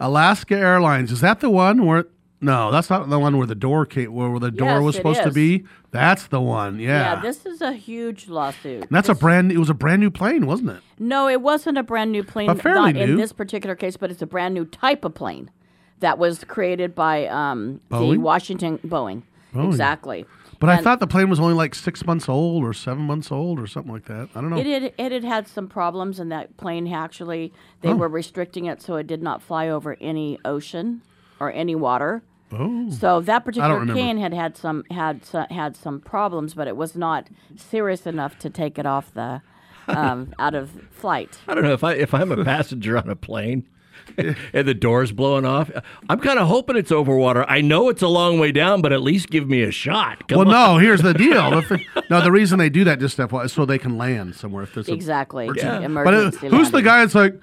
Alaska 0.00 0.56
Airlines. 0.56 1.12
Is 1.12 1.20
that 1.20 1.38
the 1.38 1.48
one 1.48 1.86
where? 1.86 2.06
No, 2.40 2.70
that's 2.70 2.88
not 2.88 3.08
the 3.10 3.18
one 3.18 3.36
where 3.36 3.46
the 3.46 3.54
door 3.56 3.84
came. 3.84 4.12
Where 4.14 4.38
the 4.38 4.50
door 4.52 4.68
Yes, 4.68 4.82
was 4.82 4.96
supposed 4.96 5.22
to 5.24 5.32
be. 5.32 5.64
That's 5.90 6.28
the 6.28 6.40
one. 6.40 6.78
Yeah. 6.78 7.14
Yeah, 7.14 7.20
this 7.20 7.44
is 7.44 7.60
a 7.60 7.72
huge 7.72 8.28
lawsuit. 8.28 8.82
And 8.82 8.90
that's 8.90 9.08
a 9.08 9.14
brand. 9.14 9.50
It 9.50 9.58
was 9.58 9.70
a 9.70 9.74
brand 9.74 10.00
new 10.00 10.10
plane, 10.10 10.46
wasn't 10.46 10.70
it? 10.70 10.80
No, 11.00 11.28
it 11.28 11.40
wasn't 11.40 11.78
a 11.78 11.82
brand 11.82 12.12
new 12.12 12.22
plane. 12.22 12.46
But 12.46 12.62
fairly 12.62 12.92
not 12.92 13.02
in 13.02 13.16
this 13.16 13.32
particular 13.32 13.74
case, 13.74 13.96
but 13.96 14.10
it's 14.10 14.22
a 14.22 14.26
brand 14.26 14.54
new 14.54 14.64
type 14.66 15.04
of 15.04 15.14
plane 15.14 15.50
that 15.98 16.18
was 16.18 16.44
created 16.44 16.94
by 16.94 17.26
um, 17.26 17.80
the 17.90 18.16
Washington 18.18 18.78
Boeing. 18.86 19.22
Boeing. 19.52 19.66
Exactly. 19.66 20.24
But 20.60 20.70
I 20.70 20.78
thought 20.78 20.98
the 21.00 21.06
plane 21.06 21.30
was 21.30 21.38
only 21.40 21.54
like 21.54 21.74
six 21.74 22.04
months 22.04 22.28
old 22.28 22.64
or 22.64 22.72
seven 22.72 23.04
months 23.04 23.30
old 23.30 23.60
or 23.60 23.66
something 23.66 23.92
like 23.92 24.06
that. 24.06 24.28
I 24.34 24.40
don't 24.40 24.50
know. 24.50 24.58
It 24.58 24.66
had, 24.66 24.92
it 24.98 25.12
had 25.12 25.24
had 25.24 25.48
some 25.48 25.68
problems, 25.68 26.18
and 26.18 26.30
that 26.32 26.56
plane 26.56 26.92
actually 26.92 27.52
they 27.80 27.90
Oh. 27.90 27.96
were 27.96 28.08
restricting 28.08 28.66
it 28.66 28.82
so 28.82 28.96
it 28.96 29.06
did 29.06 29.22
not 29.22 29.40
fly 29.40 29.68
over 29.68 29.96
any 30.00 30.38
ocean 30.44 31.02
or 31.40 31.52
any 31.52 31.74
water. 31.74 32.22
Oh. 32.50 32.88
So 32.90 33.20
that 33.20 33.44
particular 33.44 33.78
remember. 33.78 33.94
cane 34.00 34.16
had 34.18 34.32
had 34.32 34.56
some 34.56 34.84
had 34.90 35.24
so- 35.24 35.46
had 35.50 35.76
some 35.76 36.00
problems, 36.00 36.54
but 36.54 36.66
it 36.66 36.76
was 36.76 36.96
not 36.96 37.28
serious 37.56 38.06
enough 38.06 38.38
to 38.38 38.48
take 38.50 38.78
it 38.78 38.86
off 38.86 39.12
the 39.12 39.42
um, 39.86 40.34
out 40.38 40.54
of 40.54 40.70
flight. 40.90 41.38
I 41.46 41.54
don't 41.54 41.64
know 41.64 41.72
if 41.74 41.84
I 41.84 41.92
if 41.94 42.14
I'm 42.14 42.32
a 42.32 42.42
passenger 42.52 42.96
on 42.96 43.08
a 43.10 43.16
plane 43.16 43.66
and 44.16 44.36
the 44.66 44.72
door's 44.72 45.12
blowing 45.12 45.44
off. 45.44 45.70
I'm 46.08 46.20
kind 46.20 46.38
of 46.38 46.48
hoping 46.48 46.76
it's 46.76 46.90
over 46.90 47.14
water. 47.14 47.44
I 47.48 47.60
know 47.60 47.90
it's 47.90 48.00
a 48.00 48.08
long 48.08 48.38
way 48.38 48.50
down, 48.52 48.80
but 48.80 48.94
at 48.94 49.02
least 49.02 49.28
give 49.28 49.46
me 49.46 49.62
a 49.62 49.70
shot. 49.70 50.26
Come 50.28 50.38
well, 50.38 50.48
on. 50.48 50.76
no. 50.76 50.78
Here's 50.78 51.02
the 51.02 51.12
deal. 51.12 51.50
The 51.50 51.62
thing- 51.62 51.84
no, 52.08 52.22
the 52.22 52.32
reason 52.32 52.58
they 52.58 52.70
do 52.70 52.84
that 52.84 52.98
just 53.00 53.18
FYI, 53.18 53.44
is 53.44 53.52
so 53.52 53.66
they 53.66 53.76
can 53.78 53.98
land 53.98 54.34
somewhere 54.34 54.62
if 54.62 54.72
there's 54.72 54.88
a 54.88 54.94
Exactly. 54.94 55.44
emergency. 55.44 55.66
Yeah. 55.66 55.88
But 55.88 56.14
uh, 56.14 56.18
Emergency 56.18 56.48
who's 56.48 56.70
the 56.70 56.80
guy 56.80 57.00
that's 57.00 57.14
like, 57.14 57.34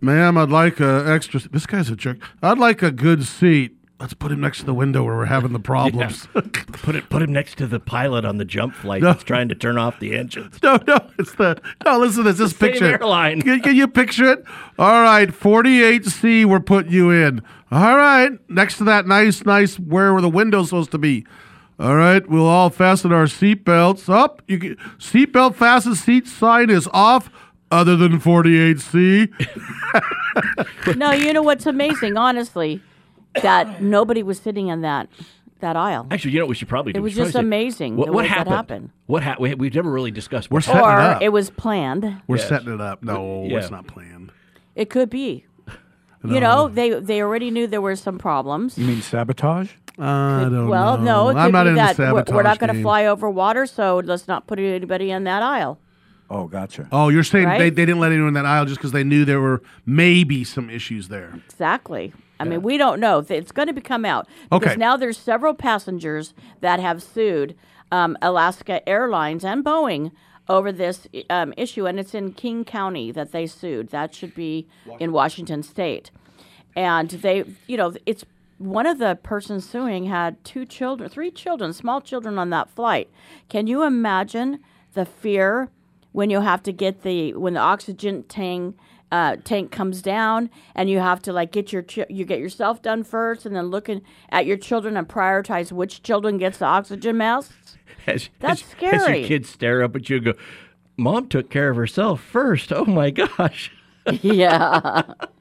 ma'am, 0.00 0.36
I'd 0.38 0.50
like 0.50 0.80
a 0.80 1.04
extra. 1.08 1.40
This 1.50 1.66
guy's 1.66 1.90
a 1.90 1.96
jerk. 1.96 2.18
I'd 2.42 2.58
like 2.58 2.82
a 2.82 2.90
good 2.90 3.24
seat. 3.24 3.72
Let's 3.98 4.12
put 4.12 4.30
him 4.30 4.42
next 4.42 4.58
to 4.58 4.66
the 4.66 4.74
window 4.74 5.04
where 5.04 5.16
we're 5.16 5.24
having 5.24 5.54
the 5.54 5.58
problems. 5.74 6.26
put 6.34 6.94
it 6.96 7.08
put 7.08 7.22
him 7.22 7.32
next 7.32 7.56
to 7.58 7.66
the 7.66 7.80
pilot 7.80 8.26
on 8.26 8.36
the 8.36 8.44
jump 8.44 8.74
flight 8.74 9.00
No. 9.00 9.08
that's 9.12 9.24
trying 9.24 9.48
to 9.48 9.54
turn 9.54 9.78
off 9.78 9.98
the 10.00 10.14
engines. 10.14 10.58
No, 10.62 10.78
no, 10.86 10.98
it's 11.18 11.34
the 11.36 11.58
no. 11.84 11.98
Listen 11.98 12.24
to 12.24 12.32
this. 12.32 12.38
Just 12.50 12.60
picture 12.60 12.84
it. 12.94 13.00
airline. 13.00 13.40
Can, 13.40 13.60
can 13.60 13.74
you 13.74 13.88
picture 13.88 14.30
it? 14.32 14.44
All 14.78 15.02
right, 15.02 15.32
forty-eight 15.34 16.04
C. 16.04 16.44
We're 16.44 16.60
putting 16.60 16.92
you 16.92 17.10
in. 17.10 17.40
All 17.70 17.96
right, 17.96 18.32
next 18.50 18.76
to 18.78 18.84
that 18.84 19.06
nice, 19.06 19.44
nice 19.46 19.76
where 19.78 20.12
were 20.12 20.20
the 20.20 20.28
window's 20.28 20.68
supposed 20.68 20.90
to 20.92 20.98
be. 20.98 21.26
All 21.78 21.96
right, 21.96 22.26
we'll 22.28 22.46
all 22.46 22.70
fasten 22.70 23.12
our 23.12 23.24
seatbelts 23.24 24.08
up. 24.08 24.40
You 24.46 24.58
can, 24.58 24.76
seatbelt 24.98 25.54
fasten 25.56 25.94
seat 25.94 26.26
sign 26.26 26.70
is 26.70 26.88
off. 26.92 27.30
Other 27.70 27.96
than 27.96 28.20
forty-eight 28.20 28.78
C. 28.80 29.28
no, 30.96 31.10
you 31.12 31.32
know 31.32 31.42
what's 31.42 31.66
amazing, 31.66 32.16
honestly, 32.16 32.80
that 33.42 33.82
nobody 33.82 34.22
was 34.22 34.38
sitting 34.38 34.68
in 34.68 34.82
that 34.82 35.08
that 35.60 35.74
aisle. 35.76 36.06
Actually, 36.10 36.32
you 36.32 36.38
know 36.38 36.44
what 36.44 36.50
we 36.50 36.54
should 36.54 36.68
probably 36.68 36.92
do? 36.92 36.98
It 36.98 37.02
was 37.02 37.14
just 37.14 37.34
amazing 37.34 37.96
What, 37.96 38.06
the 38.06 38.12
what 38.12 38.22
way 38.24 38.28
that 38.28 38.34
happened? 38.46 38.54
happened. 38.54 38.90
What 39.06 39.22
ha- 39.22 39.36
we, 39.40 39.54
we've 39.54 39.74
never 39.74 39.90
really 39.90 40.10
discussed. 40.10 40.50
We're 40.50 40.56
what 40.56 40.64
setting 40.64 40.80
it 40.80 40.84
up. 40.84 41.22
it 41.22 41.30
was 41.30 41.50
planned. 41.50 42.22
We're 42.26 42.36
Yes. 42.36 42.48
setting 42.48 42.72
it 42.74 42.80
up. 42.80 43.02
No, 43.02 43.44
Yeah. 43.48 43.58
it's 43.58 43.70
not 43.70 43.86
planned. 43.86 44.32
It 44.74 44.90
could 44.90 45.10
be. 45.10 45.46
No. 46.22 46.34
You 46.34 46.40
know, 46.40 46.68
they 46.68 46.90
they 47.00 47.20
already 47.22 47.50
knew 47.50 47.66
there 47.66 47.80
were 47.80 47.96
some 47.96 48.18
problems. 48.18 48.76
You 48.78 48.86
mean 48.86 49.00
sabotage? 49.02 49.70
I 49.98 50.42
don't 50.42 50.68
well, 50.68 50.98
know. 50.98 51.04
no, 51.04 51.28
it 51.30 51.32
could 51.34 51.38
I'm 51.40 51.52
not 51.52 51.64
be 51.64 51.74
that 51.74 51.96
the 51.96 52.02
we're, 52.02 52.08
sabotage 52.08 52.34
we're 52.34 52.42
not 52.42 52.58
going 52.58 52.74
to 52.74 52.82
fly 52.82 53.06
over 53.06 53.30
water, 53.30 53.64
so 53.64 54.02
let's 54.04 54.28
not 54.28 54.46
put 54.46 54.58
anybody 54.58 55.10
in 55.10 55.24
that 55.24 55.42
aisle. 55.42 55.78
Oh, 56.28 56.46
gotcha. 56.48 56.88
Oh, 56.90 57.08
you're 57.08 57.22
saying 57.22 57.46
Right? 57.46 57.58
they, 57.58 57.70
they 57.70 57.86
didn't 57.86 58.00
let 58.00 58.10
anyone 58.12 58.28
in 58.28 58.34
that 58.34 58.46
aisle 58.46 58.64
just 58.64 58.78
because 58.78 58.92
they 58.92 59.04
knew 59.04 59.24
there 59.24 59.40
were 59.40 59.62
maybe 59.84 60.42
some 60.44 60.68
issues 60.70 61.08
there. 61.08 61.32
Exactly. 61.48 62.12
I 62.40 62.44
mean, 62.44 62.62
we 62.62 62.76
don't 62.76 63.00
know. 63.00 63.24
It's 63.28 63.52
going 63.52 63.68
to 63.68 63.72
be 63.74 63.80
come 63.80 64.04
out 64.04 64.26
because 64.50 64.72
Okay. 64.72 64.76
now 64.76 64.96
there's 64.96 65.16
several 65.16 65.54
passengers 65.54 66.34
that 66.60 66.80
have 66.80 67.02
sued 67.02 67.56
um, 67.92 68.18
Alaska 68.20 68.86
Airlines 68.88 69.44
and 69.44 69.64
Boeing 69.64 70.10
over 70.48 70.70
this 70.72 71.06
um, 71.30 71.54
issue, 71.56 71.86
and 71.86 71.98
it's 71.98 72.14
in 72.14 72.32
King 72.32 72.64
County 72.64 73.10
that 73.12 73.32
they 73.32 73.46
sued. 73.46 73.88
That 73.88 74.14
should 74.14 74.34
be 74.34 74.66
in 75.00 75.12
Washington 75.12 75.62
State, 75.62 76.10
and 76.76 77.08
they, 77.10 77.44
you 77.66 77.76
know, 77.76 77.94
it's 78.04 78.24
one 78.58 78.86
of 78.86 78.98
the 78.98 79.18
persons 79.22 79.68
suing 79.68 80.04
had 80.06 80.42
two 80.44 80.64
children, 80.66 81.08
three 81.08 81.30
children, 81.30 81.72
small 81.72 82.00
children 82.00 82.38
on 82.38 82.50
that 82.50 82.68
flight. 82.68 83.08
Can 83.48 83.66
you 83.66 83.82
imagine 83.82 84.60
the 84.94 85.04
fear 85.04 85.70
when 86.16 86.30
you 86.30 86.40
have 86.40 86.62
to 86.62 86.72
get 86.72 87.02
the 87.02 87.34
when 87.34 87.52
the 87.54 87.60
oxygen 87.60 88.22
tank 88.24 88.74
uh, 89.12 89.36
tank 89.44 89.70
comes 89.70 90.00
down 90.00 90.48
and 90.74 90.88
you 90.88 90.98
have 90.98 91.20
to 91.22 91.32
like 91.32 91.52
get 91.52 91.72
your 91.72 91.82
chi- 91.82 92.06
you 92.08 92.24
get 92.24 92.38
yourself 92.40 92.80
done 92.80 93.04
first 93.04 93.44
and 93.46 93.54
then 93.54 93.66
looking 93.66 94.00
at 94.30 94.46
your 94.46 94.56
children 94.56 94.96
and 94.96 95.06
prioritize 95.08 95.70
which 95.70 96.02
children 96.02 96.38
gets 96.38 96.58
the 96.58 96.64
oxygen 96.64 97.16
masks 97.18 97.76
As, 98.06 98.30
That's 98.40 98.62
as- 98.62 98.66
As 98.66 98.70
scary. 98.72 99.18
your 99.20 99.28
kids 99.28 99.48
stare 99.50 99.82
up 99.82 99.94
at 99.94 100.08
you 100.08 100.16
and 100.16 100.24
go, 100.24 100.32
Mom 100.96 101.28
took 101.28 101.50
care 101.50 101.68
of 101.70 101.76
herself 101.76 102.20
first. 102.22 102.72
Oh 102.72 102.84
my 102.86 103.10
gosh. 103.10 103.70
yeah 104.22 105.02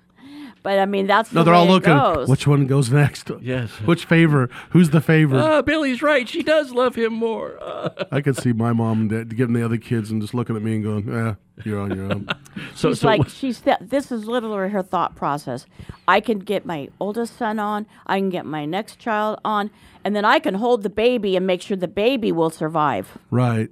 but 0.65 0.77
i 0.79 0.85
mean 0.85 1.07
that's 1.07 1.31
No, 1.31 1.39
the 1.39 1.45
they're 1.45 1.53
all 1.53 1.63
way 1.65 1.69
it 1.69 1.73
looking. 1.73 1.93
goes. 1.97 2.27
Which 2.27 2.45
one 2.47 2.65
goes 2.67 2.91
next? 2.91 3.31
Yes. 3.41 3.69
Which 3.85 4.03
favor? 4.05 4.49
Who's 4.71 4.89
the 4.89 4.99
favor? 4.99 5.37
Ah, 5.39 5.61
Billy's 5.61 6.01
right. 6.01 6.27
She 6.27 6.43
does 6.43 6.71
love 6.71 6.95
him 6.95 7.13
more. 7.13 7.57
Ah. 7.61 7.91
I 8.11 8.19
could 8.21 8.35
see 8.35 8.51
my 8.51 8.73
mom 8.73 9.01
and 9.01 9.09
dad 9.09 9.37
getting 9.37 9.53
the 9.53 9.63
other 9.63 9.77
kids 9.77 10.11
and 10.11 10.21
just 10.21 10.33
looking 10.33 10.55
at 10.57 10.61
me 10.61 10.75
and 10.75 10.83
going, 10.83 11.07
"Yeah, 11.07 11.35
you're 11.63 11.79
on 11.79 11.95
your 11.95 12.05
own." 12.11 12.27
so, 12.75 12.89
she's 12.89 12.99
so 13.01 13.07
like 13.07 13.19
what- 13.19 13.29
she's 13.31 13.61
th- 13.61 13.77
this 13.79 14.11
is 14.11 14.25
literally 14.25 14.69
her 14.69 14.81
thought 14.81 15.15
process 15.15 15.65
i 16.07 16.19
can 16.19 16.39
get 16.39 16.65
my 16.65 16.89
oldest 16.99 17.37
son 17.37 17.59
on 17.59 17.85
i 18.07 18.17
can 18.19 18.29
get 18.29 18.45
my 18.45 18.65
next 18.65 18.97
child 18.99 19.39
on 19.45 19.69
and 20.03 20.15
then 20.15 20.23
i 20.25 20.39
can 20.39 20.53
hold 20.55 20.81
the 20.83 20.89
baby 20.89 21.35
and 21.35 21.45
make 21.47 21.61
sure 21.61 21.75
the 21.77 21.87
baby 21.87 22.31
will 22.31 22.49
survive 22.49 23.17
right. 23.31 23.69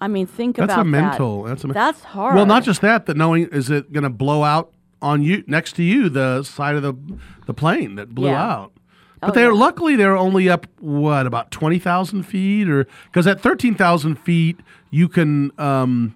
i 0.00 0.06
mean 0.08 0.26
think 0.26 0.56
That's 0.56 0.72
about 0.72 0.82
a 0.82 0.84
mental. 0.84 1.42
that. 1.42 1.48
That's 1.50 1.64
a. 1.64 1.66
mental. 1.68 1.82
that's 1.84 2.02
hard 2.04 2.34
Well, 2.36 2.46
not 2.46 2.62
just 2.64 2.80
that. 2.82 3.06
That 3.06 3.16
knowing 3.16 3.48
is 3.48 3.68
it 3.70 3.92
going 3.92 4.04
to 4.04 4.10
blow 4.10 4.42
out 4.44 4.72
on 5.00 5.22
you 5.22 5.44
next 5.46 5.74
to 5.76 5.82
you 5.82 6.08
the 6.08 6.42
side 6.42 6.74
of 6.76 6.82
the 6.82 6.94
the 7.46 7.54
plane 7.54 7.94
that 7.96 8.14
blew 8.14 8.28
Yeah. 8.30 8.42
out. 8.52 8.72
But 9.20 9.30
Oh, 9.30 9.32
they're 9.32 9.52
yeah. 9.52 9.58
luckily 9.58 9.96
they're 9.96 10.16
only 10.16 10.48
up 10.48 10.66
what 10.80 11.26
about 11.26 11.50
twenty 11.50 11.78
thousand 11.78 12.22
feet 12.24 12.68
or 12.68 12.86
because 13.06 13.26
at 13.26 13.40
thirteen 13.40 13.74
thousand 13.74 14.16
feet 14.16 14.60
you 14.90 15.08
can 15.08 15.50
um, 15.58 16.14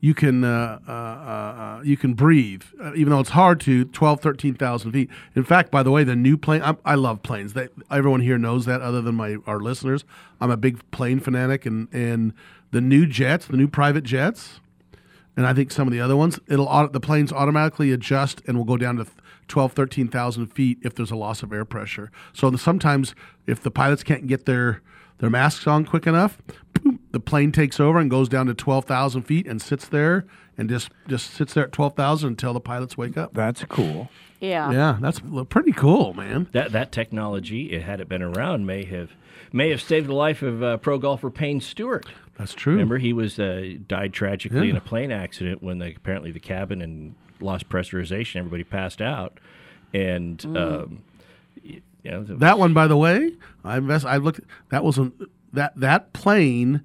you 0.00 0.14
can 0.14 0.44
uh, 0.44 0.78
uh, 0.86 0.90
uh, 0.92 1.80
you 1.82 1.96
can 1.96 2.14
breathe 2.14 2.62
uh, 2.80 2.92
even 2.94 3.10
though 3.10 3.20
it's 3.20 3.30
hard 3.30 3.58
to 3.60 3.86
12 3.86 4.20
13,000 4.20 4.92
feet. 4.92 5.10
In 5.34 5.44
fact, 5.44 5.70
by 5.70 5.82
the 5.82 5.90
way, 5.90 6.04
the 6.04 6.14
new 6.14 6.36
plane 6.36 6.60
I, 6.62 6.76
I 6.84 6.94
love 6.94 7.22
planes. 7.22 7.54
They, 7.54 7.68
everyone 7.90 8.20
here 8.20 8.36
knows 8.38 8.66
that 8.66 8.82
other 8.82 9.00
than 9.00 9.14
my 9.14 9.36
our 9.46 9.60
listeners. 9.60 10.04
I'm 10.40 10.50
a 10.50 10.56
big 10.58 10.78
plane 10.90 11.20
fanatic 11.20 11.64
and 11.66 11.88
and 11.92 12.34
the 12.70 12.80
new 12.82 13.06
jets, 13.06 13.46
the 13.46 13.56
new 13.56 13.68
private 13.68 14.04
jets 14.04 14.60
and 15.36 15.46
I 15.46 15.54
think 15.54 15.70
some 15.70 15.88
of 15.88 15.92
the 15.92 16.00
other 16.00 16.16
ones, 16.16 16.38
it'll 16.48 16.88
the 16.88 17.00
planes 17.00 17.32
automatically 17.32 17.92
adjust 17.92 18.42
and 18.46 18.56
will 18.56 18.64
go 18.64 18.76
down 18.76 18.96
to 18.96 19.06
12, 19.48 19.72
13,000 19.72 20.46
feet 20.46 20.78
if 20.82 20.94
there's 20.94 21.10
a 21.10 21.16
loss 21.16 21.42
of 21.42 21.52
air 21.52 21.64
pressure. 21.64 22.10
So 22.32 22.50
the, 22.50 22.58
sometimes 22.58 23.14
if 23.46 23.62
the 23.62 23.70
pilots 23.70 24.02
can't 24.02 24.26
get 24.26 24.46
their 24.46 24.82
their 25.18 25.30
masks 25.30 25.66
on 25.66 25.84
quick 25.84 26.06
enough, 26.06 26.38
boom, 26.72 26.98
the 27.12 27.20
plane 27.20 27.52
takes 27.52 27.78
over 27.78 27.98
and 27.98 28.10
goes 28.10 28.28
down 28.28 28.46
to 28.46 28.54
12,000 28.54 29.22
feet 29.22 29.46
and 29.46 29.62
sits 29.62 29.86
there 29.86 30.26
and 30.58 30.68
just 30.68 30.90
just 31.08 31.30
sits 31.30 31.54
there 31.54 31.64
at 31.64 31.72
12,000 31.72 32.28
until 32.28 32.52
the 32.52 32.60
pilots 32.60 32.96
wake 32.96 33.16
up. 33.16 33.34
That's 33.34 33.64
cool. 33.64 34.10
yeah 34.40 34.70
Yeah, 34.70 34.98
that's 35.00 35.20
pretty 35.48 35.72
cool, 35.72 36.14
man. 36.14 36.48
that 36.52 36.72
that 36.72 36.92
technology, 36.92 37.72
it, 37.72 37.82
had 37.82 38.00
it 38.00 38.08
been 38.08 38.22
around, 38.22 38.66
may 38.66 38.84
have 38.84 39.10
may 39.52 39.70
have 39.70 39.80
saved 39.80 40.08
the 40.08 40.14
life 40.14 40.42
of 40.42 40.62
uh, 40.62 40.76
pro 40.78 40.98
golfer 40.98 41.30
Payne 41.30 41.60
Stewart. 41.60 42.06
That's 42.36 42.54
true. 42.54 42.72
Remember, 42.72 42.98
he 42.98 43.12
was 43.12 43.38
uh, 43.38 43.74
died 43.86 44.12
tragically 44.12 44.68
in 44.70 44.76
a 44.76 44.80
plane 44.80 45.12
accident 45.12 45.62
when 45.62 45.78
the, 45.78 45.94
apparently 45.94 46.32
the 46.32 46.40
cabin 46.40 46.82
and 46.82 47.14
lost 47.40 47.68
pressurization. 47.68 48.36
Everybody 48.36 48.64
passed 48.64 49.00
out, 49.00 49.38
and 49.92 50.38
Mm. 50.38 50.56
um, 50.84 50.98
y- 51.64 51.80
you 52.02 52.10
know, 52.10 52.24
the- 52.24 52.34
That 52.34 52.58
one, 52.58 52.74
by 52.74 52.86
the 52.88 52.96
way, 52.96 53.32
I 53.64 53.76
invest. 53.78 54.04
I 54.04 54.16
looked. 54.16 54.40
That 54.70 54.82
was 54.84 54.98
a 54.98 55.12
that 55.52 55.72
that 55.76 56.12
plane, 56.12 56.82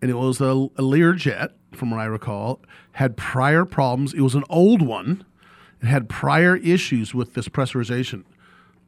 and 0.00 0.10
it 0.10 0.14
was 0.14 0.40
a, 0.40 0.44
a 0.46 0.82
Learjet, 0.82 1.50
from 1.72 1.90
what 1.90 1.98
I 2.00 2.04
recall, 2.04 2.60
had 2.92 3.16
prior 3.16 3.64
problems. 3.64 4.14
It 4.14 4.20
was 4.20 4.34
an 4.36 4.44
old 4.48 4.82
one. 4.82 5.24
It 5.82 5.86
had 5.86 6.08
prior 6.08 6.56
issues 6.58 7.12
with 7.12 7.34
this 7.34 7.48
pressurization, 7.48 8.22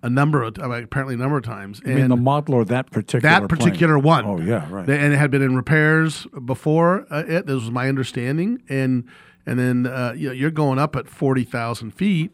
a 0.05 0.11
number 0.11 0.42
of 0.42 0.59
I 0.61 0.66
mean, 0.66 0.84
apparently 0.84 1.14
a 1.14 1.18
number 1.18 1.38
of 1.38 1.44
times. 1.44 1.80
I 1.84 1.88
mean, 1.88 2.09
the 2.09 2.16
model 2.16 2.55
or 2.57 2.64
that 2.66 2.90
particular 2.90 3.22
that 3.22 3.48
plane? 3.48 3.48
particular 3.48 3.98
one. 3.98 4.26
Oh, 4.26 4.38
yeah, 4.38 4.70
right. 4.70 4.88
And 4.88 5.14
it 5.14 5.16
had 5.16 5.30
been 5.30 5.40
in 5.40 5.57
repairs 5.57 6.26
before 6.44 7.07
uh, 7.11 7.24
it. 7.26 7.46
This 7.46 7.55
was 7.55 7.70
my 7.70 7.88
understanding, 7.88 8.62
and 8.68 9.05
and 9.46 9.59
then 9.59 9.86
uh, 9.86 10.12
you 10.14 10.28
know, 10.28 10.34
you're 10.34 10.50
going 10.50 10.78
up 10.78 10.94
at 10.94 11.09
forty 11.09 11.42
thousand 11.42 11.92
feet, 11.92 12.32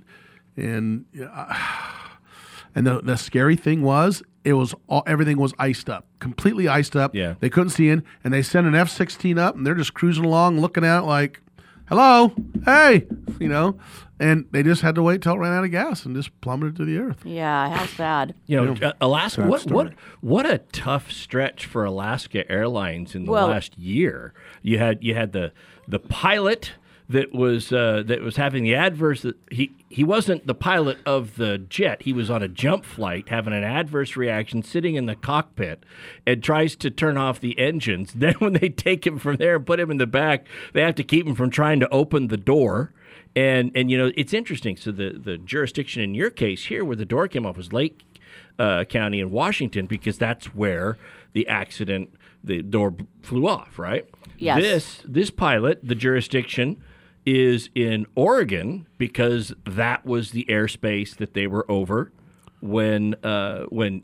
and 0.57 1.05
uh, 1.23 1.55
and 2.75 2.89
the 2.89 3.03
the 3.03 3.17
scary 3.17 3.57
thing 3.57 3.83
was 3.83 4.25
it 4.43 4.55
was 4.55 4.75
all, 4.89 5.05
everything 5.07 5.39
was 5.39 5.55
iced 5.57 5.89
up, 5.89 6.07
completely 6.19 6.67
iced 6.67 6.97
up. 6.97 7.15
Yeah. 7.15 7.35
they 7.39 7.51
couldn't 7.51 7.71
see 7.71 7.89
in, 7.89 8.03
and 8.25 8.35
they 8.35 8.43
sent 8.43 8.67
an 8.67 8.75
F 8.75 8.91
sixteen 8.91 9.39
up, 9.39 9.55
and 9.55 9.65
they're 9.65 9.77
just 9.77 9.95
cruising 9.95 10.25
along, 10.25 10.61
looking 10.61 10.85
at 10.85 11.01
it 11.01 11.03
like, 11.03 11.41
"Hello, 11.91 12.33
hey," 12.65 13.07
you 13.39 13.49
know, 13.49 13.77
and 14.19 14.47
they 14.53 14.63
just 14.63 14.81
had 14.83 14.95
to 14.95 15.03
wait 15.03 15.21
till 15.23 15.35
it 15.35 15.39
ran 15.39 15.53
out 15.53 15.65
of 15.65 15.71
gas 15.71 16.07
and 16.07 16.15
just 16.17 16.39
plummeted 16.41 16.77
to 16.77 16.85
the 16.87 16.97
earth. 16.99 17.27
yeah 17.27 17.69
how 17.69 17.85
sad 17.87 18.35
you 18.47 18.57
know, 18.65 18.75
uh, 18.81 18.93
Alaska. 19.01 19.43
Sad 19.43 19.51
What, 19.51 19.67
what 19.71 19.93
what 20.21 20.47
a 20.51 20.59
tough 20.73 21.11
stretch 21.11 21.67
for 21.67 21.85
Alaska 21.85 22.49
Airlines 22.51 23.15
in 23.15 23.25
the 23.27 23.33
Well- 23.33 23.49
last 23.49 23.77
year. 23.77 24.33
You 24.63 24.79
had 24.79 25.03
you 25.05 25.15
had 25.15 25.33
the 25.33 25.53
the 25.89 25.99
pilot 25.99 26.73
that 27.11 27.33
was 27.33 27.73
uh, 27.73 28.05
that 28.07 28.21
was 28.21 28.37
having 28.37 28.63
the 28.63 28.77
adverse. 28.77 29.27
He 29.51 29.73
he 29.89 30.05
wasn't 30.05 30.47
the 30.47 30.55
pilot 30.55 30.99
of 31.05 31.37
the 31.37 31.59
jet. 31.59 32.03
He 32.03 32.13
was 32.13 32.31
on 32.31 32.41
a 32.41 32.47
jump 32.47 32.85
flight, 32.85 33.29
having 33.31 33.53
an 33.53 33.65
adverse 33.65 34.15
reaction, 34.15 34.63
sitting 34.63 34.95
in 34.95 35.07
the 35.07 35.17
cockpit, 35.17 35.85
and 36.25 36.41
tries 36.41 36.77
to 36.77 36.91
turn 36.91 37.17
off 37.17 37.41
the 37.41 37.59
engines. 37.59 38.15
Then 38.21 38.35
when 38.35 38.53
they 38.53 38.69
take 38.69 39.07
him 39.07 39.19
from 39.19 39.37
there 39.37 39.57
and 39.57 39.67
put 39.67 39.81
him 39.81 39.91
in 39.91 39.97
the 39.97 40.07
back, 40.07 40.47
they 40.73 40.83
have 40.83 40.95
to 40.97 41.03
keep 41.03 41.27
him 41.27 41.35
from 41.35 41.51
trying 41.51 41.81
to 41.81 41.89
open 41.89 42.29
the 42.29 42.37
door. 42.37 42.93
And 43.35 43.73
and 43.75 43.91
you 43.91 43.99
know 43.99 44.13
it's 44.17 44.33
interesting. 44.33 44.77
So 44.77 44.93
the 44.93 45.19
the 45.19 45.37
jurisdiction 45.37 46.03
in 46.03 46.15
your 46.15 46.31
case 46.31 46.67
here, 46.67 46.85
where 46.85 46.97
the 46.97 47.05
door 47.05 47.27
came 47.27 47.45
off, 47.45 47.57
was 47.57 47.73
Lake 47.73 48.03
uh, 48.59 48.85
County 48.85 49.19
in 49.19 49.33
Washington 49.33 49.87
because 49.87 50.17
that's 50.17 50.55
where 50.55 50.97
the 51.33 51.49
accident 51.49 52.15
the 52.45 52.63
door 52.63 52.93
b- 52.93 53.07
flew 53.21 53.49
off. 53.49 53.81
Right. 53.81 54.09
Yes. 54.39 54.63
This 54.63 55.03
this 55.05 55.31
pilot, 55.31 55.81
the 55.83 55.97
jurisdiction 55.97 56.81
is 57.27 57.69
in 57.75 58.07
Oregon 58.15 58.87
because 58.99 59.55
that 59.65 60.05
was 60.05 60.31
the 60.31 60.47
airspace 60.49 61.17
that 61.17 61.35
they 61.35 61.47
were 61.47 61.71
over 61.71 62.13
when 62.61 63.15
uh, 63.25 63.65
when 63.65 64.03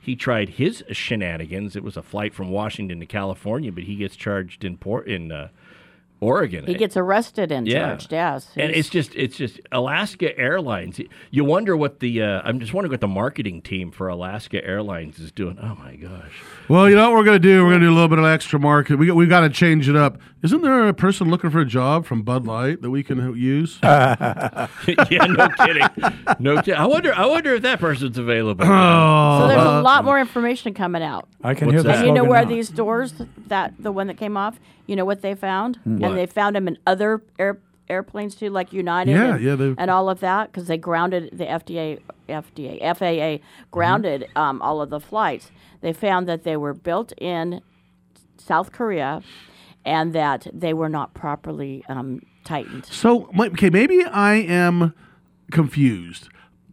he 0.00 0.16
tried 0.16 0.50
his 0.50 0.82
shenanigans. 0.90 1.76
It 1.76 1.84
was 1.84 1.96
a 1.96 2.02
flight 2.02 2.34
from 2.34 2.50
Washington 2.50 3.00
to 3.00 3.06
California, 3.06 3.70
but 3.70 3.84
he 3.84 3.96
gets 3.96 4.16
charged 4.16 4.64
in 4.64 4.76
port 4.76 5.06
in 5.06 5.30
uh, 5.30 5.48
Oregon. 6.22 6.64
He 6.66 6.74
gets 6.74 6.96
arrested 6.96 7.50
and 7.50 7.68
charged. 7.68 8.12
Yes, 8.12 8.48
and 8.56 8.70
it's 8.70 8.88
just 8.88 9.12
it's 9.16 9.36
just 9.36 9.60
Alaska 9.72 10.38
Airlines. 10.38 11.00
You 11.32 11.44
wonder 11.44 11.76
what 11.76 11.98
the 11.98 12.22
uh, 12.22 12.42
I'm 12.44 12.60
just 12.60 12.72
wondering 12.72 12.92
what 12.92 13.00
the 13.00 13.08
marketing 13.08 13.60
team 13.60 13.90
for 13.90 14.06
Alaska 14.06 14.64
Airlines 14.64 15.18
is 15.18 15.32
doing. 15.32 15.58
Oh 15.60 15.74
my 15.74 15.96
gosh! 15.96 16.32
Well, 16.68 16.88
you 16.88 16.94
know 16.94 17.10
what 17.10 17.18
we're 17.18 17.24
going 17.24 17.42
to 17.42 17.48
do? 17.48 17.64
We're 17.64 17.70
going 17.70 17.80
to 17.80 17.86
do 17.86 17.92
a 17.92 17.94
little 17.94 18.08
bit 18.08 18.20
of 18.20 18.24
extra 18.24 18.60
market. 18.60 18.96
We 18.96 19.10
we 19.10 19.26
got 19.26 19.40
to 19.40 19.50
change 19.50 19.88
it 19.88 19.96
up. 19.96 20.18
Isn't 20.44 20.62
there 20.62 20.88
a 20.88 20.94
person 20.94 21.28
looking 21.28 21.50
for 21.50 21.60
a 21.60 21.66
job 21.66 22.06
from 22.06 22.22
Bud 22.22 22.46
Light 22.46 22.82
that 22.82 22.90
we 22.90 23.02
can 23.02 23.36
use? 23.36 23.78
yeah, 23.82 24.68
no 25.28 25.48
kidding. 25.58 25.86
No, 26.38 26.62
ki- 26.62 26.72
I 26.72 26.86
wonder. 26.86 27.12
I 27.14 27.26
wonder 27.26 27.54
if 27.54 27.62
that 27.62 27.80
person's 27.80 28.18
available. 28.18 28.64
so 28.64 29.48
there's 29.48 29.60
uh, 29.60 29.80
a 29.80 29.82
lot 29.82 30.04
more 30.04 30.18
information 30.18 30.74
coming 30.74 31.02
out. 31.02 31.28
I 31.42 31.54
can 31.54 31.66
What's 31.66 31.74
hear 31.76 31.82
that? 31.84 31.96
And 31.98 32.06
you 32.06 32.12
know 32.12 32.24
where 32.24 32.42
now. 32.42 32.48
these 32.48 32.68
doors, 32.68 33.14
that 33.48 33.74
the 33.78 33.92
one 33.92 34.06
that 34.08 34.16
came 34.16 34.36
off, 34.36 34.58
you 34.86 34.96
know 34.96 35.04
what 35.04 35.22
they 35.22 35.34
found, 35.34 35.78
What? 35.84 36.11
And 36.12 36.18
they 36.20 36.26
found 36.26 36.56
them 36.56 36.68
in 36.68 36.78
other 36.86 37.22
air, 37.38 37.58
airplanes 37.88 38.34
too, 38.34 38.48
like 38.50 38.72
United. 38.72 39.10
Yeah, 39.12 39.34
and, 39.34 39.44
yeah, 39.44 39.54
they- 39.56 39.74
and 39.76 39.90
all 39.90 40.08
of 40.08 40.20
that 40.20 40.50
because 40.52 40.66
they 40.68 40.78
grounded 40.78 41.30
the 41.32 41.44
FDA, 41.44 41.98
FDA, 42.28 42.80
FAA 42.96 43.44
grounded 43.70 44.22
Mm-hmm. 44.22 44.38
um, 44.38 44.62
all 44.62 44.80
of 44.80 44.90
the 44.90 45.00
flights. 45.00 45.50
They 45.80 45.92
found 45.92 46.28
that 46.28 46.44
they 46.44 46.56
were 46.56 46.74
built 46.74 47.12
in 47.18 47.60
South 48.38 48.72
Korea, 48.72 49.22
and 49.84 50.12
that 50.14 50.46
they 50.52 50.72
were 50.74 50.88
not 50.88 51.12
properly 51.14 51.84
um, 51.88 52.22
tightened. 52.44 52.86
So, 52.86 53.28
okay, 53.38 53.68
maybe 53.70 54.04
I 54.04 54.34
am 54.34 54.94
confused. 55.50 56.28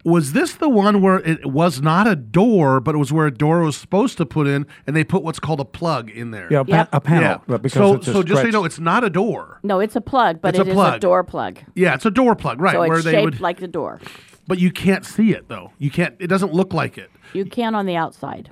Was 0.05 0.31
this 0.31 0.53
the 0.55 0.69
one 0.69 1.01
where 1.01 1.19
it 1.19 1.45
was 1.45 1.81
not 1.81 2.07
a 2.07 2.15
door, 2.15 2.79
but 2.79 2.95
it 2.95 2.97
was 2.97 3.11
where 3.11 3.27
a 3.27 3.31
door 3.31 3.61
was 3.61 3.75
supposed 3.75 4.17
to 4.17 4.25
put 4.25 4.47
in, 4.47 4.65
and 4.87 4.95
they 4.95 5.03
put 5.03 5.23
what's 5.23 5.39
called 5.39 5.59
a 5.59 5.65
plug 5.65 6.09
in 6.09 6.31
there? 6.31 6.47
Yeah, 6.49 6.61
a, 6.61 6.65
pa- 6.65 6.71
Yep. 6.77 6.89
a 6.93 7.01
panel. 7.01 7.23
Yeah. 7.23 7.37
but 7.47 7.61
Because 7.61 7.73
so, 7.73 7.93
it's 7.95 8.07
a 8.07 8.13
so 8.13 8.23
just 8.23 8.41
so 8.41 8.45
you 8.45 8.51
know, 8.53 8.63
it's 8.63 8.79
not 8.79 9.03
a 9.03 9.09
door. 9.09 9.59
No, 9.61 9.79
it's 9.81 9.95
a 9.97 10.01
plug, 10.01 10.41
but 10.41 10.49
It's 10.49 10.59
a 10.59 10.61
it 10.61 10.67
is 10.69 10.73
plug. 10.73 11.01
door 11.01 11.23
plug. 11.23 11.59
Yeah, 11.75 11.95
it's 11.95 12.05
a 12.05 12.11
door 12.11 12.35
plug, 12.35 12.61
right? 12.61 12.73
so 12.75 12.79
where 12.79 12.93
it's 12.97 13.05
they 13.05 13.11
shaped 13.11 13.25
would, 13.25 13.41
like 13.41 13.59
the 13.59 13.67
door. 13.67 13.99
but 14.47 14.57
you 14.59 14.71
can't 14.71 15.05
see 15.05 15.31
it 15.33 15.49
though. 15.49 15.73
You 15.77 15.91
can't. 15.91 16.15
It 16.19 16.27
doesn't 16.27 16.53
look 16.53 16.73
like 16.73 16.97
it. 16.97 17.09
You 17.33 17.45
can 17.45 17.75
on 17.75 17.85
the 17.85 17.95
outside. 17.97 18.51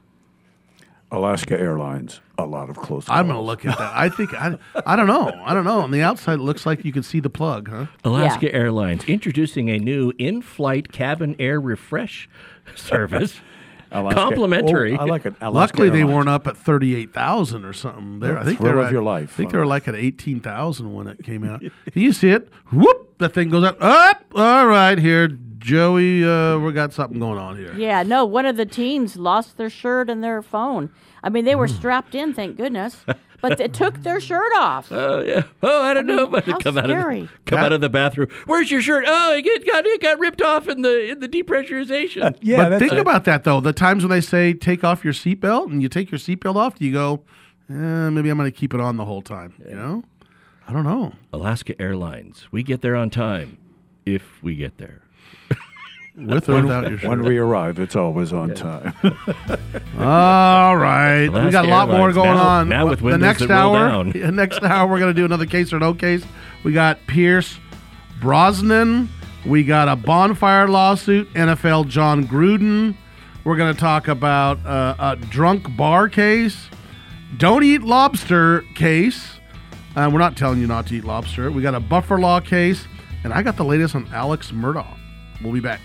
Alaska 1.12 1.58
Airlines, 1.60 2.20
a 2.38 2.45
lot 2.45 2.70
of 2.70 2.78
close. 2.78 3.05
I'm 3.08 3.28
gonna 3.28 3.41
look 3.41 3.66
at 3.66 3.78
that. 3.78 3.93
I 3.95 4.10
think 4.10 4.34
I. 4.34 4.58
I 4.86 4.95
don't 4.95 5.08
know. 5.08 5.32
I 5.45 5.53
don't 5.53 5.64
know. 5.64 5.80
On 5.80 5.91
the 5.91 6.01
outside, 6.01 6.36
it 6.36 6.43
looks 6.43 6.66
like 6.66 6.84
you 6.84 6.91
can 6.91 7.03
see 7.03 7.20
the 7.20 7.30
plug, 7.30 7.70
huh? 7.70 7.86
Alaska 8.03 8.53
Airlines 8.53 9.05
introducing 9.05 9.70
a 9.70 9.80
new 9.80 10.12
in-flight 10.20 10.91
cabin 10.91 11.36
air 11.39 11.60
refresh 11.62 12.28
service. 12.76 13.39
Alaska- 13.89 14.20
Complimentary. 14.20 14.97
Oh, 14.97 15.03
I 15.03 15.05
like 15.05 15.26
it. 15.26 15.34
Alaska 15.39 15.78
Luckily, 15.78 15.89
they 15.89 16.03
weren't 16.03 16.28
up 16.28 16.45
at 16.45 16.58
thirty-eight 16.58 17.14
thousand 17.14 17.64
or 17.64 17.72
something. 17.72 18.20
There, 18.20 18.38
I 18.38 18.43
think 18.43 18.60
they're 18.60 18.78
of 18.78 18.88
at, 18.88 18.91
your 18.91 19.01
life. 19.01 19.32
I 19.34 19.38
think 19.38 19.53
they 19.53 19.58
were 19.58 19.66
like 19.66 19.88
at 19.88 19.95
eighteen 19.95 20.41
thousand 20.41 20.93
when 20.93 21.08
it 21.08 21.24
came 21.24 21.45
out. 21.45 21.62
Can 21.62 22.01
you 22.01 22.12
see 22.12 22.32
it? 22.32 22.49
Whoop! 22.74 23.18
The 23.18 23.30
thing 23.30 23.49
goes 23.49 23.64
up. 23.64 23.78
Up. 23.82 24.26
All 24.36 24.68
right, 24.68 24.99
here, 24.99 25.30
Joey. 25.68 26.24
Uh, 26.24 26.57
we 26.59 26.72
got 26.72 26.93
something 26.93 27.20
going 27.20 27.38
on 27.38 27.57
here. 27.57 27.74
Yeah, 27.76 28.03
no, 28.03 28.26
one 28.26 28.45
of 28.45 28.55
the 28.55 28.65
teens 28.65 29.18
lost 29.18 29.57
their 29.57 29.70
shirt 29.70 30.09
and 30.09 30.24
their 30.24 30.41
phone. 30.41 30.89
I 31.22 31.30
mean, 31.30 31.43
they 31.43 31.55
were 31.55 31.68
strapped 31.68 32.15
in, 32.15 32.34
thank 32.34 32.55
goodness, 32.55 33.03
but 33.41 33.57
they 33.57 33.68
took 33.68 34.01
their 34.03 34.22
shirt 34.22 34.53
off. 34.55 34.89
Oh 34.91 35.22
yeah. 35.22 35.43
Oh, 35.61 35.84
I 35.84 35.93
don't 35.93 36.05
know, 36.05 36.26
but 36.26 36.45
how 36.45 36.57
come 36.57 36.78
out 36.78 36.86
of 36.86 36.95
the, 36.95 37.01
scary. 37.01 37.30
come 37.45 37.59
out 37.59 37.74
of 37.74 37.82
the 37.82 37.89
bathroom. 37.89 38.30
Where's 38.45 38.72
your 38.72 38.82
shirt? 38.82 39.03
Oh, 39.05 39.34
it 39.36 39.65
got 39.65 39.86
it 39.86 40.01
got 40.01 40.20
ripped 40.20 40.41
off 40.41 40.70
in 40.70 40.84
the 40.84 41.11
in 41.11 41.20
the 41.20 41.28
depressurization. 41.28 42.38
Yeah, 42.41 42.57
but 42.57 42.70
that's 42.70 42.80
think 42.80 42.93
it. 42.93 42.99
about 42.99 43.26
that 43.26 43.43
though. 43.43 43.59
The 43.59 43.74
times 43.74 44.03
when 44.03 44.11
they 44.11 44.22
say 44.22 44.53
take 44.53 44.86
off 44.86 45.03
your 45.03 45.13
seatbelt 45.13 45.70
and 45.70 45.82
you 45.82 45.89
take 45.89 46.11
your 46.11 46.20
seatbelt 46.20 46.55
off, 46.55 46.76
you 46.80 46.93
go, 46.93 47.24
eh, 47.70 47.74
maybe 47.74 48.30
I'm 48.30 48.38
going 48.38 48.49
to 48.49 48.57
keep 48.57 48.74
it 48.74 48.80
on 48.80 48.95
the 48.95 49.05
whole 49.05 49.22
time? 49.22 49.53
You 49.68 49.76
know, 49.76 50.03
I 50.65 50.72
don't 50.72 50.86
know. 50.86 51.13
Alaska 51.34 51.80
Airlines. 51.82 52.47
We 52.51 52.63
get 52.63 52.82
there 52.82 52.95
on 52.95 53.09
time, 53.09 53.57
if 54.05 54.41
we 54.41 54.55
get 54.55 54.78
there. 54.78 55.01
With 56.18 56.49
or 56.49 56.61
without 56.63 56.89
your 56.89 56.97
shirt. 56.97 57.09
When 57.11 57.22
we 57.24 57.38
arrive, 57.38 57.78
it's 57.78 57.95
always 57.95 58.34
on 58.34 58.55
time. 58.55 58.93
All 59.99 60.76
right, 60.76 61.28
we 61.30 61.51
got 61.51 61.65
a 61.65 61.70
lot 61.70 61.89
more 61.89 62.11
going 62.11 62.36
Now- 62.36 62.47
on. 62.47 62.70
now 62.70 62.88
with 62.88 63.01
the 63.01 63.18
next 63.18 63.41
that 63.47 63.49
roll 63.49 63.76
hour, 63.76 64.03
down. 64.03 64.36
next 64.36 64.63
hour 64.63 64.89
we're 64.89 64.99
going 64.99 65.13
to 65.13 65.20
do 65.20 65.26
another 65.26 65.45
case 65.45 65.72
or 65.72 65.80
no 65.80 65.93
case. 65.93 66.24
We 66.63 66.74
got 66.74 66.97
Pierce 67.07 67.59
Brosnan. 68.20 69.09
We 69.45 69.63
got 69.63 69.88
a 69.88 69.95
bonfire 69.95 70.68
lawsuit. 70.68 71.32
NFL 71.34 71.88
Jon 71.88 72.26
Gruden. 72.28 72.95
We're 73.43 73.55
going 73.55 73.74
to 73.74 73.80
talk 73.80 74.07
about 74.07 74.63
uh, 74.65 74.95
a 74.99 75.15
drunk 75.15 75.78
bar 75.78 76.09
case. 76.09 76.68
Don't 77.38 77.63
eat 77.63 77.82
lobster 77.84 78.61
case. 78.76 79.39
Uh, 79.95 80.09
we're 80.11 80.20
not 80.20 80.36
telling 80.36 80.59
you 80.59 80.68
not 80.68 80.88
to 80.88 80.95
eat 80.95 81.05
lobster. 81.05 81.51
We 81.51 81.61
got 81.61 81.76
a 81.76 81.80
buffer 81.80 82.20
law 82.20 82.39
case, 82.39 82.86
and 83.24 83.32
I 83.34 83.41
got 83.43 83.55
the 83.55 83.63
latest 83.65 83.95
on 83.95 84.07
Alex 84.11 84.51
Murdaugh. 84.51 84.97
We'll 85.43 85.53
be 85.53 85.59
back. 85.59 85.80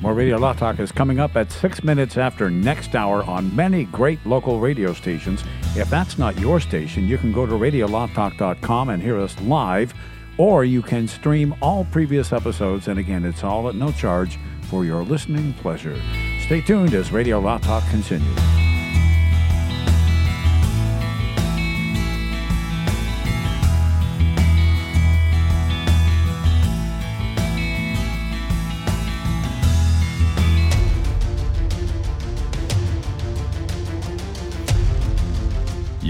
More 0.00 0.14
Radio 0.14 0.36
Law 0.38 0.52
Talk 0.52 0.80
is 0.80 0.90
coming 0.90 1.20
up 1.20 1.36
at 1.36 1.52
six 1.52 1.84
minutes 1.84 2.16
after 2.16 2.50
next 2.50 2.94
hour 2.94 3.22
on 3.24 3.54
many 3.54 3.84
great 3.84 4.24
local 4.26 4.58
radio 4.58 4.92
stations. 4.92 5.44
If 5.76 5.88
that's 5.90 6.18
not 6.18 6.38
your 6.40 6.58
station, 6.58 7.06
you 7.06 7.18
can 7.18 7.32
go 7.32 7.46
to 7.46 7.52
radiolawtalk.com 7.52 8.88
and 8.88 9.02
hear 9.02 9.20
us 9.20 9.40
live, 9.42 9.94
or 10.38 10.64
you 10.64 10.82
can 10.82 11.06
stream 11.06 11.54
all 11.62 11.84
previous 11.84 12.32
episodes. 12.32 12.88
And 12.88 12.98
again, 12.98 13.24
it's 13.24 13.44
all 13.44 13.68
at 13.68 13.76
no 13.76 13.92
charge 13.92 14.38
for 14.62 14.84
your 14.84 15.04
listening 15.04 15.52
pleasure. 15.54 16.00
Stay 16.46 16.60
tuned 16.60 16.94
as 16.94 17.12
Radio 17.12 17.38
Law 17.38 17.58
Talk 17.58 17.88
continues. 17.88 18.71